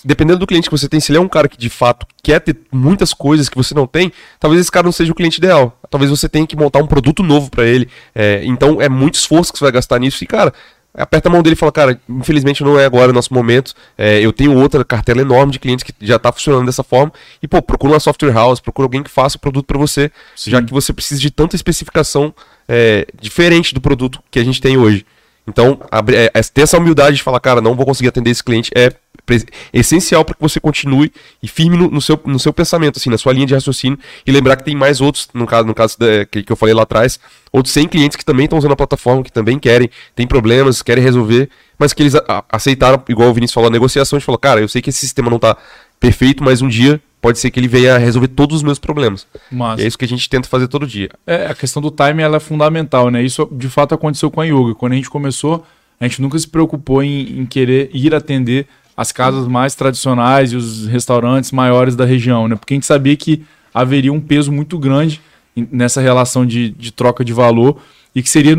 dependendo 0.04 0.40
do 0.40 0.46
cliente 0.46 0.70
que 0.70 0.78
você 0.78 0.90
tem, 0.90 1.00
se 1.00 1.14
ele 1.14 1.18
é 1.18 1.22
um 1.22 1.30
cara 1.30 1.48
que 1.48 1.58
de 1.58 1.70
fato 1.70 2.06
quer 2.22 2.42
ter 2.42 2.58
muitas 2.70 3.14
coisas 3.14 3.48
que 3.48 3.56
você 3.56 3.74
não 3.74 3.88
tem, 3.88 4.12
talvez 4.38 4.60
esse 4.60 4.70
cara 4.70 4.84
não 4.84 4.92
seja 4.92 5.10
o 5.10 5.16
cliente 5.16 5.38
ideal. 5.38 5.80
Talvez 5.90 6.12
você 6.12 6.28
tenha 6.28 6.46
que 6.46 6.58
montar 6.58 6.80
um 6.80 6.88
produto 6.88 7.24
novo 7.24 7.50
para 7.50 7.66
ele. 7.66 7.88
é, 8.14 8.42
então 8.44 8.82
é 8.82 8.90
muito 8.90 9.16
esforço 9.16 9.54
que 9.54 9.60
você 9.60 9.64
vai 9.64 9.72
gastar 9.72 9.98
nisso. 9.98 10.22
E, 10.26 10.28
cara, 10.28 10.54
aperta 10.94 11.30
a 11.30 11.32
mão 11.32 11.42
dele 11.42 11.54
e 11.54 11.58
fala, 11.58 11.72
cara, 11.72 12.02
infelizmente 12.10 12.62
não 12.62 12.78
é 12.78 12.84
agora 12.84 13.12
o 13.12 13.14
nosso 13.14 13.34
momento. 13.34 13.74
é, 13.98 14.20
eu 14.20 14.34
tenho 14.34 14.58
outra 14.58 14.84
cartela 14.84 15.22
enorme 15.22 15.54
de 15.54 15.60
clientes 15.60 15.84
que 15.84 15.94
já 16.02 16.20
tá 16.20 16.34
funcionando 16.34 16.66
dessa 16.66 16.84
forma. 16.84 17.14
E, 17.42 17.48
pô, 17.48 17.62
procura 17.62 17.94
uma 17.94 18.00
software 18.02 18.34
house, 18.34 18.60
procura 18.60 18.88
alguém 18.88 19.02
que 19.02 19.10
faça 19.10 19.38
o 19.38 19.40
produto 19.40 19.66
para 19.66 19.78
você, 19.78 20.12
já 20.36 20.62
que 20.62 20.74
você 20.74 20.92
precisa 20.92 21.22
de 21.22 21.32
tanta 21.32 21.56
especificação 21.56 22.34
é, 22.68 23.08
diferente 23.22 23.74
do 23.74 23.82
produto 23.82 24.20
que 24.30 24.40
a 24.40 24.44
gente 24.44 24.62
tem 24.62 24.78
hoje. 24.78 25.06
Então, 25.48 25.80
é, 26.14 26.32
é, 26.34 26.42
ter 26.44 26.62
essa 26.62 26.78
humildade 26.78 27.16
de 27.16 27.24
falar, 27.24 27.40
cara, 27.40 27.62
não 27.62 27.74
vou 27.74 27.86
conseguir 27.86 28.10
atender 28.10 28.32
esse 28.32 28.44
cliente 28.44 28.70
é 28.76 28.92
essencial 29.74 30.24
para 30.24 30.36
que 30.36 30.42
você 30.42 30.60
continue 30.60 31.12
e 31.44 31.48
firme 31.48 31.76
no, 31.78 31.90
no 31.90 32.02
seu, 32.02 32.20
no 32.26 32.40
seu 32.40 32.54
pensamento, 32.54 32.98
assim, 32.98 33.10
na 33.10 33.18
sua 33.18 33.34
linha 33.34 33.46
de 33.46 33.54
raciocínio 33.54 33.98
e 34.26 34.32
lembrar 34.32 34.56
que 34.56 34.64
tem 34.64 34.76
mais 34.76 35.02
outros, 35.02 35.28
no 35.34 35.46
caso, 35.46 35.68
no 35.68 35.74
caso 35.74 35.98
da- 36.00 36.26
que, 36.26 36.44
que 36.44 36.52
eu 36.52 36.56
falei 36.56 36.74
lá 36.74 36.84
atrás, 36.84 37.20
outros 37.52 37.74
100 37.74 37.88
clientes 37.88 38.16
que 38.16 38.24
também 38.24 38.46
estão 38.46 38.58
usando 38.58 38.72
a 38.72 38.76
plataforma, 38.76 39.24
que 39.24 39.32
também 39.32 39.60
querem, 39.60 39.90
têm 40.16 40.26
problemas, 40.26 40.82
querem 40.82 41.04
resolver, 41.04 41.50
mas 41.78 41.94
que 41.94 42.04
eles 42.04 42.16
a- 42.16 42.44
aceitaram, 42.50 43.02
igual 43.10 43.30
o 43.30 43.34
Vinícius 43.34 43.54
falou, 43.54 43.68
a 43.68 43.72
negociação, 43.72 44.16
a 44.16 44.20
gente 44.20 44.26
falou, 44.26 44.40
cara, 44.40 44.62
eu 44.62 44.68
sei 44.68 44.82
que 44.82 44.90
esse 44.90 45.00
sistema 45.00 45.30
não 45.30 45.38
está 45.38 45.58
perfeito, 46.00 46.44
mas 46.44 46.62
um 46.62 46.68
dia 46.68 47.02
pode 47.22 47.40
ser 47.40 47.52
que 47.52 47.60
ele 47.60 47.68
venha 47.68 47.96
a 47.96 47.98
resolver 47.98 48.28
todos 48.28 48.58
os 48.58 48.64
meus 48.64 48.80
problemas. 48.80 49.28
Massa. 49.52 49.82
E 49.82 49.86
é 49.86 49.88
isso 49.88 49.98
que 49.98 50.06
a 50.06 50.08
gente 50.08 50.30
tenta 50.30 50.48
fazer 50.48 50.68
todo 50.68 50.86
dia. 50.86 51.10
É, 51.26 51.48
a 51.48 51.56
questão 51.56 51.82
do 51.82 51.92
time 51.92 52.22
ela 52.22 52.38
é 52.38 52.40
fundamental, 52.40 53.10
né? 53.10 53.24
Isso 53.24 53.48
de 53.52 53.70
fato 53.70 53.96
aconteceu 53.96 54.30
com 54.30 54.42
a 54.42 54.46
Yoga. 54.46 54.76
Quando 54.76 54.94
a 54.94 54.96
gente 54.96 55.10
começou, 55.10 55.66
a 56.00 56.08
gente 56.08 56.22
nunca 56.22 56.38
se 56.38 56.48
preocupou 56.48 57.02
em, 57.02 57.40
em 57.40 57.46
querer 57.46 57.90
ir 57.94 58.14
atender 58.14 58.68
as 58.96 59.12
casas 59.12 59.48
mais 59.48 59.76
tradicionais 59.76 60.52
e 60.52 60.56
os 60.56 60.88
restaurantes 60.88 61.52
maiores 61.52 61.96
da 61.96 62.06
região, 62.06 62.48
né? 62.48 62.56
Porque 62.56 62.74
a 62.74 62.78
gente 62.78 62.86
sabia 62.86 63.16
que 63.16 63.44
haveria 63.74 64.12
um 64.12 64.20
peso 64.20 64.52
muito 64.52 64.78
grande 64.80 65.22
nessa 65.72 66.02
relação 66.02 66.46
de, 66.46 66.70
de 66.70 66.92
troca 66.92 67.24
de 67.24 67.34
valor 67.34 67.80
e 68.14 68.22
que 68.22 68.30
seria 68.30 68.56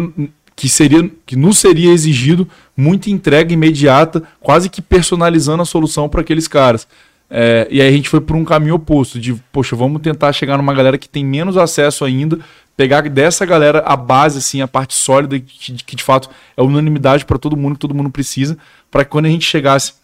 que 0.54 0.68
seria 0.68 1.08
que 1.24 1.36
nos 1.36 1.58
seria 1.58 1.92
exigido 1.92 2.48
muita 2.76 3.10
entrega 3.10 3.52
imediata, 3.52 4.24
quase 4.40 4.68
que 4.68 4.82
personalizando 4.82 5.62
a 5.62 5.64
solução 5.64 6.08
para 6.08 6.20
aqueles 6.20 6.48
caras. 6.48 6.86
É, 7.30 7.68
e 7.70 7.80
aí 7.80 7.88
a 7.88 7.92
gente 7.92 8.08
foi 8.08 8.20
por 8.20 8.36
um 8.36 8.44
caminho 8.44 8.74
oposto, 8.76 9.18
de, 9.20 9.34
poxa, 9.52 9.76
vamos 9.76 10.00
tentar 10.00 10.32
chegar 10.32 10.56
numa 10.56 10.72
galera 10.72 10.96
que 10.96 11.08
tem 11.08 11.24
menos 11.24 11.56
acesso 11.56 12.04
ainda, 12.04 12.38
pegar 12.76 13.02
dessa 13.02 13.44
galera 13.44 13.80
a 13.80 13.96
base, 13.96 14.38
assim, 14.38 14.62
a 14.62 14.68
parte 14.68 14.94
sólida, 14.94 15.38
que, 15.38 15.72
que 15.72 15.96
de 15.96 16.02
fato 16.02 16.30
é 16.56 16.62
unanimidade 16.62 17.26
para 17.26 17.38
todo 17.38 17.56
mundo, 17.56 17.74
que 17.74 17.80
todo 17.80 17.94
mundo 17.94 18.10
precisa, 18.10 18.56
para 18.90 19.04
que 19.04 19.10
quando 19.10 19.26
a 19.26 19.30
gente 19.30 19.44
chegasse 19.44 19.94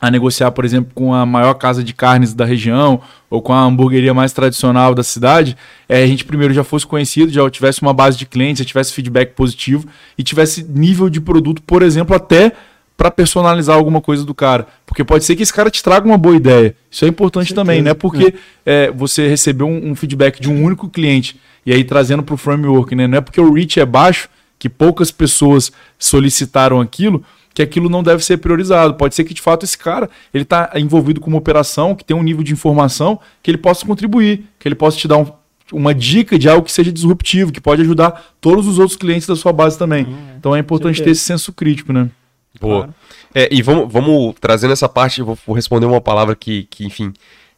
a 0.00 0.10
negociar, 0.10 0.50
por 0.50 0.64
exemplo, 0.64 0.90
com 0.94 1.12
a 1.12 1.26
maior 1.26 1.54
casa 1.54 1.84
de 1.84 1.92
carnes 1.92 2.32
da 2.32 2.44
região 2.44 3.02
ou 3.28 3.42
com 3.42 3.52
a 3.52 3.62
hamburgueria 3.62 4.14
mais 4.14 4.32
tradicional 4.32 4.94
da 4.94 5.02
cidade, 5.02 5.56
é, 5.88 6.02
a 6.02 6.06
gente 6.06 6.24
primeiro 6.24 6.54
já 6.54 6.64
fosse 6.64 6.86
conhecido, 6.86 7.30
já 7.30 7.48
tivesse 7.50 7.82
uma 7.82 7.92
base 7.92 8.16
de 8.16 8.24
clientes, 8.24 8.60
já 8.60 8.64
tivesse 8.64 8.94
feedback 8.94 9.34
positivo 9.34 9.86
e 10.16 10.22
tivesse 10.22 10.64
nível 10.64 11.10
de 11.10 11.20
produto, 11.20 11.62
por 11.62 11.82
exemplo, 11.82 12.16
até 12.16 12.52
para 13.00 13.10
personalizar 13.10 13.74
alguma 13.74 13.98
coisa 13.98 14.26
do 14.26 14.34
cara. 14.34 14.66
Porque 14.84 15.02
pode 15.02 15.24
ser 15.24 15.34
que 15.34 15.42
esse 15.42 15.54
cara 15.54 15.70
te 15.70 15.82
traga 15.82 16.04
uma 16.04 16.18
boa 16.18 16.36
ideia. 16.36 16.76
Isso 16.90 17.06
é 17.06 17.08
importante 17.08 17.54
também, 17.54 17.80
né? 17.80 17.94
Porque 17.94 18.34
é, 18.66 18.90
você 18.90 19.26
recebeu 19.26 19.66
um, 19.66 19.92
um, 19.92 19.94
feedback 19.94 20.38
de 20.38 20.50
um 20.50 20.62
único 20.62 20.86
cliente 20.86 21.40
e 21.64 21.72
aí 21.72 21.82
trazendo 21.82 22.22
para 22.22 22.34
o 22.34 22.36
framework, 22.36 22.94
né? 22.94 23.06
Não 23.06 23.16
é 23.16 23.22
porque 23.22 23.40
o 23.40 23.54
reach 23.54 23.80
é 23.80 23.86
baixo, 23.86 24.28
que 24.58 24.68
poucas 24.68 25.10
pessoas 25.10 25.72
solicitaram 25.98 26.78
aquilo, 26.78 27.24
que 27.54 27.62
aquilo 27.62 27.88
não 27.88 28.02
deve 28.02 28.22
ser 28.22 28.36
priorizado. 28.36 28.92
Pode 28.92 29.14
ser 29.14 29.24
que 29.24 29.32
de 29.32 29.40
fato 29.40 29.64
esse 29.64 29.78
cara 29.78 30.10
ele 30.34 30.42
está 30.42 30.70
envolvido 30.74 31.22
com 31.22 31.30
uma 31.30 31.38
operação 31.38 31.94
que 31.94 32.04
tem 32.04 32.14
um 32.14 32.22
nível 32.22 32.42
de 32.42 32.52
informação 32.52 33.18
que 33.42 33.50
ele 33.50 33.56
possa 33.56 33.86
contribuir, 33.86 34.44
que 34.58 34.68
ele 34.68 34.74
possa 34.74 34.98
te 34.98 35.08
dar 35.08 35.16
um, 35.16 35.32
uma 35.72 35.94
dica 35.94 36.38
de 36.38 36.50
algo 36.50 36.66
que 36.66 36.72
seja 36.72 36.92
disruptivo, 36.92 37.50
que 37.50 37.62
pode 37.62 37.80
ajudar 37.80 38.34
todos 38.42 38.66
os 38.66 38.78
outros 38.78 38.98
clientes 38.98 39.26
da 39.26 39.36
sua 39.36 39.54
base 39.54 39.78
também. 39.78 40.04
Uhum, 40.04 40.18
então 40.38 40.54
é 40.54 40.58
importante 40.58 41.02
ter 41.02 41.12
esse 41.12 41.22
senso 41.22 41.50
crítico, 41.50 41.94
né? 41.94 42.10
Boa. 42.58 42.84
Claro. 42.84 42.94
É, 43.34 43.48
e 43.52 43.62
vamos, 43.62 43.92
vamos 43.92 44.34
trazendo 44.40 44.72
essa 44.72 44.88
parte, 44.88 45.22
vou, 45.22 45.38
vou 45.46 45.54
responder 45.54 45.86
uma 45.86 46.00
palavra 46.00 46.34
que, 46.34 46.64
que 46.64 46.84
enfim, 46.84 47.12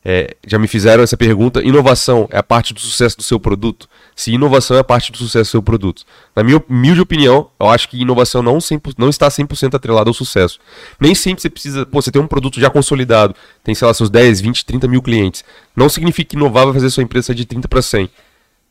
é, 0.04 0.34
já 0.46 0.58
me 0.58 0.66
fizeram 0.66 1.02
essa 1.02 1.16
pergunta. 1.16 1.62
Inovação 1.62 2.28
é 2.30 2.38
a 2.38 2.42
parte 2.42 2.74
do 2.74 2.80
sucesso 2.80 3.16
do 3.16 3.22
seu 3.22 3.38
produto? 3.38 3.88
Se 4.16 4.32
inovação 4.32 4.76
é 4.76 4.80
a 4.80 4.84
parte 4.84 5.12
do 5.12 5.18
sucesso 5.18 5.50
do 5.50 5.52
seu 5.52 5.62
produto. 5.62 6.04
Na 6.34 6.42
minha 6.42 6.62
humilde 6.68 7.00
opinião, 7.00 7.48
eu 7.58 7.68
acho 7.68 7.88
que 7.88 8.00
inovação 8.00 8.42
não, 8.42 8.58
100%, 8.58 8.94
não 8.98 9.08
está 9.08 9.28
100% 9.28 9.74
atrelada 9.74 10.10
ao 10.10 10.14
sucesso. 10.14 10.58
Nem 11.00 11.14
sempre 11.14 11.40
você 11.40 11.48
precisa. 11.48 11.86
Pô, 11.86 12.02
você 12.02 12.10
tem 12.10 12.20
um 12.20 12.26
produto 12.26 12.60
já 12.60 12.68
consolidado, 12.68 13.34
tem, 13.62 13.74
sei 13.74 13.86
lá, 13.86 13.94
seus 13.94 14.10
10, 14.10 14.40
20, 14.40 14.64
30 14.64 14.88
mil 14.88 15.02
clientes. 15.02 15.44
Não 15.74 15.88
significa 15.88 16.30
que 16.30 16.36
inovar 16.36 16.64
vai 16.64 16.74
fazer 16.74 16.90
sua 16.90 17.02
empresa 17.02 17.34
de 17.34 17.44
30 17.44 17.68
para 17.68 17.80
100. 17.80 18.10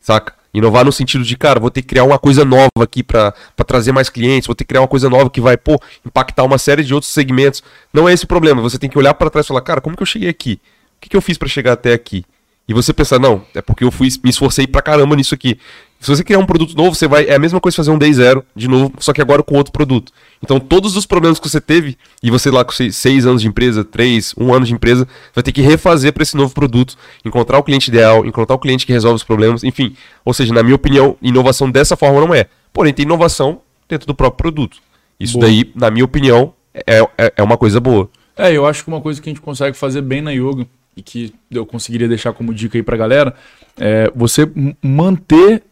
Saca? 0.00 0.34
Inovar 0.54 0.84
no 0.84 0.92
sentido 0.92 1.24
de, 1.24 1.36
cara, 1.36 1.58
vou 1.58 1.70
ter 1.70 1.80
que 1.80 1.88
criar 1.88 2.04
uma 2.04 2.18
coisa 2.18 2.44
nova 2.44 2.70
aqui 2.82 3.02
para 3.02 3.32
trazer 3.66 3.90
mais 3.90 4.10
clientes, 4.10 4.46
vou 4.46 4.54
ter 4.54 4.64
que 4.64 4.68
criar 4.68 4.82
uma 4.82 4.88
coisa 4.88 5.08
nova 5.08 5.30
que 5.30 5.40
vai, 5.40 5.56
pô, 5.56 5.80
impactar 6.04 6.44
uma 6.44 6.58
série 6.58 6.84
de 6.84 6.92
outros 6.92 7.10
segmentos. 7.10 7.62
Não 7.92 8.08
é 8.08 8.12
esse 8.12 8.24
o 8.24 8.28
problema. 8.28 8.60
Você 8.60 8.78
tem 8.78 8.90
que 8.90 8.98
olhar 8.98 9.14
para 9.14 9.30
trás 9.30 9.46
e 9.46 9.48
falar, 9.48 9.62
cara, 9.62 9.80
como 9.80 9.96
que 9.96 10.02
eu 10.02 10.06
cheguei 10.06 10.28
aqui? 10.28 10.60
O 10.98 11.00
que, 11.00 11.08
que 11.08 11.16
eu 11.16 11.22
fiz 11.22 11.38
para 11.38 11.48
chegar 11.48 11.72
até 11.72 11.94
aqui? 11.94 12.24
E 12.68 12.74
você 12.74 12.92
pensar, 12.92 13.18
não, 13.18 13.44
é 13.54 13.60
porque 13.60 13.82
eu 13.82 13.90
fui, 13.90 14.08
me 14.22 14.30
esforcei 14.30 14.66
pra 14.66 14.82
caramba 14.82 15.16
nisso 15.16 15.34
aqui. 15.34 15.58
Se 16.02 16.10
você 16.10 16.24
criar 16.24 16.40
um 16.40 16.44
produto 16.44 16.76
novo, 16.76 16.96
você 16.96 17.06
vai. 17.06 17.26
É 17.26 17.36
a 17.36 17.38
mesma 17.38 17.60
coisa 17.60 17.76
fazer 17.76 17.92
um 17.92 17.96
day 17.96 18.12
zero 18.12 18.44
de 18.56 18.66
novo, 18.66 18.92
só 18.98 19.12
que 19.12 19.22
agora 19.22 19.40
com 19.40 19.56
outro 19.56 19.72
produto. 19.72 20.12
Então, 20.42 20.58
todos 20.58 20.96
os 20.96 21.06
problemas 21.06 21.38
que 21.38 21.48
você 21.48 21.60
teve, 21.60 21.96
e 22.20 22.28
você 22.28 22.50
lá 22.50 22.64
com 22.64 22.72
seis, 22.72 22.96
seis 22.96 23.24
anos 23.24 23.40
de 23.40 23.46
empresa, 23.46 23.84
três, 23.84 24.34
um 24.36 24.52
ano 24.52 24.66
de 24.66 24.74
empresa, 24.74 25.06
vai 25.32 25.44
ter 25.44 25.52
que 25.52 25.62
refazer 25.62 26.12
para 26.12 26.24
esse 26.24 26.36
novo 26.36 26.52
produto, 26.52 26.96
encontrar 27.24 27.56
o 27.56 27.62
cliente 27.62 27.88
ideal, 27.88 28.26
encontrar 28.26 28.56
o 28.56 28.58
cliente 28.58 28.84
que 28.84 28.92
resolve 28.92 29.14
os 29.14 29.22
problemas, 29.22 29.62
enfim. 29.62 29.94
Ou 30.24 30.34
seja, 30.34 30.52
na 30.52 30.60
minha 30.64 30.74
opinião, 30.74 31.16
inovação 31.22 31.70
dessa 31.70 31.96
forma 31.96 32.20
não 32.20 32.34
é. 32.34 32.46
Porém, 32.72 32.92
tem 32.92 33.04
inovação 33.04 33.60
dentro 33.88 34.04
do 34.04 34.14
próprio 34.14 34.38
produto. 34.38 34.78
Isso 35.20 35.34
boa. 35.34 35.46
daí, 35.46 35.70
na 35.72 35.88
minha 35.88 36.04
opinião, 36.04 36.52
é, 36.74 36.98
é, 37.16 37.32
é 37.36 37.42
uma 37.44 37.56
coisa 37.56 37.78
boa. 37.78 38.10
É, 38.36 38.52
eu 38.52 38.66
acho 38.66 38.82
que 38.82 38.88
uma 38.88 39.00
coisa 39.00 39.22
que 39.22 39.28
a 39.28 39.32
gente 39.32 39.40
consegue 39.40 39.76
fazer 39.76 40.02
bem 40.02 40.20
na 40.20 40.32
yoga 40.32 40.66
e 40.96 41.02
que 41.02 41.32
eu 41.48 41.64
conseguiria 41.64 42.08
deixar 42.08 42.32
como 42.32 42.52
dica 42.52 42.76
aí 42.76 42.82
pra 42.82 42.96
galera, 42.96 43.36
é 43.78 44.10
você 44.16 44.50
manter 44.82 45.62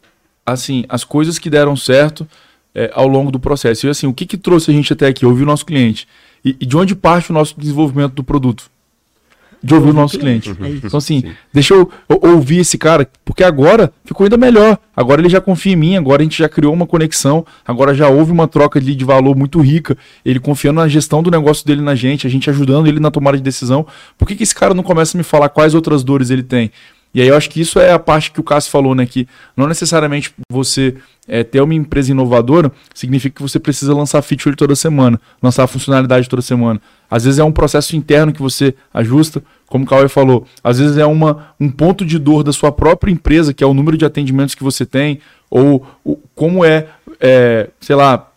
assim 0.53 0.85
as 0.89 1.05
coisas 1.05 1.39
que 1.39 1.51
deram 1.51 1.77
certo 1.77 2.27
é, 2.75 2.91
ao 2.95 3.07
longo 3.07 3.31
do 3.31 3.41
processo. 3.41 3.87
E 3.87 3.91
assim, 3.91 4.07
o 4.07 4.15
que, 4.15 4.27
que 4.27 4.37
trouxe 4.37 4.71
a 4.71 4.75
gente 4.75 4.93
até 4.93 5.07
aqui? 5.07 5.27
Ouvir 5.27 5.43
o 5.43 5.47
nosso 5.47 5.67
cliente. 5.67 6.07
E, 6.45 6.57
e 6.61 6.67
de 6.67 6.77
onde 6.77 6.95
parte 6.95 7.31
o 7.31 7.35
nosso 7.35 7.59
desenvolvimento 7.59 8.15
do 8.15 8.25
produto? 8.25 8.71
de 9.63 9.75
ouvir 9.75 9.91
o 9.91 9.93
nosso 9.93 10.19
cliente. 10.19 10.51
Uhum. 10.51 10.65
É 10.65 10.69
então, 10.71 10.99
assim, 10.99 11.21
Sim. 11.21 11.33
deixa 11.53 11.75
eu, 11.75 11.91
eu, 12.09 12.19
ouvir 12.23 12.59
esse 12.59 12.79
cara, 12.79 13.09
porque 13.25 13.45
agora 13.45 13.93
ficou 14.05 14.25
ainda 14.25 14.37
melhor. 14.37 14.79
Agora 14.97 15.21
ele 15.21 15.29
já 15.29 15.41
confia 15.41 15.73
em 15.73 15.77
mim, 15.77 15.97
agora 15.97 16.23
a 16.23 16.25
gente 16.25 16.39
já 16.39 16.49
criou 16.49 16.73
uma 16.73 16.87
conexão, 16.87 17.45
agora 17.67 17.95
já 17.95 18.09
houve 18.09 18.33
uma 18.33 18.49
troca 18.49 18.81
de, 18.81 18.95
de 18.95 19.05
valor 19.05 19.37
muito 19.37 19.61
rica. 19.61 19.97
Ele 20.25 20.41
confiando 20.41 20.81
na 20.81 20.89
gestão 20.89 21.23
do 21.23 21.31
negócio 21.31 21.67
dele 21.67 21.83
na 21.83 21.95
gente, 21.95 22.27
a 22.27 22.31
gente 22.31 22.49
ajudando 22.49 22.87
ele 22.87 23.01
na 23.01 23.11
tomada 23.11 23.37
de 23.37 23.43
decisão. 23.43 23.87
Por 24.17 24.27
que, 24.27 24.35
que 24.35 24.43
esse 24.43 24.55
cara 24.55 24.73
não 24.73 24.83
começa 24.83 25.17
a 25.17 25.19
me 25.19 25.25
falar 25.25 25.49
quais 25.51 25.75
outras 25.75 26.03
dores 26.03 26.31
ele 26.31 26.43
tem? 26.43 26.71
E 27.13 27.21
aí 27.21 27.29
eu 27.29 27.37
acho 27.37 27.51
que 27.51 27.61
isso 27.61 27.79
é 27.81 27.93
a 27.93 27.99
parte 27.99 28.31
que 28.31 28.41
o 28.41 28.43
Cássio 28.43 28.71
falou, 28.71 28.95
né? 28.95 29.05
Que 29.05 29.27
não 29.57 29.67
necessariamente 29.67 30.33
você 30.51 30.97
é, 31.27 31.43
ter 31.43 31.61
uma 31.61 31.75
empresa 31.75 32.13
inovadora 32.13 32.71
significa 32.95 33.37
que 33.37 33.43
você 33.43 33.59
precisa 33.59 33.95
lançar 33.95 34.23
feature 34.23 34.55
toda 34.55 34.77
semana, 34.77 35.21
lançar 35.43 35.67
funcionalidade 35.67 36.29
toda 36.29 36.41
semana. 36.41 36.81
Às 37.11 37.25
vezes 37.25 37.39
é 37.39 37.45
um 37.45 37.53
processo 37.53 37.97
interno 37.97 38.33
que 38.33 38.41
você 38.41 38.75
ajusta, 38.95 39.43
como 39.67 39.85
o 39.85 39.87
Cauê 39.87 40.09
falou. 40.09 40.47
Às 40.63 40.79
vezes 40.79 40.97
é 40.97 41.07
uma, 41.07 41.49
um 41.59 41.71
ponto 41.71 42.05
de 42.05 42.19
dor 42.19 42.45
da 42.45 42.53
sua 42.53 42.71
própria 42.71 43.11
empresa, 43.11 43.53
que 43.53 43.65
é 43.65 43.67
o 43.67 43.75
número 43.75 43.97
de 43.97 44.05
atendimentos 44.05 44.55
que 44.55 44.63
você 44.63 44.87
tem, 44.87 45.21
ou, 45.51 45.85
ou 46.05 46.23
como 46.35 46.65
é, 46.65 46.87
é, 47.21 47.71
sei 47.81 47.97
lá, 47.97 48.30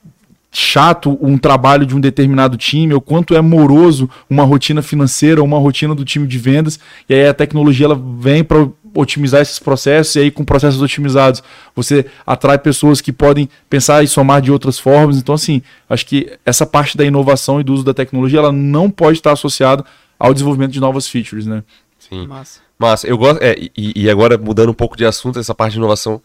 chato 0.56 1.18
um 1.20 1.36
trabalho 1.36 1.84
de 1.84 1.96
um 1.96 2.00
determinado 2.00 2.56
time, 2.56 2.94
ou 2.94 3.02
quanto 3.02 3.34
é 3.34 3.42
moroso 3.42 4.08
uma 4.30 4.44
rotina 4.44 4.84
financeira, 4.84 5.44
uma 5.44 5.58
rotina 5.58 5.96
do 5.96 6.06
time 6.06 6.28
de 6.28 6.38
vendas, 6.38 6.80
e 7.10 7.16
aí 7.16 7.28
a 7.28 7.34
tecnologia 7.34 7.88
ela 7.88 8.00
vem 8.20 8.44
para 8.44 8.70
otimizar 8.96 9.42
esses 9.42 9.58
processos, 9.58 10.16
e 10.16 10.20
aí 10.20 10.32
com 10.32 10.46
processos 10.46 10.80
otimizados 10.80 11.42
você 11.76 12.06
atrai 12.26 12.60
pessoas 12.60 13.02
que 13.02 13.12
podem 13.12 13.50
pensar 13.68 14.04
e 14.04 14.08
somar 14.08 14.40
de 14.40 14.52
outras 14.52 14.78
formas. 14.78 15.18
Então, 15.18 15.34
assim, 15.34 15.64
acho 15.90 16.06
que 16.06 16.32
essa 16.46 16.68
parte 16.68 16.96
da 16.96 17.04
inovação 17.04 17.60
e 17.60 17.64
do 17.64 17.74
uso 17.74 17.84
da 17.84 17.94
tecnologia 17.94 18.38
ela 18.38 18.52
não 18.52 18.92
pode 18.92 19.18
estar 19.18 19.32
associada 19.32 19.84
ao 20.20 20.32
desenvolvimento 20.32 20.72
de 20.72 20.80
novas 20.80 21.08
features, 21.08 21.48
né? 21.48 21.64
Sim. 21.98 22.28
Massa. 22.28 22.60
Massa. 22.78 23.08
Eu 23.08 23.18
gosto. 23.18 23.42
É, 23.42 23.56
e, 23.76 24.04
e 24.04 24.10
agora 24.10 24.38
mudando 24.38 24.70
um 24.70 24.74
pouco 24.76 24.96
de 24.96 25.06
assunto, 25.06 25.40
essa 25.40 25.56
parte 25.56 25.74
de 25.74 25.80
inovação 25.80 26.22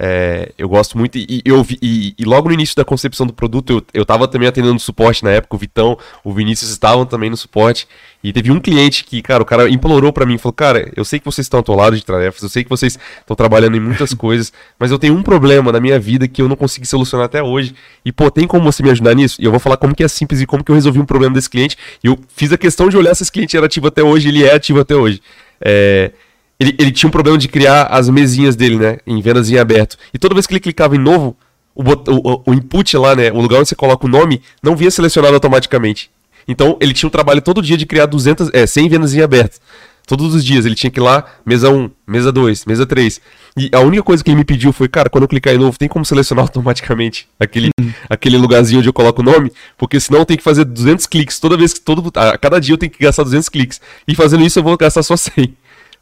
é, 0.00 0.52
eu 0.56 0.68
gosto 0.68 0.96
muito, 0.96 1.18
e, 1.18 1.42
eu, 1.44 1.66
e, 1.82 2.14
e, 2.16 2.24
logo 2.24 2.46
no 2.46 2.54
início 2.54 2.76
da 2.76 2.84
concepção 2.84 3.26
do 3.26 3.32
produto, 3.32 3.72
eu, 3.72 3.82
eu 3.92 4.06
tava 4.06 4.28
também 4.28 4.46
atendendo 4.46 4.78
suporte 4.78 5.24
na 5.24 5.30
época, 5.30 5.56
o 5.56 5.58
Vitão, 5.58 5.98
o 6.22 6.32
Vinícius 6.32 6.70
estavam 6.70 7.04
também 7.04 7.28
no 7.28 7.36
suporte, 7.36 7.88
e 8.22 8.32
teve 8.32 8.52
um 8.52 8.60
cliente 8.60 9.02
que, 9.02 9.20
cara, 9.20 9.42
o 9.42 9.44
cara 9.44 9.68
implorou 9.68 10.12
para 10.12 10.24
mim, 10.24 10.38
falou, 10.38 10.52
cara, 10.52 10.88
eu 10.94 11.04
sei 11.04 11.18
que 11.18 11.24
vocês 11.24 11.46
estão 11.46 11.58
atolados 11.58 11.98
de 11.98 12.04
tarefas, 12.04 12.40
eu 12.40 12.48
sei 12.48 12.62
que 12.62 12.70
vocês 12.70 12.96
estão 13.18 13.34
trabalhando 13.34 13.76
em 13.76 13.80
muitas 13.80 14.14
coisas, 14.14 14.52
mas 14.78 14.92
eu 14.92 15.00
tenho 15.00 15.14
um 15.14 15.22
problema 15.22 15.72
na 15.72 15.80
minha 15.80 15.98
vida 15.98 16.28
que 16.28 16.40
eu 16.40 16.48
não 16.48 16.54
consegui 16.54 16.86
solucionar 16.86 17.26
até 17.26 17.42
hoje, 17.42 17.74
e 18.04 18.12
pô, 18.12 18.30
tem 18.30 18.46
como 18.46 18.70
você 18.70 18.84
me 18.84 18.90
ajudar 18.90 19.14
nisso? 19.14 19.42
E 19.42 19.46
eu 19.46 19.50
vou 19.50 19.58
falar 19.58 19.78
como 19.78 19.96
que 19.96 20.04
é 20.04 20.08
simples 20.08 20.40
e 20.40 20.46
como 20.46 20.62
que 20.62 20.70
eu 20.70 20.76
resolvi 20.76 21.00
um 21.00 21.06
problema 21.06 21.34
desse 21.34 21.50
cliente, 21.50 21.76
e 22.04 22.06
eu 22.06 22.16
fiz 22.36 22.52
a 22.52 22.56
questão 22.56 22.88
de 22.88 22.96
olhar 22.96 23.16
se 23.16 23.24
esse 23.24 23.32
cliente 23.32 23.56
era 23.56 23.66
ativo 23.66 23.88
até 23.88 24.04
hoje, 24.04 24.28
ele 24.28 24.44
é 24.44 24.54
ativo 24.54 24.78
até 24.78 24.94
hoje. 24.94 25.20
É, 25.60 26.12
ele, 26.60 26.74
ele 26.78 26.90
tinha 26.90 27.08
um 27.08 27.12
problema 27.12 27.38
de 27.38 27.48
criar 27.48 27.84
as 27.84 28.08
mesinhas 28.08 28.56
dele, 28.56 28.76
né? 28.76 28.98
Em 29.06 29.20
vendas 29.20 29.50
em 29.50 29.58
aberto. 29.58 29.96
E 30.12 30.18
toda 30.18 30.34
vez 30.34 30.46
que 30.46 30.52
ele 30.52 30.60
clicava 30.60 30.96
em 30.96 30.98
novo, 30.98 31.36
o, 31.74 31.82
o, 31.82 32.42
o 32.46 32.54
input 32.54 32.96
lá, 32.96 33.14
né? 33.14 33.30
O 33.30 33.40
lugar 33.40 33.60
onde 33.60 33.68
você 33.68 33.76
coloca 33.76 34.06
o 34.06 34.08
nome, 34.08 34.42
não 34.62 34.74
via 34.74 34.90
selecionado 34.90 35.34
automaticamente. 35.34 36.10
Então 36.48 36.76
ele 36.80 36.92
tinha 36.92 37.06
um 37.06 37.10
trabalho 37.10 37.42
todo 37.42 37.62
dia 37.62 37.76
de 37.76 37.86
criar 37.86 38.06
200, 38.06 38.50
é, 38.52 38.66
100 38.66 38.88
vendas 38.88 39.14
em 39.14 39.20
aberto. 39.20 39.60
Todos 40.08 40.34
os 40.34 40.42
dias 40.42 40.64
ele 40.64 40.74
tinha 40.74 40.90
que 40.90 40.98
ir 40.98 41.02
lá, 41.02 41.22
mesa 41.44 41.68
1, 41.68 41.90
mesa 42.06 42.32
2, 42.32 42.64
mesa 42.64 42.86
3. 42.86 43.20
E 43.58 43.68
a 43.70 43.80
única 43.80 44.02
coisa 44.02 44.24
que 44.24 44.30
ele 44.30 44.38
me 44.38 44.44
pediu 44.44 44.72
foi, 44.72 44.88
cara, 44.88 45.10
quando 45.10 45.24
eu 45.24 45.28
clicar 45.28 45.54
em 45.54 45.58
novo, 45.58 45.78
tem 45.78 45.86
como 45.86 46.02
selecionar 46.02 46.44
automaticamente 46.48 47.28
aquele, 47.38 47.68
uhum. 47.78 47.92
aquele 48.08 48.38
lugarzinho 48.38 48.78
onde 48.78 48.88
eu 48.88 48.92
coloco 48.92 49.20
o 49.20 49.24
nome? 49.24 49.52
Porque 49.76 50.00
senão 50.00 50.20
eu 50.20 50.24
tenho 50.24 50.38
que 50.38 50.44
fazer 50.44 50.64
200 50.64 51.06
cliques 51.06 51.38
toda 51.38 51.58
vez 51.58 51.74
que 51.74 51.80
todo 51.82 52.10
a 52.16 52.38
cada 52.38 52.58
dia 52.58 52.72
eu 52.72 52.78
tenho 52.78 52.90
que 52.90 52.98
gastar 52.98 53.22
200 53.22 53.50
cliques. 53.50 53.82
E 54.08 54.14
fazendo 54.14 54.42
isso 54.44 54.58
eu 54.58 54.62
vou 54.62 54.76
gastar 54.78 55.02
só 55.02 55.14
100. 55.14 55.54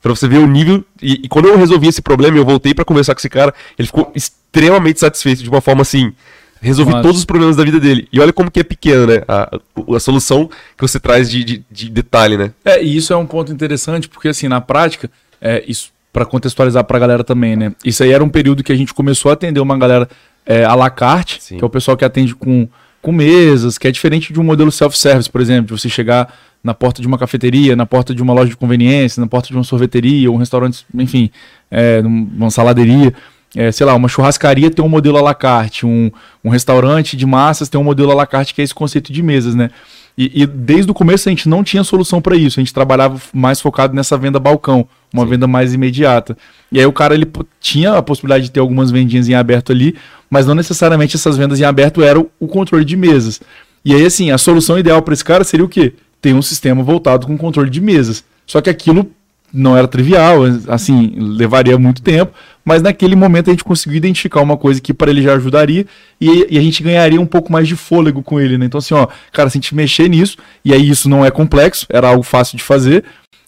Pra 0.03 0.15
você 0.15 0.29
ver 0.29 0.39
o 0.39 0.47
nível. 0.47 0.85
E, 1.03 1.21
e 1.25 1.29
quando 1.29 1.49
eu 1.49 1.57
resolvi 1.57 1.89
esse 1.89 2.03
problema, 2.03 2.37
eu 2.37 2.45
voltei 2.45 2.75
para 2.75 2.85
conversar 2.85 3.15
com 3.15 3.19
esse 3.19 3.29
cara, 3.29 3.55
ele 3.79 3.87
ficou 3.87 4.13
extremamente 4.15 5.01
satisfeito 5.01 5.43
de 5.43 5.49
uma 5.49 5.61
forma 5.61 5.83
assim. 5.83 6.13
Resolvi 6.61 6.93
Nossa. 6.93 7.03
todos 7.03 7.19
os 7.19 7.25
problemas 7.25 7.57
da 7.57 7.65
vida 7.65 7.79
dele. 7.79 8.09
E 8.13 8.19
olha 8.19 8.33
como 8.33 8.51
que 8.51 8.61
é 8.61 8.65
pequeno, 8.65 9.07
né? 9.07 9.23
A, 9.29 9.59
a 9.95 10.01
solução 10.01 10.49
que 10.77 10.83
você 10.83 10.99
traz 10.99 11.31
de, 11.31 11.45
de, 11.45 11.65
de, 11.71 11.91
detalhe, 11.91 12.37
né? 12.37 12.53
É, 12.65 12.83
e 12.83 12.97
isso 12.97 13.13
é 13.13 13.17
um 13.17 13.27
ponto 13.27 13.53
interessante, 13.53 14.09
porque 14.09 14.29
assim, 14.29 14.49
na 14.49 14.61
prática, 14.61 15.11
é, 15.41 15.63
isso 15.69 15.91
para 16.13 16.25
contextualizar 16.25 16.83
pra 16.85 16.99
galera 16.99 17.23
também, 17.23 17.57
né? 17.57 17.75
Isso 17.85 18.03
aí 18.03 18.11
era 18.11 18.25
um 18.25 18.29
período 18.29 18.65
que 18.65 18.73
a 18.73 18.77
gente 18.77 18.95
começou 18.95 19.31
a 19.31 19.35
atender 19.35 19.61
uma 19.61 19.77
galera 19.77 20.09
é, 20.47 20.65
à 20.65 20.75
la 20.75 20.89
carte, 20.89 21.43
Sim. 21.43 21.59
que 21.59 21.63
é 21.63 21.67
o 21.67 21.69
pessoal 21.69 21.95
que 21.95 22.07
atende 22.07 22.35
com, 22.35 22.67
com 23.03 23.13
mesas, 23.13 23.77
que 23.77 23.87
é 23.87 23.91
diferente 23.91 24.33
de 24.33 24.41
um 24.41 24.43
modelo 24.43 24.73
self-service, 24.73 25.29
por 25.29 25.43
exemplo, 25.43 25.77
de 25.77 25.83
você 25.83 25.91
chegar 25.91 26.35
na 26.67 26.75
porta 26.75 27.01
de 27.01 27.07
uma 27.07 27.17
cafeteria, 27.17 27.77
na 27.77 27.87
porta 27.87 28.13
de 28.13 28.21
uma 28.21 28.35
loja 28.35 28.51
de 28.51 28.57
conveniência, 28.57 29.21
na 29.21 29.29
porta 29.29 29.47
de 29.47 29.55
uma 29.55 29.63
sorveteria, 29.63 30.33
um 30.33 30.37
restaurante, 30.37 30.85
enfim, 30.93 31.31
é, 31.71 32.03
uma 32.05 32.51
saladeria. 32.51 33.15
É, 33.55 33.71
sei 33.71 33.87
lá, 33.87 33.95
uma 33.95 34.09
churrascaria 34.09 34.69
tem 34.69 34.85
um 34.85 34.89
modelo 34.89 35.17
à 35.17 35.23
la 35.23 35.33
carte, 35.33 35.87
um, 35.87 36.11
um 36.45 36.51
restaurante 36.51 37.17
de 37.17 37.25
massas 37.25 37.69
tem 37.69 37.81
um 37.81 37.85
modelo 37.85 38.11
à 38.11 38.15
la 38.15 38.27
carte, 38.27 38.53
que 38.53 38.61
é 38.61 38.65
esse 38.65 38.75
conceito 38.75 39.13
de 39.13 39.23
mesas, 39.23 39.55
né? 39.55 39.71
E, 40.19 40.43
e 40.43 40.47
desde 40.47 40.91
o 40.91 40.95
começo 40.95 41.29
a 41.29 41.31
gente 41.31 41.49
não 41.49 41.63
tinha 41.63 41.85
solução 41.85 42.21
para 42.21 42.35
isso. 42.35 42.59
A 42.59 42.63
gente 42.63 42.75
trabalhava 42.75 43.19
mais 43.33 43.61
focado 43.61 43.95
nessa 43.95 44.19
venda 44.19 44.41
balcão, 44.41 44.89
uma 45.15 45.23
Sim. 45.23 45.31
venda 45.31 45.47
mais 45.47 45.73
imediata. 45.73 46.37
E 46.73 46.81
aí 46.81 46.87
o 46.87 46.93
cara 46.93 47.15
ele 47.15 47.27
tinha 47.61 47.93
a 47.93 48.03
possibilidade 48.03 48.45
de 48.45 48.51
ter 48.51 48.59
algumas 48.59 48.91
vendinhas 48.91 49.29
em 49.29 49.35
aberto 49.35 49.71
ali, 49.71 49.95
mas 50.29 50.45
não 50.45 50.55
necessariamente 50.55 51.15
essas 51.15 51.37
vendas 51.37 51.61
em 51.61 51.65
aberto 51.65 52.03
eram 52.03 52.29
o 52.41 52.49
controle 52.49 52.85
de 52.85 52.97
mesas. 52.97 53.41
E 53.85 53.95
aí 53.95 54.05
assim, 54.05 54.33
a 54.33 54.39
solução 54.39 54.77
ideal 54.77 55.01
para 55.01 55.15
esse 55.15 55.25
cara 55.25 55.45
seria 55.45 55.65
o 55.65 55.69
quê? 55.69 55.95
Ter 56.21 56.35
um 56.35 56.43
sistema 56.43 56.83
voltado 56.83 57.27
com 57.27 57.37
controle 57.37 57.71
de 57.71 57.81
mesas. 57.81 58.25
Só 58.47 58.61
que 58.61 58.71
aquilo 58.71 59.11
não 59.53 59.77
era 59.77 59.89
trivial, 59.89 60.41
assim, 60.69 61.15
levaria 61.17 61.79
muito 61.79 62.03
tempo, 62.03 62.33
mas 62.65 62.83
naquele 62.83 63.15
momento 63.15 63.49
a 63.49 63.53
gente 63.53 63.65
conseguiu 63.65 63.97
identificar 63.97 64.41
uma 64.41 64.57
coisa 64.57 64.81
que 64.81 64.93
para 64.93 65.11
ele 65.11 65.23
já 65.23 65.35
ajudaria 65.35 65.87
e, 66.21 66.47
e 66.51 66.59
a 66.59 66.61
gente 66.61 66.83
ganharia 66.83 67.21
um 67.21 67.27
pouco 67.27 67.51
mais 67.51 67.67
de 67.69 67.77
fôlego 67.77 68.23
com 68.23 68.41
ele, 68.41 68.59
né? 68.59 68.67
Então, 68.67 68.79
assim, 68.79 68.93
ó, 68.93 69.07
cara, 69.33 69.49
se 69.49 69.57
a 69.57 69.61
gente 69.61 69.75
mexer 69.75 70.09
nisso, 70.09 70.37
e 70.65 70.75
aí 70.75 70.89
isso 70.89 71.09
não 71.09 71.25
é 71.25 71.31
complexo, 71.31 71.87
era 71.89 72.09
algo 72.09 72.23
fácil 72.23 72.57
de 72.57 72.65
fazer, 72.65 73.05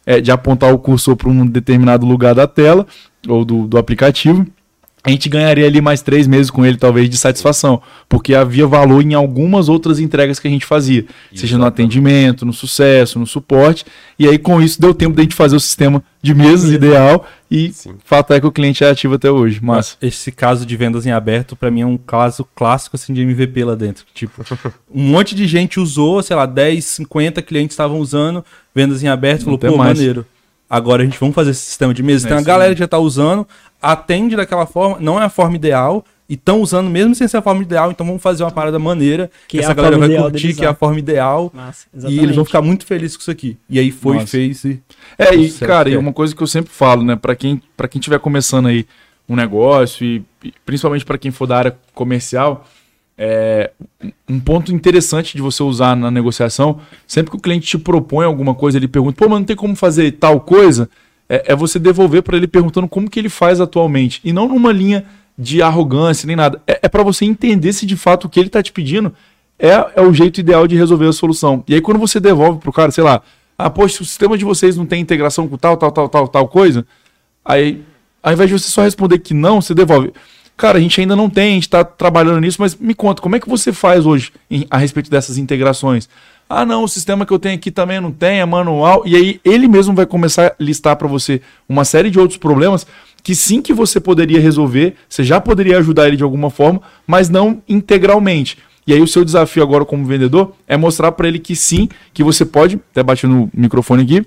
é, 0.06 0.20
de 0.20 0.30
apontar 0.30 0.72
o 0.72 0.78
cursor 0.78 1.16
para 1.16 1.28
um 1.28 1.46
determinado 1.46 2.06
lugar 2.06 2.34
da 2.34 2.46
tela 2.46 2.86
ou 3.26 3.44
do, 3.44 3.66
do 3.66 3.76
aplicativo, 3.76 4.46
a 5.04 5.10
gente 5.10 5.28
ganharia 5.28 5.66
ali 5.66 5.80
mais 5.80 6.02
três 6.02 6.26
meses 6.26 6.50
com 6.50 6.66
ele, 6.66 6.76
talvez, 6.76 7.08
de 7.08 7.16
satisfação, 7.16 7.80
porque 8.08 8.34
havia 8.34 8.66
valor 8.66 9.02
em 9.02 9.14
algumas 9.14 9.68
outras 9.68 9.98
entregas 9.98 10.38
que 10.38 10.48
a 10.48 10.50
gente 10.50 10.66
fazia, 10.66 11.06
seja 11.34 11.56
no 11.56 11.64
atendimento, 11.64 12.44
no 12.44 12.52
sucesso, 12.52 13.18
no 13.18 13.26
suporte, 13.26 13.84
e 14.18 14.28
aí 14.28 14.38
com 14.38 14.60
isso 14.60 14.80
deu 14.80 14.92
tempo 14.92 15.16
da 15.16 15.22
gente 15.22 15.34
fazer 15.34 15.56
o 15.56 15.60
sistema 15.60 16.02
de 16.20 16.34
mesas 16.34 16.72
ideal 16.72 17.24
e 17.50 17.72
Sim. 17.72 17.94
fato 18.04 18.32
é 18.34 18.40
que 18.40 18.46
o 18.46 18.52
cliente 18.52 18.84
é 18.84 18.90
ativo 18.90 19.14
até 19.14 19.30
hoje, 19.30 19.60
mas 19.62 19.96
Esse 20.02 20.30
caso 20.30 20.66
de 20.66 20.76
vendas 20.76 21.06
em 21.06 21.12
aberto, 21.12 21.56
pra 21.56 21.70
mim, 21.70 21.80
é 21.82 21.86
um 21.86 21.96
caso 21.96 22.46
clássico 22.54 22.96
assim, 22.96 23.14
de 23.14 23.22
MVP 23.22 23.64
lá 23.64 23.74
dentro. 23.74 24.04
Tipo, 24.12 24.44
um 24.92 25.02
monte 25.02 25.34
de 25.34 25.46
gente 25.46 25.80
usou, 25.80 26.22
sei 26.22 26.36
lá, 26.36 26.44
10, 26.44 26.84
50 26.84 27.40
clientes 27.42 27.74
estavam 27.74 28.00
usando 28.00 28.44
vendas 28.74 29.02
em 29.02 29.08
aberto, 29.08 29.44
falou, 29.44 29.56
Até 29.56 29.68
pô, 29.68 29.76
mais. 29.76 29.96
maneiro. 29.96 30.26
Agora 30.68 31.02
a 31.02 31.04
gente 31.04 31.18
vamos 31.18 31.34
fazer 31.34 31.50
esse 31.52 31.62
sistema 31.62 31.94
de 31.94 32.02
mesa. 32.02 32.26
É 32.26 32.28
Tem 32.28 32.34
uma 32.36 32.40
isso 32.40 32.46
galera 32.46 32.74
que 32.74 32.78
já 32.80 32.88
tá 32.88 32.98
usando, 32.98 33.46
atende 33.80 34.36
daquela 34.36 34.66
forma, 34.66 34.98
não 35.00 35.20
é 35.20 35.24
a 35.24 35.28
forma 35.30 35.56
ideal, 35.56 36.04
e 36.28 36.34
estão 36.34 36.60
usando 36.60 36.90
mesmo 36.90 37.14
sem 37.14 37.26
ser 37.26 37.38
a 37.38 37.42
forma 37.42 37.62
ideal, 37.62 37.90
então 37.90 38.04
vamos 38.04 38.20
fazer 38.20 38.42
uma 38.44 38.50
parada 38.50 38.78
maneira, 38.78 39.30
Que 39.48 39.56
que 39.56 39.58
é 39.58 39.60
essa 39.62 39.70
a 39.70 39.74
galera 39.74 39.96
vai 39.96 40.14
curtir, 40.14 40.52
que 40.54 40.62
é 40.62 40.66
a 40.66 40.70
usar. 40.70 40.78
forma 40.78 40.98
ideal. 40.98 41.50
Massa, 41.54 41.86
E 42.06 42.18
eles 42.18 42.36
vão 42.36 42.44
ficar 42.44 42.60
muito 42.60 42.84
felizes 42.84 43.16
com 43.16 43.22
isso 43.22 43.30
aqui. 43.30 43.56
E 43.70 43.78
aí 43.78 43.90
foi, 43.90 44.16
Nossa. 44.16 44.26
fez 44.26 44.62
e. 44.64 44.82
É, 45.16 45.34
e 45.34 45.48
Sucesso, 45.48 45.64
cara, 45.64 45.88
e 45.88 45.94
é. 45.94 45.98
uma 45.98 46.12
coisa 46.12 46.36
que 46.36 46.42
eu 46.42 46.46
sempre 46.46 46.70
falo, 46.70 47.02
né, 47.02 47.16
Pra 47.16 47.34
quem 47.34 47.62
para 47.76 47.88
quem 47.88 47.98
estiver 47.98 48.18
começando 48.18 48.66
aí 48.66 48.86
um 49.26 49.34
negócio 49.36 50.04
e, 50.06 50.22
e 50.44 50.52
principalmente 50.66 51.04
pra 51.04 51.16
quem 51.16 51.30
for 51.30 51.46
da 51.46 51.56
área 51.56 51.78
comercial, 51.94 52.66
é 53.18 53.72
um 54.28 54.38
ponto 54.38 54.72
interessante 54.72 55.36
de 55.36 55.42
você 55.42 55.62
usar 55.62 55.96
na 55.96 56.08
negociação, 56.08 56.78
sempre 57.06 57.32
que 57.32 57.36
o 57.36 57.40
cliente 57.40 57.66
te 57.66 57.76
propõe 57.76 58.24
alguma 58.24 58.54
coisa, 58.54 58.78
ele 58.78 58.86
pergunta: 58.86 59.16
"Pô, 59.16 59.28
mas 59.28 59.40
não 59.40 59.44
tem 59.44 59.56
como 59.56 59.74
fazer 59.74 60.12
tal 60.12 60.40
coisa?" 60.40 60.88
É, 61.28 61.52
é 61.52 61.56
você 61.56 61.78
devolver 61.78 62.22
pra 62.22 62.36
ele 62.36 62.46
perguntando 62.46 62.88
como 62.88 63.10
que 63.10 63.18
ele 63.18 63.28
faz 63.28 63.60
atualmente 63.60 64.20
e 64.24 64.32
não 64.32 64.48
numa 64.48 64.72
linha 64.72 65.04
de 65.36 65.60
arrogância 65.60 66.26
nem 66.26 66.36
nada. 66.36 66.62
É, 66.66 66.80
é 66.82 66.88
para 66.88 67.02
você 67.02 67.24
entender 67.24 67.72
se 67.72 67.84
de 67.84 67.96
fato 67.96 68.26
o 68.26 68.28
que 68.30 68.38
ele 68.38 68.48
tá 68.48 68.62
te 68.62 68.72
pedindo 68.72 69.12
é, 69.58 69.72
é 69.96 70.00
o 70.00 70.14
jeito 70.14 70.38
ideal 70.38 70.66
de 70.66 70.76
resolver 70.76 71.06
a 71.06 71.12
solução. 71.12 71.64
E 71.68 71.74
aí 71.74 71.80
quando 71.80 71.98
você 71.98 72.20
devolve 72.20 72.60
pro 72.60 72.72
cara, 72.72 72.90
sei 72.90 73.04
lá, 73.04 73.20
ah, 73.58 73.68
poxa, 73.68 74.02
o 74.02 74.06
sistema 74.06 74.38
de 74.38 74.44
vocês 74.44 74.76
não 74.76 74.86
tem 74.86 75.00
integração 75.00 75.48
com 75.48 75.58
tal, 75.58 75.76
tal, 75.76 75.90
tal, 75.90 76.08
tal, 76.08 76.28
tal 76.28 76.48
coisa, 76.48 76.86
aí 77.44 77.82
ao 78.22 78.32
invés 78.32 78.48
de 78.48 78.58
você 78.58 78.70
só 78.70 78.82
responder 78.82 79.18
que 79.18 79.34
não, 79.34 79.60
você 79.60 79.74
devolve. 79.74 80.12
Cara, 80.58 80.76
a 80.76 80.80
gente 80.80 81.00
ainda 81.00 81.14
não 81.14 81.30
tem, 81.30 81.52
a 81.52 81.54
gente 81.54 81.62
está 81.68 81.84
trabalhando 81.84 82.40
nisso, 82.40 82.60
mas 82.60 82.74
me 82.74 82.92
conta, 82.92 83.22
como 83.22 83.36
é 83.36 83.40
que 83.40 83.48
você 83.48 83.72
faz 83.72 84.04
hoje 84.04 84.32
em- 84.50 84.66
a 84.68 84.76
respeito 84.76 85.08
dessas 85.08 85.38
integrações? 85.38 86.08
Ah, 86.50 86.66
não, 86.66 86.82
o 86.82 86.88
sistema 86.88 87.24
que 87.24 87.32
eu 87.32 87.38
tenho 87.38 87.54
aqui 87.54 87.70
também 87.70 88.00
não 88.00 88.10
tem, 88.10 88.40
é 88.40 88.44
manual. 88.44 89.04
E 89.06 89.14
aí 89.14 89.40
ele 89.44 89.68
mesmo 89.68 89.94
vai 89.94 90.04
começar 90.04 90.48
a 90.48 90.54
listar 90.58 90.96
para 90.96 91.06
você 91.06 91.40
uma 91.68 91.84
série 91.84 92.10
de 92.10 92.18
outros 92.18 92.38
problemas 92.38 92.84
que 93.22 93.36
sim 93.36 93.62
que 93.62 93.72
você 93.72 94.00
poderia 94.00 94.40
resolver, 94.40 94.96
você 95.08 95.22
já 95.22 95.40
poderia 95.40 95.78
ajudar 95.78 96.08
ele 96.08 96.16
de 96.16 96.24
alguma 96.24 96.50
forma, 96.50 96.82
mas 97.06 97.28
não 97.28 97.62
integralmente. 97.68 98.58
E 98.84 98.92
aí 98.92 99.00
o 99.00 99.06
seu 99.06 99.24
desafio 99.24 99.62
agora 99.62 99.84
como 99.84 100.04
vendedor 100.06 100.54
é 100.66 100.76
mostrar 100.76 101.12
para 101.12 101.28
ele 101.28 101.38
que 101.38 101.54
sim, 101.54 101.88
que 102.12 102.24
você 102.24 102.44
pode, 102.44 102.80
até 102.90 103.00
bater 103.00 103.28
no 103.28 103.48
microfone 103.54 104.02
aqui, 104.02 104.26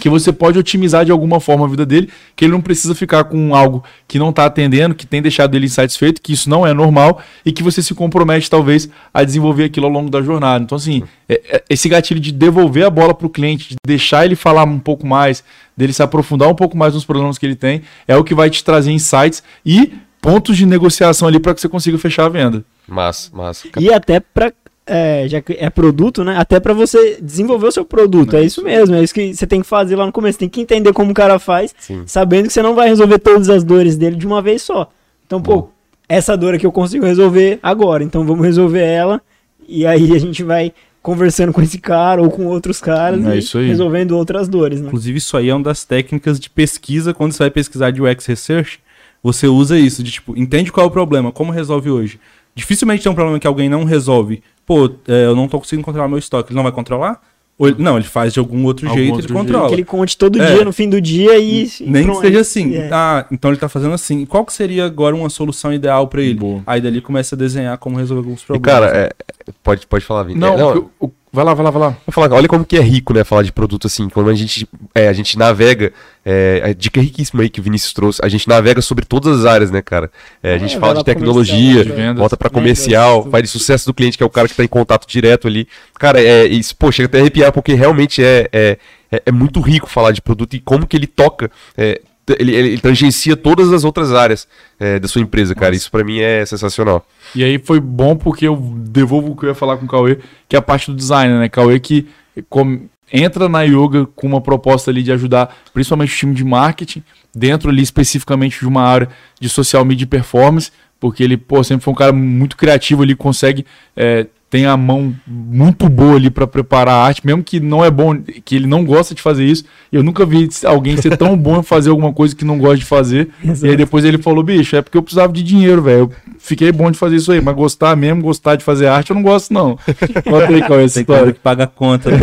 que 0.00 0.08
você 0.08 0.32
pode 0.32 0.58
otimizar 0.58 1.04
de 1.04 1.10
alguma 1.12 1.40
forma 1.40 1.64
a 1.64 1.68
vida 1.68 1.84
dele, 1.84 2.08
que 2.36 2.44
ele 2.44 2.52
não 2.52 2.60
precisa 2.60 2.94
ficar 2.94 3.24
com 3.24 3.54
algo 3.54 3.82
que 4.06 4.18
não 4.18 4.30
está 4.30 4.44
atendendo, 4.44 4.94
que 4.94 5.06
tem 5.06 5.20
deixado 5.20 5.54
ele 5.56 5.66
insatisfeito, 5.66 6.22
que 6.22 6.32
isso 6.32 6.48
não 6.48 6.66
é 6.66 6.72
normal 6.72 7.20
e 7.44 7.52
que 7.52 7.62
você 7.62 7.82
se 7.82 7.94
compromete 7.94 8.48
talvez 8.48 8.88
a 9.12 9.24
desenvolver 9.24 9.64
aquilo 9.64 9.86
ao 9.86 9.92
longo 9.92 10.10
da 10.10 10.22
jornada. 10.22 10.62
Então 10.64 10.76
assim, 10.76 11.02
é- 11.28 11.40
é- 11.56 11.64
esse 11.68 11.88
gatilho 11.88 12.20
de 12.20 12.32
devolver 12.32 12.86
a 12.86 12.90
bola 12.90 13.12
para 13.14 13.26
o 13.26 13.30
cliente, 13.30 13.70
de 13.70 13.76
deixar 13.86 14.24
ele 14.24 14.36
falar 14.36 14.64
um 14.64 14.78
pouco 14.78 15.06
mais, 15.06 15.42
dele 15.76 15.92
se 15.92 16.02
aprofundar 16.02 16.48
um 16.48 16.54
pouco 16.54 16.76
mais 16.76 16.94
nos 16.94 17.04
problemas 17.04 17.38
que 17.38 17.46
ele 17.46 17.56
tem, 17.56 17.82
é 18.06 18.16
o 18.16 18.24
que 18.24 18.34
vai 18.34 18.50
te 18.50 18.62
trazer 18.62 18.90
insights 18.92 19.42
e 19.64 19.92
pontos 20.20 20.56
de 20.56 20.66
negociação 20.66 21.28
ali 21.28 21.38
para 21.38 21.54
que 21.54 21.60
você 21.60 21.68
consiga 21.68 21.96
fechar 21.98 22.26
a 22.26 22.28
venda. 22.28 22.64
Massa, 22.86 23.30
massa. 23.36 23.68
E 23.78 23.92
até 23.92 24.18
pra. 24.18 24.52
É, 24.88 25.28
já 25.28 25.40
que 25.40 25.52
é 25.58 25.68
produto, 25.70 26.24
né? 26.24 26.36
Até 26.38 26.58
pra 26.58 26.72
você 26.72 27.18
desenvolver 27.20 27.66
o 27.68 27.72
seu 27.72 27.84
produto. 27.84 28.34
É 28.36 28.42
isso 28.42 28.62
mesmo. 28.64 28.94
É 28.94 29.02
isso 29.02 29.14
que 29.14 29.34
você 29.34 29.46
tem 29.46 29.60
que 29.60 29.66
fazer 29.66 29.96
lá 29.96 30.06
no 30.06 30.12
começo. 30.12 30.38
Tem 30.38 30.48
que 30.48 30.60
entender 30.60 30.92
como 30.92 31.10
o 31.10 31.14
cara 31.14 31.38
faz, 31.38 31.74
Sim. 31.78 32.02
sabendo 32.06 32.46
que 32.48 32.52
você 32.52 32.62
não 32.62 32.74
vai 32.74 32.88
resolver 32.88 33.18
todas 33.18 33.48
as 33.48 33.62
dores 33.62 33.96
dele 33.96 34.16
de 34.16 34.26
uma 34.26 34.40
vez 34.42 34.62
só. 34.62 34.90
Então, 35.26 35.40
pô, 35.42 35.68
essa 36.08 36.36
dor 36.36 36.54
aqui 36.54 36.64
eu 36.66 36.72
consigo 36.72 37.04
resolver 37.04 37.58
agora. 37.62 38.02
Então 38.02 38.24
vamos 38.24 38.44
resolver 38.44 38.82
ela. 38.82 39.20
E 39.68 39.84
aí 39.86 40.14
a 40.16 40.18
gente 40.18 40.42
vai 40.42 40.72
conversando 41.02 41.52
com 41.52 41.62
esse 41.62 41.78
cara 41.78 42.20
ou 42.20 42.30
com 42.30 42.46
outros 42.46 42.80
caras 42.80 43.24
É 43.26 43.36
e 43.36 43.38
isso 43.38 43.58
aí. 43.58 43.68
resolvendo 43.68 44.12
outras 44.12 44.48
dores, 44.48 44.80
né? 44.80 44.88
Inclusive, 44.88 45.18
isso 45.18 45.36
aí 45.36 45.48
é 45.48 45.54
uma 45.54 45.64
das 45.64 45.84
técnicas 45.84 46.40
de 46.40 46.50
pesquisa. 46.50 47.14
Quando 47.14 47.32
você 47.32 47.38
vai 47.44 47.50
pesquisar 47.50 47.90
de 47.90 48.02
UX 48.02 48.26
Research, 48.26 48.80
você 49.22 49.46
usa 49.46 49.78
isso, 49.78 50.02
de 50.02 50.10
tipo, 50.12 50.36
entende 50.36 50.72
qual 50.72 50.84
é 50.84 50.88
o 50.88 50.92
problema, 50.92 51.30
como 51.32 51.52
resolve 51.52 51.90
hoje. 51.90 52.20
Dificilmente 52.54 53.02
tem 53.02 53.12
um 53.12 53.14
problema 53.14 53.38
que 53.38 53.46
alguém 53.46 53.68
não 53.68 53.84
resolve. 53.84 54.42
Pô, 54.68 54.84
é, 55.08 55.24
eu 55.24 55.34
não 55.34 55.48
tô 55.48 55.58
conseguindo 55.58 55.84
controlar 55.84 56.06
meu 56.08 56.18
estoque. 56.18 56.50
Ele 56.50 56.56
não 56.56 56.62
vai 56.62 56.70
controlar? 56.72 57.20
Ou 57.58 57.66
ele- 57.68 57.82
não, 57.82 57.96
ele 57.96 58.04
faz 58.06 58.32
de 58.32 58.38
algum 58.38 58.64
outro 58.66 58.86
Algum 58.86 58.96
jeito 59.00 59.14
outro 59.14 59.26
ele 59.26 59.32
jeito. 59.34 59.46
controla. 59.46 59.68
Que 59.68 59.74
ele 59.74 59.84
conte 59.84 60.16
todo 60.16 60.40
É. 60.40 60.54
dia 60.54 60.64
no 60.64 60.72
fim 60.72 60.88
do 60.88 61.00
dia 61.00 61.36
e. 61.38 61.68
Nem 61.80 62.04
pronto. 62.04 62.20
que 62.20 62.26
seja 62.28 62.40
assim. 62.40 62.76
É. 62.76 62.88
Ah, 62.92 63.26
então 63.32 63.50
ele 63.50 63.58
tá 63.58 63.68
fazendo 63.68 63.94
assim. 63.94 64.24
Qual 64.26 64.44
que 64.44 64.52
seria 64.52 64.84
agora 64.84 65.16
uma 65.16 65.28
solução 65.28 65.72
ideal 65.72 66.06
pra 66.06 66.22
ele? 66.22 66.34
Boa. 66.34 66.62
Aí 66.66 66.80
dali 66.80 67.00
começa 67.00 67.34
a 67.34 67.38
desenhar 67.38 67.76
como 67.78 67.96
resolver 67.96 68.20
alguns 68.20 68.42
E, 68.42 68.46
problemas. 68.46 68.80
cara, 68.80 68.96
é- 68.96 69.06
é- 69.48 69.52
pode, 69.64 69.86
pode 69.88 70.04
falar, 70.04 70.22
Vini. 70.22 70.38
Não, 70.38 70.54
É, 70.54 70.56
não, 70.56 70.78
o- 71.00 71.06
o- 71.06 71.10
vai 71.32 71.44
lá, 71.44 71.54
vai 71.54 71.64
lá, 71.64 71.70
vai 71.70 71.80
lá. 71.82 71.88
Vou 72.06 72.12
falar, 72.12 72.32
olha 72.34 72.48
como 72.48 72.64
que 72.64 72.76
é 72.76 72.80
rico, 72.80 73.12
né, 73.14 73.24
falar 73.24 73.42
de 73.42 73.52
produto 73.52 73.86
assim, 73.86 74.08
quando 74.08 74.30
a 74.30 74.34
gente, 74.34 74.68
é, 74.94 75.08
a 75.08 75.12
gente 75.12 75.38
navega, 75.38 75.92
é, 76.24 76.62
a 76.64 76.72
dica 76.72 77.00
riquíssima 77.00 77.42
aí 77.42 77.48
que 77.50 77.60
o 77.60 77.62
Vinícius 77.62 77.92
trouxe, 77.92 78.20
a 78.24 78.28
gente 78.28 78.48
navega 78.48 78.80
sobre 78.82 79.04
todas 79.04 79.40
as 79.40 79.44
áreas, 79.46 79.70
né, 79.70 79.82
cara? 79.82 80.10
É, 80.42 80.54
a 80.54 80.56
É, 80.56 80.58
gente 80.58 80.78
vai 80.78 80.80
fala 80.80 80.94
de 80.94 81.04
tecnologia, 81.04 81.84
de 81.84 81.92
vendas, 81.92 82.18
volta 82.18 82.36
pra 82.36 82.48
vendas, 82.48 82.60
comercial, 82.62 83.22
tudo. 83.22 83.30
vai 83.30 83.42
de 83.42 83.48
sucesso 83.48 83.86
do 83.86 83.94
cliente, 83.94 84.16
que 84.16 84.22
é 84.22 84.26
o 84.26 84.30
cara 84.30 84.48
que 84.48 84.54
tá 84.54 84.64
em 84.64 84.68
contato 84.68 85.06
direto 85.06 85.46
ali. 85.46 85.68
Cara, 85.98 86.20
é 86.22 86.44
isso, 86.46 86.76
pô, 86.76 86.90
chega 86.90 87.06
até 87.06 87.18
a 87.18 87.20
arrepiar, 87.20 87.52
porque 87.52 87.74
realmente 87.74 88.22
é, 88.22 88.48
é, 88.52 88.78
é, 89.12 89.22
é 89.26 89.32
muito 89.32 89.60
rico 89.60 89.88
falar 89.88 90.12
de 90.12 90.20
produto 90.22 90.54
e 90.54 90.60
como 90.60 90.86
que 90.86 90.96
ele 90.96 91.06
toca, 91.06 91.50
é, 91.76 92.00
ele, 92.38 92.54
ele, 92.54 92.78
tangencia 92.78 93.36
todas 93.36 93.72
as 93.72 93.84
outras 93.84 94.12
áreas 94.12 94.46
é, 94.78 94.98
da 94.98 95.08
sua 95.08 95.22
empresa, 95.22 95.54
cara. 95.54 95.74
Isso 95.74 95.90
pra 95.90 96.04
mim 96.04 96.18
é 96.18 96.44
sensacional. 96.44 97.06
E 97.34 97.44
aí 97.44 97.58
foi 97.58 97.80
bom 97.80 98.16
porque 98.16 98.46
eu 98.46 98.56
devolvo 98.56 99.32
o 99.32 99.36
que 99.36 99.44
eu 99.44 99.48
ia 99.50 99.54
falar 99.54 99.76
com 99.76 99.84
o 99.84 99.88
Cauê, 99.88 100.18
que 100.48 100.56
é 100.56 100.58
a 100.58 100.62
parte 100.62 100.90
do 100.90 100.96
design, 100.96 101.38
né? 101.38 101.48
Cauê 101.48 101.78
que 101.80 102.06
com- 102.48 102.82
entra 103.12 103.48
na 103.48 103.62
yoga 103.62 104.06
com 104.14 104.26
uma 104.26 104.40
proposta 104.40 104.90
ali 104.90 105.02
de 105.02 105.10
ajudar 105.12 105.56
principalmente 105.72 106.12
o 106.14 106.16
time 106.16 106.34
de 106.34 106.44
marketing, 106.44 107.02
dentro 107.34 107.70
ali 107.70 107.82
especificamente 107.82 108.60
de 108.60 108.66
uma 108.66 108.82
área 108.82 109.08
de 109.40 109.48
social 109.48 109.84
media 109.84 110.04
e 110.04 110.06
performance, 110.06 110.70
porque 111.00 111.22
ele, 111.22 111.36
pô, 111.36 111.62
sempre 111.62 111.84
foi 111.84 111.92
um 111.92 111.96
cara 111.96 112.12
muito 112.12 112.56
criativo, 112.56 113.02
ele 113.02 113.14
consegue, 113.14 113.64
é, 113.96 114.26
tem 114.50 114.64
a 114.64 114.76
mão 114.78 115.14
muito 115.26 115.88
boa 115.90 116.16
ali 116.16 116.30
para 116.30 116.46
preparar 116.46 116.94
a 116.94 117.02
arte, 117.04 117.20
mesmo 117.26 117.42
que 117.42 117.60
não 117.60 117.84
é 117.84 117.90
bom, 117.90 118.16
que 118.44 118.56
ele 118.56 118.66
não 118.66 118.82
gosta 118.82 119.14
de 119.14 119.20
fazer 119.20 119.44
isso. 119.44 119.64
Eu 119.92 120.02
nunca 120.02 120.24
vi 120.24 120.48
alguém 120.64 120.96
ser 120.96 121.16
tão 121.18 121.36
bom 121.36 121.58
em 121.60 121.62
fazer 121.62 121.90
alguma 121.90 122.12
coisa 122.14 122.34
que 122.34 122.46
não 122.46 122.58
gosta 122.58 122.78
de 122.78 122.84
fazer. 122.86 123.28
E 123.42 123.46
aí 123.48 123.52
Exato. 123.52 123.76
depois 123.76 124.04
ele 124.04 124.16
falou, 124.18 124.42
bicho, 124.42 124.74
é 124.76 124.80
porque 124.82 124.96
eu 124.96 125.02
precisava 125.02 125.32
de 125.32 125.42
dinheiro, 125.42 125.82
velho. 125.82 125.98
Eu 125.98 126.12
fiquei 126.38 126.72
bom 126.72 126.90
de 126.90 126.96
fazer 126.96 127.16
isso 127.16 127.30
aí, 127.32 127.40
mas 127.42 127.54
gostar 127.54 127.94
mesmo, 127.96 128.22
gostar 128.22 128.56
de 128.56 128.64
fazer 128.64 128.86
arte, 128.86 129.10
eu 129.10 129.16
não 129.16 129.22
gosto, 129.22 129.52
não. 129.52 129.78
Conta 130.24 130.48
aí, 130.48 130.62
qual 130.62 130.78
é 130.80 130.84
essa 130.84 130.94
Tem 130.94 131.04
cara 131.04 131.16
história. 131.18 131.32
que 131.34 131.40
paga 131.40 131.64
a 131.64 131.66
conta. 131.66 132.10
né? 132.10 132.18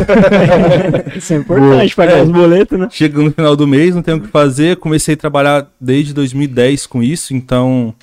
Isso 1.16 1.34
é 1.34 1.38
importante, 1.38 1.96
pagar 1.96 2.18
É. 2.18 2.24
os 2.24 2.30
boletos, 2.32 2.80
né? 2.80 2.88
Chega 2.92 3.22
no 3.22 3.32
final 3.32 3.56
do 3.56 3.68
mês, 3.68 3.94
não 3.94 4.02
tenho 4.02 4.18
o 4.18 4.22
que 4.22 4.28
fazer. 4.28 4.78
Comecei 4.78 5.14
a 5.14 5.18
trabalhar 5.18 5.68
desde 5.80 6.14
2010 6.14 6.86
com 6.88 7.04
isso, 7.04 7.34
então 7.36 7.94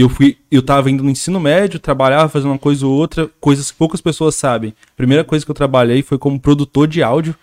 eu 0.00 0.08
fui, 0.08 0.36
eu 0.50 0.62
tava 0.62 0.90
indo 0.90 1.02
no 1.04 1.10
ensino 1.10 1.38
médio, 1.38 1.78
trabalhava 1.78 2.28
fazendo 2.28 2.50
uma 2.52 2.58
coisa 2.58 2.86
ou 2.86 2.92
outra, 2.92 3.28
coisas 3.40 3.70
que 3.70 3.76
poucas 3.76 4.00
pessoas 4.00 4.34
sabem. 4.34 4.72
Primeira 4.96 5.22
coisa 5.24 5.44
que 5.44 5.50
eu 5.50 5.54
trabalhei 5.54 6.02
foi 6.02 6.16
como 6.18 6.40
produtor 6.40 6.86
de 6.86 7.02
áudio. 7.02 7.34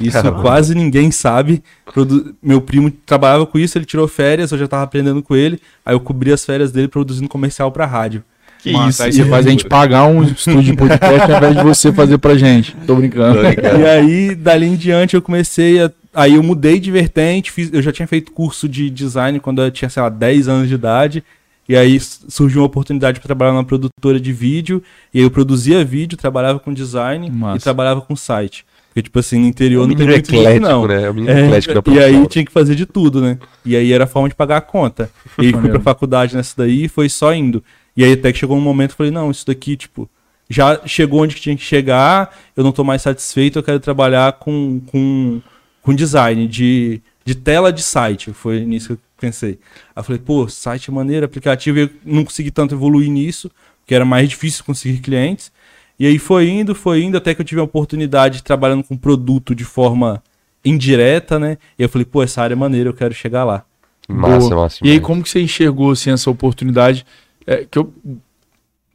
Isso 0.00 0.10
Caramba. 0.12 0.42
quase 0.42 0.74
ninguém 0.74 1.10
sabe. 1.10 1.62
Produ- 1.92 2.34
Meu 2.42 2.60
primo 2.60 2.90
trabalhava 3.06 3.46
com 3.46 3.58
isso, 3.58 3.78
ele 3.78 3.84
tirou 3.84 4.08
férias, 4.08 4.50
eu 4.50 4.58
já 4.58 4.66
tava 4.66 4.82
aprendendo 4.82 5.22
com 5.22 5.36
ele. 5.36 5.60
Aí 5.86 5.94
eu 5.94 6.00
cobri 6.00 6.32
as 6.32 6.44
férias 6.44 6.72
dele 6.72 6.88
produzindo 6.88 7.28
comercial 7.28 7.70
pra 7.70 7.86
rádio. 7.86 8.22
Que 8.58 8.72
Massa, 8.72 8.88
isso? 9.08 9.20
Aí 9.20 9.24
você 9.24 9.30
faz 9.30 9.46
a 9.46 9.50
gente 9.50 9.64
pagar 9.68 10.04
um 10.06 10.22
estúdio 10.24 10.62
de 10.62 10.72
podcast 10.74 11.30
ao 11.30 11.36
invés 11.38 11.56
de 11.56 11.62
você 11.62 11.92
fazer 11.92 12.18
pra 12.18 12.34
gente. 12.34 12.74
Tô 12.86 12.96
brincando. 12.96 13.40
Tô 13.40 13.48
ligado. 13.48 13.80
E 13.80 13.84
aí, 13.86 14.34
dali 14.34 14.66
em 14.66 14.74
diante, 14.76 15.14
eu 15.14 15.22
comecei 15.22 15.80
a. 15.82 15.90
Aí 16.12 16.34
eu 16.34 16.42
mudei 16.42 16.78
de 16.80 16.90
vertente, 16.90 17.50
fiz, 17.50 17.70
eu 17.72 17.82
já 17.82 17.90
tinha 17.92 18.06
feito 18.06 18.30
curso 18.32 18.68
de 18.68 18.88
design 18.88 19.38
quando 19.40 19.60
eu 19.62 19.70
tinha, 19.70 19.88
sei 19.88 20.00
lá, 20.02 20.08
10 20.08 20.48
anos 20.48 20.68
de 20.68 20.74
idade. 20.74 21.24
E 21.68 21.76
aí 21.76 21.98
surgiu 22.00 22.60
uma 22.60 22.66
oportunidade 22.66 23.20
para 23.20 23.26
trabalhar 23.26 23.52
numa 23.52 23.64
produtora 23.64 24.20
de 24.20 24.32
vídeo. 24.32 24.82
E 25.12 25.18
aí 25.18 25.24
eu 25.24 25.30
produzia 25.30 25.84
vídeo, 25.84 26.16
trabalhava 26.16 26.58
com 26.58 26.72
design 26.72 27.30
Massa. 27.30 27.56
e 27.56 27.60
trabalhava 27.60 28.00
com 28.00 28.14
site. 28.14 28.66
Porque, 28.88 29.02
tipo 29.02 29.18
assim, 29.18 29.40
no 29.40 29.46
interior 29.46 29.82
É 29.82 29.84
um 29.86 29.88
não 29.88 29.96
tem 29.96 30.06
muito 30.06 30.32
eclético, 30.32 30.66
não. 30.68 30.86
né? 30.86 31.02
É 31.02 31.10
um 31.10 31.28
É, 31.28 31.60
e 31.92 31.98
aí 31.98 32.28
tinha 32.28 32.44
que 32.44 32.52
fazer 32.52 32.76
de 32.76 32.86
tudo, 32.86 33.20
né? 33.20 33.38
E 33.64 33.74
aí 33.74 33.92
era 33.92 34.04
a 34.04 34.06
forma 34.06 34.28
de 34.28 34.36
pagar 34.36 34.58
a 34.58 34.60
conta. 34.60 35.10
E 35.38 35.46
aí 35.46 35.52
fui 35.52 35.68
pra 35.68 35.80
faculdade 35.80 36.36
nessa 36.36 36.54
daí 36.58 36.84
e 36.84 36.88
foi 36.88 37.08
só 37.08 37.34
indo. 37.34 37.62
E 37.96 38.04
aí 38.04 38.12
até 38.12 38.32
que 38.32 38.38
chegou 38.38 38.56
um 38.56 38.60
momento 38.60 38.90
que 38.90 38.94
eu 38.94 38.98
falei, 38.98 39.12
não, 39.12 39.32
isso 39.32 39.44
daqui, 39.46 39.76
tipo, 39.76 40.08
já 40.48 40.80
chegou 40.86 41.22
onde 41.22 41.34
tinha 41.34 41.56
que 41.56 41.62
chegar, 41.64 42.36
eu 42.56 42.62
não 42.62 42.70
tô 42.70 42.84
mais 42.84 43.02
satisfeito, 43.02 43.58
eu 43.58 43.62
quero 43.62 43.80
trabalhar 43.80 44.34
com, 44.34 44.80
com, 44.86 45.40
com 45.82 45.94
design 45.94 46.46
de, 46.46 47.02
de 47.24 47.34
tela 47.34 47.72
de 47.72 47.82
site. 47.82 48.32
Foi 48.32 48.64
nisso 48.64 48.88
que 48.88 48.92
eu 48.94 48.98
pensei. 49.18 49.58
Aí 49.94 50.00
eu 50.00 50.04
falei, 50.04 50.20
pô, 50.20 50.48
site 50.48 50.90
é 50.90 50.92
maneiro, 50.92 51.24
aplicativo, 51.24 51.78
e 51.78 51.82
eu 51.82 51.90
não 52.04 52.24
consegui 52.24 52.50
tanto 52.50 52.74
evoluir 52.74 53.10
nisso, 53.10 53.50
porque 53.80 53.94
era 53.94 54.04
mais 54.04 54.28
difícil 54.28 54.64
conseguir 54.64 54.98
clientes. 54.98 55.50
E 55.98 56.06
aí 56.06 56.18
foi 56.18 56.48
indo, 56.48 56.74
foi 56.74 57.02
indo, 57.02 57.16
até 57.16 57.34
que 57.34 57.40
eu 57.40 57.44
tive 57.44 57.60
a 57.60 57.64
oportunidade 57.64 58.36
de 58.38 58.42
trabalhando 58.42 58.82
com 58.82 58.96
produto 58.96 59.54
de 59.54 59.64
forma 59.64 60.22
indireta, 60.64 61.38
né? 61.38 61.58
E 61.78 61.82
eu 61.82 61.88
falei, 61.88 62.04
pô, 62.04 62.22
essa 62.22 62.42
área 62.42 62.54
é 62.54 62.56
maneira, 62.56 62.88
eu 62.88 62.94
quero 62.94 63.14
chegar 63.14 63.44
lá. 63.44 63.64
Massa, 64.08 64.48
Boa. 64.48 64.62
massa. 64.62 64.78
E 64.82 64.90
aí, 64.90 65.00
como 65.00 65.22
que 65.22 65.28
você 65.28 65.40
enxergou 65.40 65.92
assim, 65.92 66.10
essa 66.10 66.30
oportunidade? 66.30 67.06
É, 67.46 67.66
que 67.70 67.78
eu, 67.78 67.92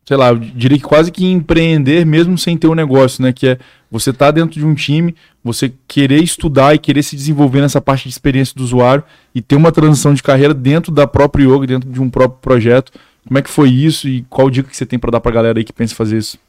sei 0.09 0.17
lá, 0.17 0.29
eu 0.29 0.39
diria 0.39 0.75
que 0.75 0.83
quase 0.83 1.11
que 1.11 1.23
empreender 1.23 2.03
mesmo 2.03 2.35
sem 2.35 2.57
ter 2.57 2.65
um 2.65 2.73
negócio, 2.73 3.21
né? 3.21 3.31
Que 3.31 3.49
é 3.49 3.59
você 3.91 4.11
tá 4.11 4.31
dentro 4.31 4.59
de 4.59 4.65
um 4.65 4.73
time, 4.73 5.13
você 5.43 5.71
querer 5.87 6.23
estudar 6.23 6.73
e 6.73 6.79
querer 6.79 7.03
se 7.03 7.15
desenvolver 7.15 7.61
nessa 7.61 7.79
parte 7.79 8.05
de 8.05 8.09
experiência 8.09 8.55
do 8.55 8.63
usuário 8.63 9.03
e 9.35 9.39
ter 9.39 9.55
uma 9.55 9.71
transição 9.71 10.11
de 10.11 10.23
carreira 10.23 10.51
dentro 10.51 10.91
da 10.91 11.05
própria 11.05 11.43
yoga, 11.43 11.67
dentro 11.67 11.91
de 11.91 12.01
um 12.01 12.09
próprio 12.09 12.39
projeto. 12.41 12.91
Como 13.27 13.37
é 13.37 13.43
que 13.43 13.51
foi 13.51 13.69
isso 13.69 14.07
e 14.07 14.25
qual 14.27 14.49
dica 14.49 14.67
que 14.67 14.75
você 14.75 14.83
tem 14.83 14.97
para 14.97 15.11
dar 15.11 15.19
pra 15.19 15.31
galera 15.31 15.59
aí 15.59 15.63
que 15.63 15.71
pensa 15.71 15.93
em 15.93 15.95
fazer 15.95 16.17
isso? 16.17 16.39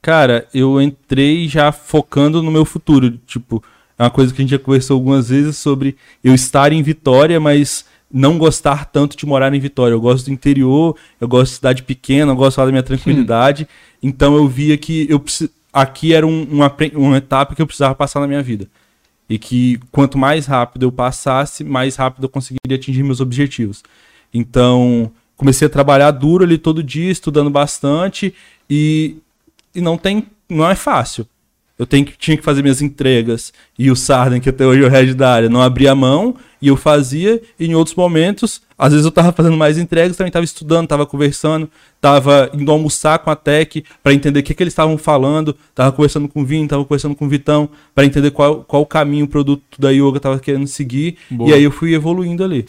Cara, 0.00 0.48
eu 0.54 0.80
entrei 0.80 1.46
já 1.46 1.70
focando 1.70 2.42
no 2.42 2.50
meu 2.50 2.64
futuro. 2.64 3.18
Tipo, 3.26 3.62
é 3.98 4.04
uma 4.04 4.10
coisa 4.10 4.32
que 4.32 4.40
a 4.40 4.42
gente 4.42 4.52
já 4.52 4.58
conversou 4.58 4.94
algumas 4.94 5.28
vezes 5.28 5.58
sobre 5.58 5.94
eu 6.24 6.34
estar 6.34 6.72
em 6.72 6.82
Vitória, 6.82 7.38
mas 7.38 7.84
não 8.10 8.38
gostar 8.38 8.86
tanto 8.86 9.16
de 9.16 9.26
morar 9.26 9.52
em 9.54 9.60
Vitória. 9.60 9.92
Eu 9.94 10.00
gosto 10.00 10.26
do 10.26 10.32
interior, 10.32 10.96
eu 11.20 11.28
gosto 11.28 11.50
de 11.50 11.56
cidade 11.56 11.82
pequena, 11.82 12.32
eu 12.32 12.36
gosto 12.36 12.56
da 12.56 12.66
minha 12.66 12.82
tranquilidade. 12.82 13.68
Então 14.02 14.36
eu 14.36 14.46
via 14.48 14.76
que 14.78 15.06
eu 15.10 15.22
aqui 15.72 16.14
era 16.14 16.26
um- 16.26 16.44
uma, 16.44 16.74
uma 16.94 17.16
etapa 17.18 17.54
que 17.54 17.60
eu 17.62 17.66
precisava 17.66 17.94
passar 17.94 18.20
na 18.20 18.26
minha 18.26 18.42
vida. 18.42 18.66
E 19.28 19.38
que 19.38 19.78
quanto 19.92 20.16
mais 20.16 20.46
rápido 20.46 20.84
eu 20.84 20.92
passasse, 20.92 21.62
mais 21.62 21.96
rápido 21.96 22.24
eu 22.24 22.28
conseguiria 22.28 22.76
atingir 22.76 23.02
meus 23.02 23.20
objetivos. 23.20 23.82
Então, 24.32 25.10
comecei 25.36 25.66
a 25.66 25.70
trabalhar 25.70 26.10
duro 26.12 26.44
ali 26.44 26.56
todo 26.58 26.82
dia, 26.82 27.10
estudando 27.10 27.50
bastante 27.50 28.34
e, 28.70 29.16
e 29.74 29.80
não 29.80 29.98
tem, 29.98 30.26
não 30.48 30.68
é 30.70 30.74
fácil. 30.74 31.26
Eu 31.78 31.86
tenho 31.86 32.04
que, 32.04 32.18
tinha 32.18 32.36
que 32.36 32.42
fazer 32.42 32.60
minhas 32.60 32.82
entregas 32.82 33.52
e 33.78 33.88
o 33.90 33.94
Sarden, 33.94 34.40
que 34.40 34.48
até 34.48 34.66
hoje 34.66 34.82
é 34.82 34.86
o 34.86 34.90
head 34.90 35.14
da 35.14 35.32
área, 35.32 35.48
não 35.48 35.62
abria 35.62 35.92
a 35.92 35.94
mão 35.94 36.34
e 36.60 36.66
eu 36.66 36.76
fazia. 36.76 37.40
E 37.58 37.66
em 37.66 37.74
outros 37.76 37.94
momentos, 37.94 38.60
às 38.76 38.92
vezes 38.92 39.04
eu 39.04 39.12
tava 39.12 39.32
fazendo 39.32 39.56
mais 39.56 39.78
entregas, 39.78 40.16
também 40.16 40.32
tava 40.32 40.44
estudando, 40.44 40.88
tava 40.88 41.06
conversando, 41.06 41.70
tava 42.00 42.50
indo 42.52 42.72
almoçar 42.72 43.20
com 43.20 43.30
a 43.30 43.36
Tech 43.36 43.84
para 44.02 44.12
entender 44.12 44.40
o 44.40 44.42
que, 44.42 44.54
que 44.54 44.62
eles 44.62 44.72
estavam 44.72 44.98
falando, 44.98 45.54
tava 45.72 45.92
conversando 45.92 46.28
com 46.28 46.42
o 46.42 46.44
Vini, 46.44 46.66
tava 46.66 46.84
conversando 46.84 47.14
com 47.14 47.26
o 47.26 47.28
Vitão 47.28 47.68
para 47.94 48.04
entender 48.04 48.32
qual, 48.32 48.64
qual 48.64 48.82
o 48.82 48.86
caminho 48.86 49.26
o 49.26 49.28
produto 49.28 49.80
da 49.80 49.90
Yoga 49.90 50.18
tava 50.18 50.40
querendo 50.40 50.66
seguir. 50.66 51.16
Boa. 51.30 51.50
E 51.50 51.54
aí 51.54 51.62
eu 51.62 51.70
fui 51.70 51.94
evoluindo 51.94 52.42
ali. 52.42 52.66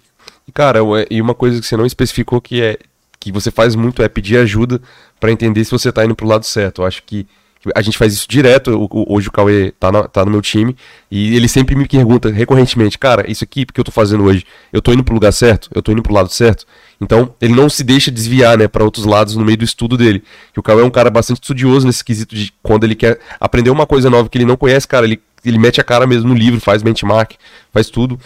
Cara, 0.53 0.83
ué, 0.83 1.07
e 1.09 1.19
uma 1.19 1.33
coisa 1.33 1.59
que 1.59 1.65
você 1.65 1.75
não 1.75 1.85
especificou 1.85 2.39
que 2.39 2.61
é 2.61 2.77
que 3.19 3.31
você 3.31 3.51
faz 3.51 3.75
muito 3.75 4.01
é 4.01 4.07
pedir 4.07 4.37
ajuda 4.37 4.81
pra 5.19 5.31
entender 5.31 5.65
se 5.65 5.71
você 5.71 5.91
tá 5.91 6.05
indo 6.05 6.15
pro 6.15 6.27
lado 6.27 6.45
certo. 6.45 6.81
Eu 6.81 6.85
acho 6.85 7.03
que 7.03 7.27
a 7.75 7.81
gente 7.81 7.97
faz 7.97 8.13
isso 8.13 8.25
direto. 8.29 8.87
o- 8.89 9.13
hoje 9.13 9.27
o 9.27 9.31
Cauê 9.31 9.71
tá, 9.79 9.91
na- 9.91 10.07
tá 10.07 10.23
no 10.23 10.31
meu 10.31 10.41
time 10.41 10.75
e 11.11 11.35
ele 11.35 11.47
sempre 11.47 11.75
me 11.75 11.87
pergunta 11.87 12.29
recorrentemente, 12.29 12.97
cara, 12.97 13.29
isso 13.29 13.43
aqui 13.43 13.65
que 13.65 13.79
eu 13.79 13.83
tô 13.83 13.91
fazendo 13.91 14.23
hoje, 14.23 14.45
eu 14.71 14.81
tô 14.81 14.93
indo 14.93 15.03
pro 15.03 15.13
lugar 15.13 15.33
certo? 15.33 15.69
Eu 15.73 15.81
tô 15.81 15.91
indo 15.91 16.01
pro 16.01 16.13
lado 16.13 16.29
certo? 16.29 16.65
Então, 17.01 17.33
ele 17.41 17.53
não 17.53 17.69
se 17.69 17.83
deixa 17.83 18.09
desviar, 18.11 18.57
né, 18.57 18.67
para 18.67 18.83
outros 18.83 19.05
lados 19.05 19.35
no 19.35 19.43
meio 19.45 19.57
do 19.57 19.63
estudo 19.63 19.97
dele. 19.97 20.23
O 20.55 20.61
Cauê 20.63 20.81
é 20.81 20.85
um 20.85 20.89
cara 20.89 21.09
bastante 21.09 21.37
estudioso 21.41 21.85
nesse 21.87 22.03
quesito 22.03 22.35
de 22.35 22.51
quando 22.61 22.83
ele 22.85 22.95
quer 22.95 23.19
aprender 23.39 23.69
uma 23.69 23.85
coisa 23.85 24.09
nova 24.09 24.27
que 24.29 24.37
ele 24.37 24.45
não 24.45 24.57
conhece, 24.57 24.87
cara, 24.87 25.05
ele, 25.05 25.21
ele 25.45 25.57
mete 25.57 25.79
a 25.79 25.83
cara 25.83 26.05
mesmo 26.05 26.27
no 26.29 26.35
livro, 26.35 26.59
faz 26.59 26.81
benchmark, 26.83 27.33
faz 27.73 27.89
tudo. 27.89 28.19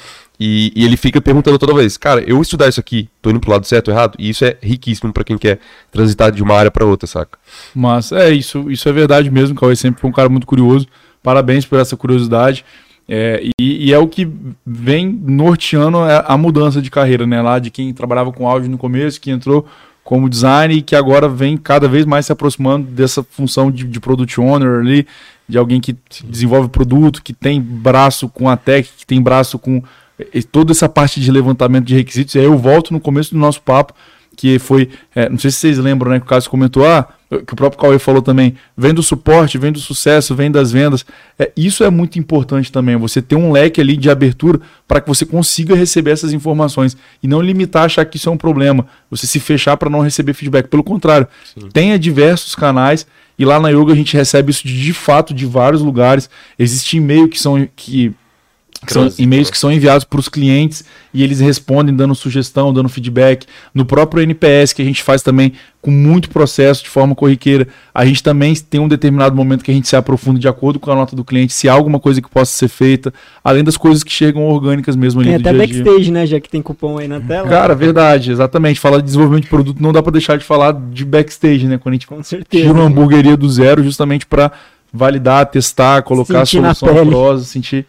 E, 0.46 0.74
e 0.76 0.84
ele 0.84 0.98
fica 0.98 1.22
perguntando 1.22 1.58
toda 1.58 1.74
vez, 1.74 1.96
cara, 1.96 2.22
eu 2.28 2.42
estudar 2.42 2.68
isso 2.68 2.78
aqui, 2.78 3.08
tô 3.22 3.30
indo 3.30 3.40
pro 3.40 3.50
lado 3.50 3.66
certo 3.66 3.88
ou 3.88 3.94
errado? 3.94 4.18
E 4.20 4.30
isso 4.30 4.44
é 4.44 4.58
riquíssimo 4.62 5.14
pra 5.14 5.24
quem 5.24 5.38
quer 5.38 5.58
transitar 5.90 6.34
de 6.34 6.44
uma 6.44 6.54
área 6.54 6.70
pra 6.70 6.86
outra, 6.86 7.08
saca? 7.08 7.40
Mas 7.74 8.12
é 8.12 8.30
isso, 8.30 8.70
isso 8.70 8.90
é 8.90 8.92
verdade 8.92 9.32
mesmo. 9.32 9.56
O 9.56 9.58
Cauê 9.58 9.74
sempre 9.74 10.02
foi 10.02 10.10
um 10.10 10.14
cara 10.14 10.28
muito 10.28 10.46
curioso. 10.46 10.86
Parabéns 11.24 11.66
por 11.66 11.80
essa 11.80 11.96
curiosidade. 11.96 12.66
É, 13.08 13.42
e, 13.58 13.88
e 13.88 13.94
é 13.94 13.98
o 13.98 14.06
que 14.06 14.30
vem 14.66 15.08
norteando 15.08 16.00
a 16.00 16.38
mudança 16.38 16.82
de 16.82 16.92
carreira, 16.92 17.26
né? 17.26 17.42
Lá 17.42 17.58
de 17.58 17.72
quem 17.72 17.94
trabalhava 17.94 18.34
com 18.34 18.46
áudio 18.46 18.70
no 18.70 18.78
começo, 18.78 19.22
que 19.22 19.32
entrou 19.32 19.66
como 20.04 20.30
design 20.30 20.74
e 20.74 20.82
que 20.82 20.98
agora 20.98 21.30
vem 21.30 21.56
cada 21.56 21.88
vez 21.88 22.06
mais 22.06 22.26
se 22.26 22.34
aproximando 22.34 22.86
dessa 22.92 23.24
função 23.24 23.72
de, 23.72 23.86
de 23.86 24.00
product 24.02 24.42
owner 24.42 24.82
ali, 24.82 25.08
de 25.48 25.58
alguém 25.58 25.80
que 25.80 25.96
desenvolve 26.26 26.68
produto, 26.68 27.24
que 27.24 27.32
tem 27.32 27.62
braço 27.62 28.28
com 28.28 28.50
a 28.50 28.58
tech, 28.58 28.90
que 28.98 29.06
tem 29.06 29.22
braço 29.22 29.58
com 29.58 29.82
eh, 30.20 30.42
toda 30.52 30.72
essa 30.72 30.90
parte 30.90 31.20
de 31.20 31.32
levantamento 31.32 31.86
de 31.86 31.96
requisitos. 31.96 32.36
E 32.36 32.40
aí 32.40 32.46
eu 32.46 32.58
volto 32.58 32.94
no 32.94 33.00
começo 33.00 33.34
do 33.34 33.40
nosso 33.40 33.62
papo, 33.62 33.94
que 34.36 34.58
foi, 34.60 34.90
é, 35.16 35.30
não 35.30 35.38
sei 35.38 35.52
se 35.52 35.58
vocês 35.58 35.78
lembram, 35.78 36.12
né, 36.12 36.20
que 36.20 36.26
o 36.26 36.30
Cássio 36.30 36.50
comentou, 36.50 36.86
ah, 36.86 37.08
que 37.30 37.54
o 37.54 37.56
próprio 37.56 37.82
Cauê 37.82 38.00
falou 38.00 38.22
também, 38.22 38.56
vem 38.78 38.94
do 38.94 39.02
suporte, 39.02 39.58
vem 39.58 39.72
do 39.72 39.80
sucesso, 39.80 40.36
vem 40.36 40.52
das 40.52 40.72
vendas. 40.72 41.06
É, 41.38 41.52
isso 41.56 41.84
é 41.84 41.90
muito 41.90 42.20
importante 42.20 42.72
também, 42.72 42.96
você 42.96 43.22
ter 43.22 43.36
um 43.36 43.52
leque 43.52 43.80
ali 43.82 43.96
de 43.98 44.10
abertura 44.10 44.60
para 44.88 45.02
que 45.02 45.08
você 45.08 45.26
consiga 45.26 45.76
receber 45.76 46.12
essas 46.12 46.34
informações 46.34 46.98
e 47.22 47.28
não 47.28 47.42
limitar, 47.42 47.86
achar 47.86 48.06
que 48.06 48.18
isso 48.18 48.30
é 48.30 48.32
um 48.32 48.38
problema, 48.38 48.86
você 49.10 49.26
se 49.28 49.40
fechar 49.40 49.78
para 49.78 49.90
não 49.90 50.02
receber 50.02 50.34
feedback. 50.34 50.68
Pelo 50.68 50.84
contrário, 50.84 51.28
tenha 51.72 51.98
diversos 51.98 52.56
canais 52.56 53.06
e 53.38 53.46
lá 53.46 53.60
na 53.60 53.70
Yoga 53.70 53.94
a 53.94 53.96
gente 53.96 54.16
recebe 54.16 54.52
isso 54.52 54.68
de, 54.68 54.80
de 54.80 54.94
fato 54.94 55.34
de 55.34 55.46
vários 55.46 55.82
lugares. 55.82 56.30
Existe 56.58 56.98
e-mail 56.98 57.28
que 57.28 57.40
são 57.40 57.68
que 57.76 58.14
que 58.86 58.94
são 58.94 59.12
e-mails 59.18 59.50
que 59.50 59.58
são 59.58 59.72
enviados 59.72 60.04
para 60.04 60.20
os 60.20 60.30
clientes 60.30 60.84
e 61.14 61.24
eles 61.24 61.40
respondem 61.40 61.96
dando 61.96 62.14
sugestão, 62.16 62.74
dando 62.74 62.90
feedback. 62.90 63.46
No 63.74 63.86
próprio 63.86 64.22
NPS, 64.24 64.74
que 64.74 64.82
a 64.82 64.86
gente 64.86 65.02
faz 65.04 65.22
também 65.22 65.54
com 65.82 65.92
muito 65.92 66.30
processo, 66.30 66.82
de 66.84 66.90
forma 66.90 67.14
corriqueira, 67.14 67.68
a 67.94 68.06
gente 68.06 68.24
também 68.24 68.56
tem 68.56 68.80
um 68.80 68.88
determinado 68.88 69.36
momento 69.36 69.64
que 69.64 69.70
a 69.72 69.74
gente 69.74 69.88
se 69.88 69.96
aprofunda 69.98 70.40
de 70.40 70.48
acordo 70.48 70.80
com 70.80 70.90
a 70.90 70.96
nota 70.96 71.14
do 71.14 71.26
cliente, 71.26 71.52
se 71.52 71.68
há 71.68 71.74
alguma 71.74 72.00
coisa 72.00 72.22
que 72.22 72.30
possa 72.30 72.52
ser 72.54 72.70
feita, 72.70 73.14
além 73.44 73.64
das 73.66 73.76
coisas 73.76 74.02
que 74.04 74.12
chegam 74.12 74.44
orgânicas 74.46 74.96
mesmo 74.96 75.20
ali 75.20 75.32
Tem 75.32 75.36
até 75.40 75.52
dia 75.52 75.68
dia. 75.68 75.84
backstage, 75.84 76.12
né? 76.12 76.26
Já 76.26 76.40
que 76.40 76.50
tem 76.50 76.62
cupom 76.62 76.98
aí 77.00 77.08
na 77.08 77.20
tela. 77.20 77.50
Cara, 77.50 77.76
verdade, 77.76 78.32
exatamente. 78.32 78.80
Falar 78.80 78.98
de 78.98 79.04
desenvolvimento 79.04 79.44
de 79.44 79.50
produto 79.50 79.82
não 79.82 79.92
dá 79.92 80.02
para 80.02 80.14
deixar 80.14 80.38
de 80.38 80.46
falar 80.46 80.74
de 80.74 81.04
backstage, 81.04 81.68
né? 81.68 81.78
Quando 81.78 81.94
a 81.94 81.96
gente 81.96 82.08
Com 82.08 82.24
certeza. 82.24 82.64
tira 82.64 82.74
uma 82.74 82.86
hamburgueria 82.86 83.36
do 83.36 83.50
zero 83.50 83.84
justamente 83.84 84.26
para 84.26 84.52
validar, 84.94 85.48
testar, 85.48 86.04
colocar 86.04 86.46
Sentir 86.46 86.62
na 86.62 86.70
a 86.72 86.74
solução 86.76 87.08
prosa, 87.08 87.44
sentir, 87.46 87.86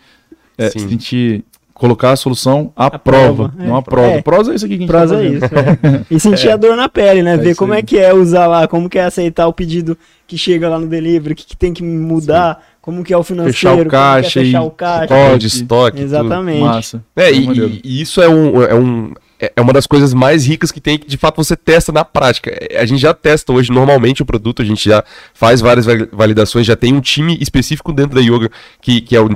é, 0.58 0.70
Sim. 0.70 0.88
sentir, 0.88 1.44
colocar 1.72 2.12
a 2.12 2.16
solução 2.16 2.72
à 2.76 2.86
À 2.86 2.90
prova, 2.98 3.48
prova, 3.48 3.54
é. 3.58 3.66
não 3.66 3.76
à 3.76 3.82
prova. 3.82 4.08
É. 4.08 4.22
Prosa 4.22 4.52
é 4.52 4.54
isso 4.54 4.64
aqui 4.64 4.76
que 4.78 4.84
a 4.84 4.86
gente 4.86 4.90
Prosa 4.90 5.16
tá 5.16 5.22
é 5.22 5.26
isso. 5.26 5.44
é. 5.44 6.04
E 6.10 6.20
sentir 6.20 6.48
a 6.50 6.56
dor 6.56 6.76
na 6.76 6.88
pele, 6.88 7.22
né? 7.22 7.34
É 7.34 7.36
Ver 7.36 7.56
como 7.56 7.72
aí. 7.72 7.80
é 7.80 7.82
que 7.82 7.98
é 7.98 8.14
usar 8.14 8.46
lá, 8.46 8.68
como 8.68 8.88
que 8.88 8.98
é 8.98 9.04
aceitar 9.04 9.46
o 9.48 9.52
pedido 9.52 9.96
que 10.26 10.38
chega 10.38 10.68
lá 10.68 10.78
no 10.78 10.86
delivery, 10.86 11.32
o 11.32 11.36
que, 11.36 11.44
que 11.46 11.56
tem 11.56 11.72
que 11.74 11.82
mudar, 11.82 12.62
como 12.80 13.02
que 13.02 13.12
é 13.12 13.16
o 13.16 13.22
financeiro, 13.24 13.54
Fechar 13.56 13.74
o 13.74 13.78
como 13.78 13.90
caixa 13.90 14.30
que 14.32 14.38
é 14.38 14.42
fechar 14.44 14.62
e- 14.62 14.66
o 14.66 14.70
caixa. 14.70 15.46
Estoque. 15.46 15.96
tudo. 15.96 16.04
Exatamente. 16.04 16.60
Massa. 16.60 17.04
É, 17.16 17.32
e, 17.32 17.48
e- 17.48 17.80
e 17.84 18.00
isso 18.00 18.22
é, 18.22 18.28
um, 18.28 18.62
é, 18.62 18.74
um, 18.74 19.12
é 19.44 19.52
é 19.56 19.60
uma 19.60 19.72
das 19.72 19.86
coisas 19.86 20.12
mais 20.14 20.46
ricas 20.46 20.70
que 20.72 20.80
tem, 20.80 20.98
que 20.98 21.06
de 21.06 21.16
fato 21.16 21.36
você 21.36 21.56
testa 21.56 21.92
na 21.92 22.04
prática. 22.04 22.50
É, 22.70 22.78
A 22.78 22.86
gente 22.86 23.00
já 23.00 23.14
testa 23.14 23.52
hoje 23.52 23.70
normalmente 23.70 24.22
o 24.22 24.26
produto, 24.26 24.62
a 24.62 24.64
gente 24.64 24.88
já 24.88 25.02
faz 25.32 25.60
várias 25.60 25.86
va- 25.86 26.08
validações, 26.12 26.66
já 26.66 26.76
tem 26.76 26.92
um 26.92 27.00
time 27.00 27.36
específico 27.40 27.92
dentro 27.92 28.14
da 28.14 28.20
Yoga, 28.20 28.50
que, 28.80 29.00
que 29.00 29.16
é 29.16 29.20
o 29.20 29.28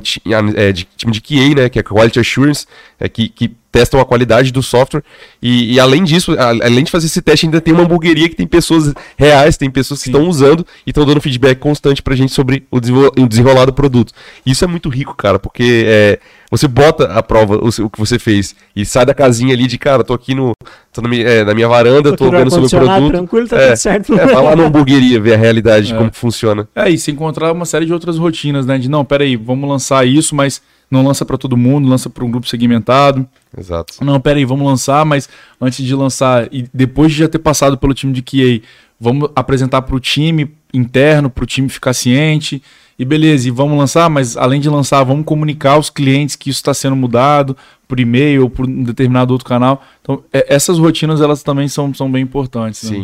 é, 0.55 0.71
de, 0.71 0.87
time 0.97 1.11
de 1.11 1.21
QA, 1.21 1.55
né, 1.55 1.69
que 1.69 1.79
é 1.79 1.83
Quality 1.83 2.19
Assurance, 2.19 2.65
é, 2.99 3.07
que, 3.07 3.29
que 3.29 3.51
testam 3.71 3.99
a 3.99 4.05
qualidade 4.05 4.51
do 4.51 4.63
software. 4.63 5.03
E, 5.41 5.73
e 5.73 5.79
além 5.79 6.03
disso, 6.03 6.33
a- 6.39 6.49
além 6.49 6.83
de 6.83 6.91
fazer 6.91 7.05
esse 7.05 7.21
teste, 7.21 7.45
ainda 7.45 7.61
tem 7.61 7.73
uma 7.73 7.83
hamburgueria 7.83 8.27
que 8.27 8.35
tem 8.35 8.47
pessoas 8.47 8.93
reais, 9.17 9.57
tem 9.57 9.69
pessoas 9.69 9.99
que 10.01 10.05
Sim. 10.05 10.11
estão 10.11 10.27
usando 10.27 10.65
e 10.85 10.89
estão 10.89 11.05
dando 11.05 11.21
feedback 11.21 11.59
constante 11.59 12.01
pra 12.01 12.15
gente 12.15 12.33
sobre 12.33 12.65
o, 12.71 12.77
o 13.23 13.27
desenrolar 13.27 13.65
do 13.65 13.73
produto. 13.73 14.11
Isso 14.45 14.63
é 14.63 14.67
muito 14.67 14.89
rico, 14.89 15.15
cara, 15.15 15.37
porque 15.37 15.83
é, 15.87 16.19
você 16.49 16.67
bota 16.67 17.05
à 17.13 17.21
prova 17.21 17.57
o, 17.57 17.67
o 17.67 17.89
que 17.89 17.99
você 17.99 18.17
fez 18.17 18.55
e 18.75 18.85
sai 18.85 19.05
da 19.05 19.13
casinha 19.13 19.53
ali 19.53 19.67
de, 19.67 19.77
cara, 19.77 20.03
tô 20.03 20.13
aqui 20.13 20.33
no, 20.33 20.53
tô 20.91 21.01
na 21.01 21.07
minha, 21.09 21.23
é, 21.27 21.43
na 21.45 21.53
minha 21.53 21.67
varanda, 21.67 22.11
tô 22.15 22.25
Tudo 22.25 22.37
vendo 22.37 22.49
sobre 22.49 22.65
o 22.65 22.69
produto. 22.69 23.11
tranquilo, 23.11 23.47
tá 23.47 23.57
É, 23.57 23.67
tudo 23.67 23.77
certo. 23.77 24.13
É, 24.19 24.25
vai 24.25 24.43
lá 24.43 24.55
na 24.55 24.63
hamburgueria 24.63 25.19
ver 25.19 25.35
a 25.35 25.37
realidade, 25.37 25.93
É. 25.93 25.97
como 25.97 26.09
que 26.09 26.17
funciona. 26.17 26.67
É, 26.75 26.89
e 26.89 26.97
se 26.97 27.11
encontrar 27.11 27.51
uma 27.51 27.65
série 27.65 27.85
de 27.85 27.93
outras 27.93 28.17
rotinas, 28.17 28.65
né? 28.65 28.77
De 28.79 28.89
não, 28.89 29.05
peraí, 29.05 29.35
vamos 29.35 29.69
lançar 29.69 30.07
isso, 30.07 30.33
mas 30.35 30.61
não 30.89 31.05
lança 31.05 31.23
pra 31.25 31.37
todo 31.37 31.55
mundo, 31.57 31.87
lança 31.87 32.09
pra 32.09 32.23
um 32.25 32.31
grupo 32.31 32.47
segmentado. 32.47 33.27
Exato. 33.57 33.93
Não, 34.03 34.19
peraí, 34.19 34.45
vamos 34.45 34.65
lançar, 34.65 35.05
mas 35.05 35.29
antes 35.61 35.85
de 35.85 35.93
lançar, 35.95 36.47
e 36.51 36.65
depois 36.73 37.11
de 37.11 37.19
já 37.19 37.27
ter 37.27 37.39
passado 37.39 37.77
pelo 37.77 37.93
time 37.93 38.11
de 38.13 38.21
QA, 38.21 38.61
vamos 38.99 39.29
apresentar 39.35 39.81
pro 39.83 39.99
time 39.99 40.51
interno, 40.73 41.29
pro 41.29 41.45
time 41.45 41.69
ficar 41.69 41.93
ciente. 41.93 42.61
E 42.97 43.05
beleza, 43.05 43.47
e 43.47 43.51
vamos 43.51 43.77
lançar, 43.77 44.09
mas 44.09 44.35
além 44.35 44.59
de 44.59 44.69
lançar, 44.69 45.01
vamos 45.05 45.23
comunicar 45.25 45.73
aos 45.75 45.89
clientes 45.89 46.35
que 46.35 46.49
isso 46.49 46.59
está 46.59 46.73
sendo 46.73 46.97
mudado 46.97 47.55
por 47.87 47.97
e-mail 47.97 48.43
ou 48.43 48.49
por 48.49 48.67
um 48.67 48.83
determinado 48.83 49.31
outro 49.31 49.47
canal. 49.47 49.81
Então, 50.01 50.21
é- 50.33 50.53
essas 50.53 50.77
rotinas, 50.77 51.21
elas 51.21 51.41
também 51.41 51.69
são, 51.69 51.93
são 51.93 52.11
bem 52.11 52.21
importantes. 52.21 52.83
né? 52.91 52.97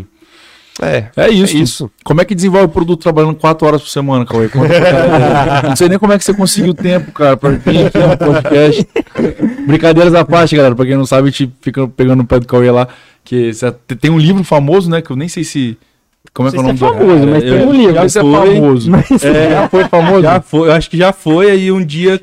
É, 0.81 1.05
É 1.15 1.29
isso. 1.29 1.55
É 1.55 1.59
isso. 1.59 1.91
Como 2.03 2.19
é 2.21 2.25
que 2.25 2.35
desenvolve 2.35 2.65
o 2.65 2.69
produto 2.69 3.01
trabalhando 3.01 3.35
quatro 3.35 3.65
horas 3.65 3.81
por 3.81 3.89
semana, 3.89 4.25
Cauê? 4.25 4.49
Não 5.67 5.75
sei 5.75 5.87
nem 5.87 5.97
como 5.97 6.11
é 6.13 6.17
que 6.17 6.23
você 6.25 6.33
conseguiu 6.33 6.73
tempo, 6.73 7.11
cara, 7.13 7.37
pra 7.37 7.51
vir 7.51 7.85
aqui 7.87 7.97
no 7.97 8.17
podcast. 8.17 8.87
Brincadeiras 9.65 10.13
à 10.13 10.25
parte, 10.25 10.55
galera. 10.55 10.75
Pra 10.75 10.85
quem 10.85 10.95
não 10.95 11.05
sabe, 11.05 11.29
a 11.29 11.31
gente 11.31 11.51
fica 11.61 11.87
pegando 11.87 12.23
o 12.23 12.25
pé 12.25 12.39
do 12.39 12.47
Cauê 12.47 12.69
lá. 12.71 12.87
Que 13.23 13.51
tem 13.99 14.11
um 14.11 14.19
livro 14.19 14.43
famoso, 14.43 14.89
né? 14.89 15.01
Que 15.01 15.11
eu 15.11 15.15
nem 15.15 15.27
sei 15.27 15.43
se. 15.43 15.77
Como 16.33 16.49
é 16.49 16.51
que 16.51 16.57
é 16.57 16.59
o 16.59 16.63
Não 16.63 16.73
nome 16.73 16.79
sei 16.79 16.87
se 16.87 16.93
é 16.93 16.97
do 16.97 17.05
famoso, 17.05 17.27
mas 17.27 17.43
tem 17.43 17.65
um 17.65 17.71
livro. 17.73 17.93
Já 17.95 18.03
é 18.03 18.09
foi, 18.09 18.55
famoso. 18.55 18.91
Mas- 18.91 19.23
É, 19.23 19.49
já 19.51 19.69
foi 19.69 19.83
famoso? 19.85 20.21
Já 20.23 20.41
foi, 20.41 20.67
eu 20.67 20.73
acho 20.73 20.89
que 20.89 20.97
já 20.97 21.13
foi, 21.13 21.51
aí 21.51 21.71
um 21.71 21.83
dia, 21.85 22.19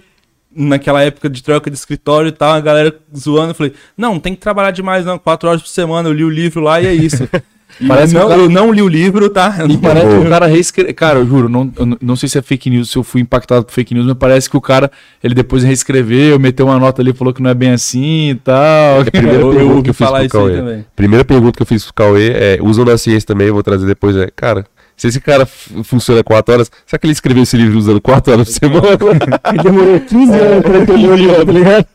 naquela 0.55 1.03
época 1.03 1.31
de 1.31 1.43
troca 1.43 1.71
de 1.71 1.77
escritório 1.77 2.29
e 2.29 2.33
tal, 2.33 2.53
a 2.53 2.61
galera 2.61 2.95
zoando, 3.17 3.51
eu 3.51 3.55
falei, 3.55 3.73
não, 3.97 4.19
tem 4.21 4.35
que 4.35 4.41
trabalhar 4.41 4.71
demais 4.73 5.07
não, 5.07 5.19
quatro 5.19 5.49
horas 5.49 5.63
por 5.63 5.69
semana, 5.69 6.09
eu 6.09 6.13
li 6.13 6.25
o 6.25 6.29
livro 6.31 6.61
lá 6.61 6.81
e 6.81 6.87
é 6.87 6.93
isso. 6.93 7.27
Parece 7.89 8.13
que 8.15 8.21
não, 8.21 8.29
cara- 8.29 8.41
eu 8.43 8.49
não 8.51 8.73
li 8.73 8.83
o 8.83 8.89
livro, 8.89 9.29
tá? 9.31 9.57
Eu 9.61 9.67
E 9.69 9.77
parece 9.79 10.07
que 10.07 10.27
o 10.27 10.29
cara 10.29 10.47
reescreveu. 10.47 10.95
Cara, 10.95 11.19
eu 11.19 11.27
juro, 11.27 11.49
não, 11.49 11.73
eu 11.79 11.99
não- 12.01 12.17
sei 12.17 12.29
se 12.29 12.39
é 12.39 12.43
fake 12.43 12.69
news, 12.71 12.91
se 12.91 12.97
eu 12.99 13.03
fui 13.03 13.21
impactado 13.21 13.65
por 13.65 13.73
fake 13.73 13.95
news, 13.95 14.07
mas 14.07 14.17
parece 14.19 14.49
que 14.49 14.57
o 14.57 14.61
cara, 14.61 14.91
ele 15.23 15.35
depois 15.35 15.63
reescreveu, 15.63 16.39
meteu 16.39 16.67
uma 16.67 16.79
nota 16.79 17.03
ali, 17.03 17.13
falou 17.13 17.33
que 17.35 17.43
não 17.43 17.51
é 17.51 17.55
bem 17.55 17.71
assim 17.71 18.31
e 18.31 18.35
tal. 18.37 19.01
A 19.01 19.05
primeira 19.11 19.39
pergunta 19.51 19.83
que 19.83 19.91
eu 19.91 19.95
fiz 19.95 20.09
pro 20.09 20.29
Cauê. 20.29 20.85
Primeira 20.95 21.25
pergunta 21.25 21.57
que 21.57 21.63
eu 21.63 21.67
fiz 21.67 21.85
pro 21.85 21.95
Cauê 21.95 22.29
é: 22.31 22.59
usam 22.63 22.85
na 22.85 22.97
ciência 22.99 23.27
também, 23.27 23.49
eu 23.49 23.55
vou 23.55 23.63
trazer 23.63 23.87
depois. 23.87 24.15
É, 24.17 24.29
cara, 24.35 24.65
se 25.03 25.09
esse 25.09 25.21
cara 25.21 25.45
funciona 25.47 26.23
4 26.23 26.55
horas, 26.55 26.71
será 26.87 26.97
que 27.01 27.07
ele 27.07 27.13
escreveu 27.13 27.43
esse 27.43 27.57
livro 27.57 27.77
usando 27.77 28.01
4 28.01 28.33
horas 28.33 28.49
por 28.49 28.55
semana? 28.55 28.87
Ele 29.53 29.63
demorou 29.65 29.99
15 30.01 30.33
anos 30.39 30.63
pra 30.63 30.79
entender 30.79 31.09
o 31.09 31.15
livro, 31.17 31.45
tá 31.45 31.53
ligado? 31.53 31.87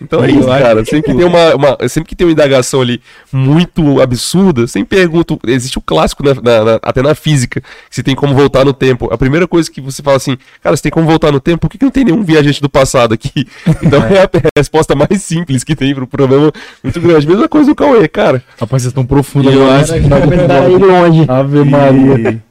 Então 0.00 0.22
é 0.24 0.30
isso, 0.30 0.46
cara. 0.46 0.84
Sempre 0.84 1.02
que 1.10 1.16
tem 1.16 1.24
uma, 1.26 1.54
uma- 1.56 1.88
sempre 1.88 2.08
que 2.08 2.14
tem 2.14 2.24
uma 2.26 2.32
indagação 2.32 2.80
ali 2.80 3.00
muito 3.32 4.00
absurda, 4.00 4.66
sempre 4.68 4.96
pergunto. 4.96 5.40
Existe 5.46 5.76
o 5.78 5.80
clássico 5.80 6.22
na- 6.22 6.34
na- 6.34 6.64
na- 6.64 6.78
até 6.82 7.02
na 7.02 7.14
física, 7.16 7.60
que 7.60 7.66
se 7.90 8.02
tem 8.02 8.14
como 8.14 8.32
voltar 8.34 8.64
no 8.64 8.72
tempo. 8.72 9.12
A 9.12 9.18
primeira 9.18 9.48
coisa 9.48 9.68
que 9.70 9.80
você 9.80 10.00
fala 10.02 10.16
assim, 10.18 10.36
cara, 10.62 10.76
se 10.76 10.82
tem 10.84 10.92
como 10.92 11.06
voltar 11.06 11.32
no 11.32 11.40
tempo, 11.40 11.58
por 11.62 11.68
que, 11.70 11.78
que 11.78 11.84
não 11.84 11.90
tem 11.90 12.04
nenhum 12.04 12.22
viajante 12.22 12.62
do 12.62 12.68
passado 12.68 13.12
aqui? 13.12 13.46
Então 13.82 14.00
é 14.04 14.22
a 14.22 14.30
resposta 14.56 14.94
mais 14.94 15.20
simples 15.22 15.64
que 15.64 15.74
tem 15.74 15.92
pro 15.94 16.06
problema 16.06 16.52
muito 16.84 17.00
grande. 17.00 17.26
Mesma 17.26 17.48
coisa 17.48 17.66
do 17.70 17.74
Cauê, 17.74 18.06
cara. 18.06 18.42
Rapaz, 18.58 18.82
vocês 18.82 18.90
estão 18.90 19.04
profundos 19.04 19.52
E 19.52 19.56
eu 19.56 19.62
agora. 19.64 19.82
longe. 20.78 21.24
Ave 21.28 21.64
Maria. 21.64 22.42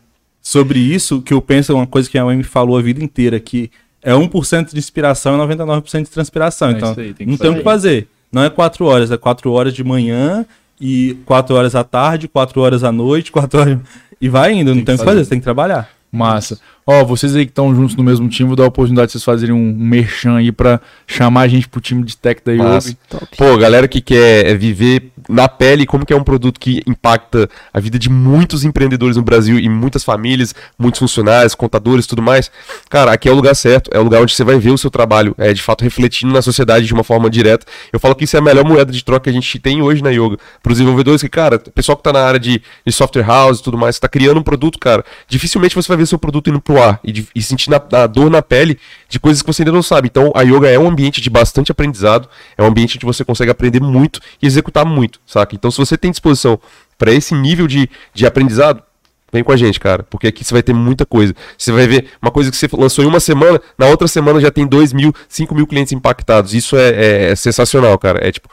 Sobre 0.41 0.79
isso, 0.79 1.17
o 1.17 1.21
que 1.21 1.33
eu 1.33 1.41
penso 1.41 1.71
é 1.71 1.75
uma 1.75 1.85
coisa 1.85 2.09
que 2.09 2.17
a 2.17 2.25
mãe 2.25 2.35
me 2.35 2.43
falou 2.43 2.77
a 2.77 2.81
vida 2.81 3.03
inteira, 3.03 3.39
que 3.39 3.69
é 4.01 4.11
1% 4.13 4.71
de 4.71 4.79
inspiração 4.79 5.35
e 5.35 5.47
99% 5.47 6.03
de 6.03 6.09
transpiração. 6.09 6.69
É 6.69 6.71
então, 6.71 6.95
aí, 6.97 7.13
tem 7.13 7.27
não 7.27 7.37
tem 7.37 7.51
o 7.51 7.55
que 7.55 7.63
fazer. 7.63 8.07
Não 8.31 8.43
é 8.43 8.49
4 8.49 8.85
horas, 8.85 9.11
é 9.11 9.17
4 9.17 9.51
horas 9.51 9.73
de 9.73 9.83
manhã 9.83 10.45
e 10.79 11.17
4 11.25 11.55
horas 11.55 11.75
à 11.75 11.83
tarde, 11.83 12.27
4 12.27 12.59
horas 12.59 12.83
à 12.83 12.91
noite, 12.91 13.31
4 13.33 13.59
horas... 13.59 13.79
E 14.19 14.29
vai 14.29 14.53
indo, 14.53 14.69
não 14.69 14.75
Tem 14.75 14.85
tem 14.85 14.95
o 14.95 14.97
que 14.99 15.03
fazer, 15.03 15.17
fazer. 15.17 15.23
você 15.25 15.29
tem 15.31 15.39
que 15.39 15.43
trabalhar. 15.43 15.89
Massa. 16.11 16.59
Ó, 16.85 17.05
vocês 17.05 17.35
aí 17.35 17.45
que 17.45 17.51
estão 17.51 17.73
juntos 17.73 17.95
no 17.95 18.03
mesmo 18.03 18.27
time, 18.27 18.47
vou 18.47 18.55
dar 18.55 18.65
a 18.65 18.67
oportunidade 18.67 19.07
de 19.07 19.11
vocês 19.13 19.23
fazerem 19.23 19.55
um, 19.55 19.69
um 19.69 19.85
merchan 19.85 20.35
aí 20.35 20.51
pra 20.51 20.81
chamar 21.07 21.41
a 21.41 21.47
gente 21.47 21.69
pro 21.69 21.79
time 21.79 22.03
de 22.03 22.17
tech 22.17 22.41
da. 22.43 22.51
Yobi. 22.51 22.97
Pô, 23.37 23.57
galera 23.57 23.87
que 23.87 24.01
quer 24.01 24.57
viver 24.57 25.11
na 25.30 25.47
pele 25.47 25.86
como 25.86 26.05
que 26.05 26.13
é 26.13 26.15
um 26.15 26.24
produto 26.24 26.59
que 26.59 26.82
impacta 26.88 27.49
a 27.74 27.80
vida 27.80 27.97
de 27.97 28.09
muitos 28.09 28.63
empreendedores 28.63 29.17
no 29.17 29.24
Brasil 29.24 29.59
e 29.59 29.69
muitas 29.69 30.03
famílias, 30.03 30.53
muitos 30.78 30.99
funcionários, 30.99 31.55
contadores, 31.55 32.07
tudo 32.07 32.22
mais. 32.22 32.51
Cara, 32.89 33.11
aqui 33.11 33.30
é 33.30 33.32
o 33.32 33.36
lugar 33.36 33.55
certo, 33.55 33.89
é 33.93 33.99
o 33.99 34.03
lugar 34.03 34.22
onde 34.22 34.34
você 34.34 34.43
vai 34.43 34.57
ver 34.57 34.72
o 34.72 34.78
seu 34.78 34.89
trabalho, 34.89 35.36
é 35.38 35.53
de 35.53 35.61
fato 35.61 35.84
refletindo 35.84 36.34
na 36.34 36.41
sociedade 36.41 36.86
de 36.86 36.93
uma 36.93 37.03
forma 37.03 37.30
direta. 37.30 37.65
Eu 37.91 37.99
falo 37.99 38.15
que 38.15 38.24
isso 38.24 38.36
é 38.36 38.39
a 38.39 38.41
melhor 38.41 38.65
moeda 38.65 38.91
de 38.91 39.03
troca 39.03 39.22
que 39.22 39.30
a 39.30 39.34
gente 39.34 39.59
tem 39.59 39.82
hoje 39.82 40.03
na 40.03 40.09
Yoga. 40.09 40.38
Para 40.61 40.72
os 40.72 40.78
desenvolvedores 40.78 41.22
que, 41.22 41.30
cara, 41.30 41.59
pessoal 41.59 41.97
que 41.97 42.03
tá 42.03 42.13
na 42.13 42.24
área 42.24 42.39
de, 42.39 42.61
de 42.86 42.91
software 42.91 43.24
house 43.24 43.59
e 43.59 43.63
tudo 43.63 43.78
mais, 43.78 43.95
que 43.95 44.01
tá 44.01 44.09
criando 44.09 44.39
um 44.39 44.43
produto, 44.43 44.80
cara, 44.80 45.03
dificilmente 45.28 45.76
você 45.76 45.88
vai 45.88 45.97
ver 45.97 46.05
seu 46.05 46.19
produto 46.19 46.49
indo 46.49 46.61
pro 46.61 46.82
ar 46.82 46.99
e, 47.03 47.26
e 47.36 47.41
sentir 47.41 47.72
a 47.74 48.07
dor 48.07 48.30
na 48.30 48.41
pele 48.41 48.78
de 49.07 49.19
coisas 49.19 49.41
que 49.41 49.47
você 49.47 49.61
ainda 49.61 49.72
não 49.72 49.84
sabe. 49.84 50.07
Então, 50.07 50.32
a 50.36 50.41
yoga 50.41 50.69
é 50.69 50.78
um 50.78 50.88
ambiente 50.88 51.22
de 51.22 51.30
bastante 51.30 51.72
aprendizado, 51.72 52.28
é 52.57 52.63
um 52.63 52.67
ambiente 52.67 52.97
onde 52.97 53.05
você 53.05 53.24
consegue 53.24 53.51
aprender 53.51 53.82
muito 53.82 54.19
e 54.41 54.45
executar 54.45 54.86
muito, 54.86 55.11
saca? 55.26 55.55
Então, 55.55 55.72
se 55.72 55.78
você 55.78 55.97
tem 55.97 56.12
disposição 56.12 56.59
para 56.97 57.12
esse 57.12 57.34
nível 57.34 57.68
de, 57.68 57.89
de 58.14 58.26
aprendizado, 58.26 58.84
vem 59.32 59.43
com 59.43 59.51
a 59.51 59.57
gente, 59.57 59.80
cara, 59.80 60.03
porque 60.03 60.28
aqui 60.28 60.43
você 60.43 60.53
vai 60.53 60.62
ter 60.62 60.74
muita 60.74 61.05
coisa. 61.05 61.34
Você 61.57 61.72
vai 61.72 61.88
ver 61.88 62.07
uma 62.22 62.30
coisa 62.30 62.51
que 62.51 62.57
você 62.57 62.68
lançou 62.74 63.03
em 63.03 63.07
uma 63.07 63.20
semana, 63.20 63.62
na 63.78 63.88
outra 63.88 64.07
semana 64.07 64.39
já 64.41 64.51
tem 64.51 64.68
2 64.68 64.91
mil, 64.93 65.14
5 65.30 65.55
mil 65.55 65.66
clientes 65.66 65.93
impactados. 65.93 66.53
Isso 66.53 66.76
é, 66.76 66.89
é- 66.89 67.32
é 67.32 67.36
sensacional, 67.36 67.97
cara. 67.97 68.20
É 68.28 68.32
tipo, 68.32 68.49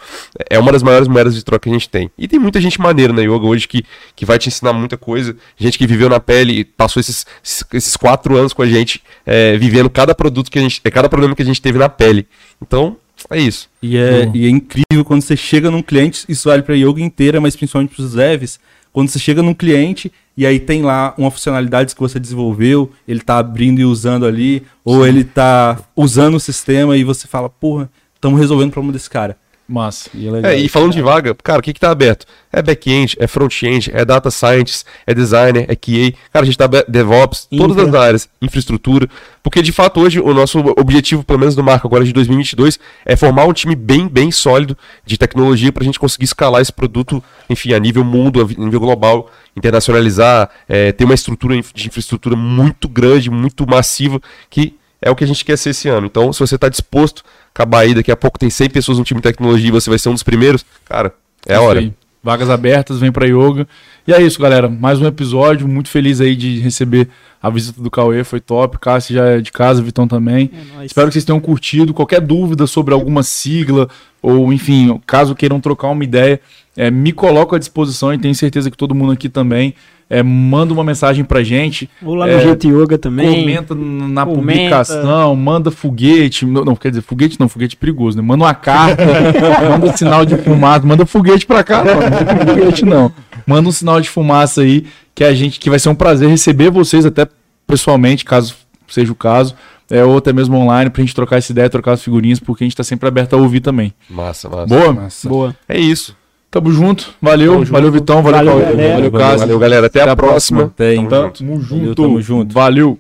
é 0.49 0.59
uma 0.59 0.71
das 0.71 0.83
maiores 0.83 1.09
moedas 1.09 1.35
de 1.35 1.45
troca 1.45 1.65
que 1.65 1.69
a 1.69 1.73
gente 1.73 1.89
tem. 1.89 2.11
E 2.17 2.29
tem 2.29 2.39
muita 2.39 2.61
gente 2.61 2.81
maneira 2.81 3.13
na 3.13 3.23
yoga 3.23 3.47
hoje 3.47 3.67
que, 3.67 3.85
que 4.15 4.25
vai 4.25 4.39
te 4.39 4.49
ensinar 4.49 4.73
muita 4.73 4.97
coisa. 4.97 5.37
Gente 5.57 5.77
que 5.77 5.87
viveu 5.87 6.09
na 6.09 6.21
pele 6.21 6.65
passou 6.65 7.01
esses, 7.01 7.27
esses 7.73 7.97
quatro 7.97 8.37
anos 8.37 8.53
com 8.53 8.63
a 8.63 8.67
gente, 8.67 9.03
é, 9.27 9.57
vivendo 9.57 9.91
cada 9.91 10.15
produto 10.15 10.51
que 10.51 10.59
a 10.59 10.63
gente, 10.63 10.81
é, 10.85 10.91
cada 10.91 11.09
problema 11.09 11.35
que 11.35 11.43
a 11.43 11.47
gente 11.47 11.61
teve 11.61 11.79
na 11.79 11.89
pele. 11.89 12.27
Então, 12.63 12.97
é 13.31 13.39
isso. 13.39 13.69
E 13.83 13.97
é, 13.97 14.31
e 14.35 14.47
é 14.47 14.49
incrível 14.49 15.05
quando 15.05 15.23
você 15.23 15.37
chega 15.37 15.71
num 15.71 15.83
cliente, 15.83 16.25
isso 16.29 16.49
vale 16.49 16.63
para 16.63 16.75
yoga 16.75 17.01
inteira, 17.01 17.41
mas 17.41 17.55
principalmente 17.55 17.95
para 17.95 18.05
os 18.05 18.15
devs, 18.15 18.59
quando 18.93 19.09
você 19.09 19.19
chega 19.19 19.43
num 19.43 19.55
cliente 19.55 20.11
e 20.37 20.47
aí 20.47 20.59
tem 20.59 20.83
lá 20.83 21.15
uma 21.19 21.31
funcionalidade 21.31 21.95
que 21.95 22.01
você 22.01 22.19
desenvolveu, 22.19 22.93
ele 23.07 23.21
tá 23.21 23.39
abrindo 23.39 23.81
e 23.81 23.85
usando 23.85 24.25
ali, 24.25 24.63
ou 24.85 25.07
ele 25.07 25.25
tá 25.25 25.79
usando 25.95 26.37
o 26.37 26.41
sistema 26.41 26.97
e 26.97 27.05
você 27.05 27.27
fala, 27.27 27.49
porra, 27.49 27.91
estamos 28.15 28.39
resolvendo 28.39 28.69
o 28.69 28.73
problema 28.73 28.93
desse 28.93 29.11
cara. 29.11 29.37
Massa. 29.69 30.09
E 30.15 30.27
é 30.27 30.31
legal. 30.31 30.51
É, 30.51 30.57
e 30.57 30.67
falando 30.67 30.95
de 30.95 31.03
vaga, 31.03 31.35
cara, 31.35 31.61
o 31.61 31.63
que 31.63 31.75
que 31.75 31.81
tá 31.81 31.91
aberto? 31.91 32.25
É 32.51 32.63
back-end, 32.63 33.15
é 33.21 33.27
front-end, 33.27 33.91
é 33.93 34.03
data 34.03 34.31
scientist, 34.31 34.87
é 35.07 35.13
designer, 35.13 35.67
é 35.69 35.77
QA. 35.77 36.17
Cara, 36.33 36.43
a 36.43 36.47
gente 36.47 36.57
tá 36.57 36.65
aberto, 36.65 36.91
DevOps, 36.91 37.47
todas 37.51 37.77
Infra. 37.77 37.89
as 37.89 37.95
áreas, 37.95 38.29
infraestrutura. 38.41 39.07
Porque, 39.43 39.61
de 39.61 39.71
fato, 39.71 40.01
hoje, 40.01 40.21
o 40.21 40.33
nosso 40.33 40.59
objetivo, 40.79 41.23
pelo 41.23 41.39
menos 41.39 41.55
do 41.55 41.63
Marco 41.63 41.87
agora 41.87 42.03
de 42.03 42.15
2022, 42.15 42.79
é 43.05 43.15
formar 43.15 43.45
um 43.45 43.53
time 43.53 43.77
bem, 43.77 44.09
bem 44.09 44.31
sólido 44.31 44.77
de 45.05 45.19
tecnologia 45.19 45.71
pra 45.71 45.85
gente 45.85 45.99
conseguir 45.99 46.25
escalar 46.25 46.63
esse 46.63 46.73
produto, 46.73 47.23
enfim, 47.51 47.75
a 47.75 47.79
nível 47.79 48.03
mundo, 48.03 48.41
a 48.41 48.45
nível 48.47 48.81
global, 48.81 49.31
internacionalizar, 49.55 50.49
é, 50.67 50.93
ter 50.93 51.05
uma 51.05 51.15
estrutura 51.15 51.61
de 51.75 51.89
infraestrutura 51.89 52.35
muito 52.35 52.89
grande, 52.89 53.31
muito 53.31 53.69
massiva, 53.69 54.19
que 54.49 54.78
é 55.01 55.11
o 55.11 55.17
que 55.17 55.25
a 55.25 55.27
gente 55.27 55.45
quer 55.45 55.57
ser 55.57 55.71
esse 55.71 55.89
ano. 55.89 56.07
Então, 56.07 56.33
se 56.33 56.41
você 56.41 56.55
está 56.55 56.69
disposto 56.69 57.23
a 57.25 57.51
acabar 57.51 57.81
aí, 57.81 57.95
daqui 57.95 58.11
a 58.11 58.17
pouco 58.17 58.39
tem 58.39 58.51
100 58.51 58.71
pessoas 58.71 58.99
no 58.99 59.05
time 59.05 59.21
de 59.21 59.25
tecnologia 59.25 59.69
e 59.69 59.73
você 59.73 59.89
vai 59.89 59.99
ser 59.99 60.09
um 60.09 60.15
dos 60.15 60.23
primeiros, 60.23 60.65
cara, 60.85 61.13
é 61.47 61.55
a 61.55 61.61
hora. 61.61 61.81
aí. 61.81 61.93
Vagas 62.23 62.51
abertas, 62.51 62.99
vem 62.99 63.13
pra 63.13 63.27
yoga. 63.27 63.67
E 64.07 64.13
é 64.13 64.21
isso, 64.21 64.41
galera. 64.43 64.69
Mais 64.69 65.01
um 65.01 65.07
episódio. 65.07 65.69
Muito 65.69 65.89
feliz 65.89 66.21
aí 66.21 66.35
de 66.35 66.59
receber 66.59 67.09
a 67.41 67.49
visita 67.49 67.81
do 67.81 67.91
Cauê. 67.91 68.25
Foi 68.25 68.41
top. 68.41 68.77
Cássio 68.79 69.15
já 69.15 69.25
é 69.27 69.41
de 69.41 69.53
casa, 69.53 69.81
Vitão 69.81 70.07
também. 70.09 70.51
É. 70.81 70.85
Espero 70.85 71.07
que 71.07 71.13
vocês 71.13 71.25
tenham 71.25 71.39
curtido. 71.39 71.95
Qualquer 71.95 72.21
dúvida 72.21 72.67
sobre 72.67 72.93
alguma 72.93 73.23
sigla, 73.23 73.89
ou 74.21 74.53
enfim, 74.53 75.01
caso 75.07 75.35
queiram 75.35 75.61
trocar 75.61 75.89
uma 75.89 76.03
ideia, 76.03 76.41
é, 76.77 76.91
me 76.91 77.13
coloco 77.13 77.55
à 77.55 77.59
disposição 77.59 78.13
e 78.13 78.19
tenho 78.19 78.35
certeza 78.35 78.69
que 78.69 78.77
todo 78.77 78.97
mundo 78.97 79.13
aqui 79.13 79.29
também. 79.29 79.75
É, 80.11 80.23
manda 80.23 80.73
uma 80.73 80.83
mensagem 80.83 81.23
pra 81.23 81.43
gente. 81.43 81.89
Ou 82.03 82.15
lá 82.15 82.27
no 82.27 82.33
É, 82.33 82.41
Jeito 82.41 82.67
Yoga 82.67 82.97
também. 82.97 83.41
Comenta 83.43 83.75
na 83.75 84.25
Comenta. 84.25 84.27
publicação, 84.27 85.37
manda 85.37 85.71
foguete. 85.71 86.47
Não, 86.47 86.65
não, 86.65 86.75
quer 86.77 86.89
dizer, 86.91 87.03
foguete 87.03 87.39
não, 87.39 87.47
foguete 87.49 87.77
é 87.77 87.79
perigoso, 87.79 88.17
né? 88.17 88.23
Manda 88.23 88.45
uma 88.45 88.55
carta, 88.55 89.03
manda 89.71 89.95
sinal 89.97 90.25
de 90.25 90.37
fumaça, 90.39 90.87
manda 90.87 91.05
foguete 91.05 91.45
pra 91.45 91.63
cá, 91.63 91.85
não, 91.85 91.95
não 92.01 92.11
tem 92.11 92.47
foguete 92.55 92.85
não. 92.87 93.13
Manda 93.47 93.69
um 93.69 93.73
sinal 93.73 94.01
de 94.01 94.09
fumaça 94.09 94.63
aí, 94.63 94.87
que 95.15 95.23
a 95.25 95.35
gente, 95.35 95.61
que 95.61 95.69
vai 95.69 95.79
ser 95.79 95.91
um 95.91 95.95
prazer 95.95 96.29
receber 96.29 96.71
vocês 96.71 97.05
até 97.05 97.27
pessoalmente, 97.67 98.25
caso 98.25 98.55
seja 98.89 99.13
o 99.13 99.15
caso, 99.15 99.55
é, 99.91 100.03
ou 100.03 100.17
até 100.17 100.33
mesmo 100.33 100.57
online, 100.57 100.89
pra 100.91 101.03
gente 101.03 101.15
trocar 101.15 101.37
essa 101.37 101.53
ideia, 101.53 101.69
trocar 101.69 101.93
as 101.93 102.03
figurinhas, 102.03 102.41
porque 102.41 102.65
a 102.65 102.67
gente 102.67 102.77
tá 102.77 102.83
sempre 102.83 103.07
aberto 103.09 103.35
a 103.35 103.37
ouvir 103.37 103.61
também. 103.61 103.93
Massa, 104.09 104.49
massa. 104.49 104.67
Boa? 104.67 104.93
Massa. 104.95 105.29
Boa. 105.29 105.57
É 105.69 105.79
isso. 105.79 106.17
Tamo 106.51 106.73
junto, 106.73 107.11
valeu, 107.21 107.53
Tamo 107.53 107.65
junto. 107.65 107.73
valeu 107.73 107.93
Vitão, 107.93 108.23
valeu, 108.23 108.39
Valeu, 108.39 108.53
Cauê, 108.55 108.65
galera. 108.77 108.95
valeu, 108.95 109.13
Cássio. 109.13 109.39
valeu, 109.39 109.59
galera. 109.59 109.87
Até, 109.87 110.01
Até 110.01 110.11
a 110.11 110.17
próxima. 110.17 110.73
Tem. 110.75 111.07
Tamo 111.07 111.21
junto. 111.31 111.39
Tamo 111.45 111.61
junto, 111.61 111.95
tamo 112.03 112.23
junto. 112.23 112.55
valeu. 112.55 112.99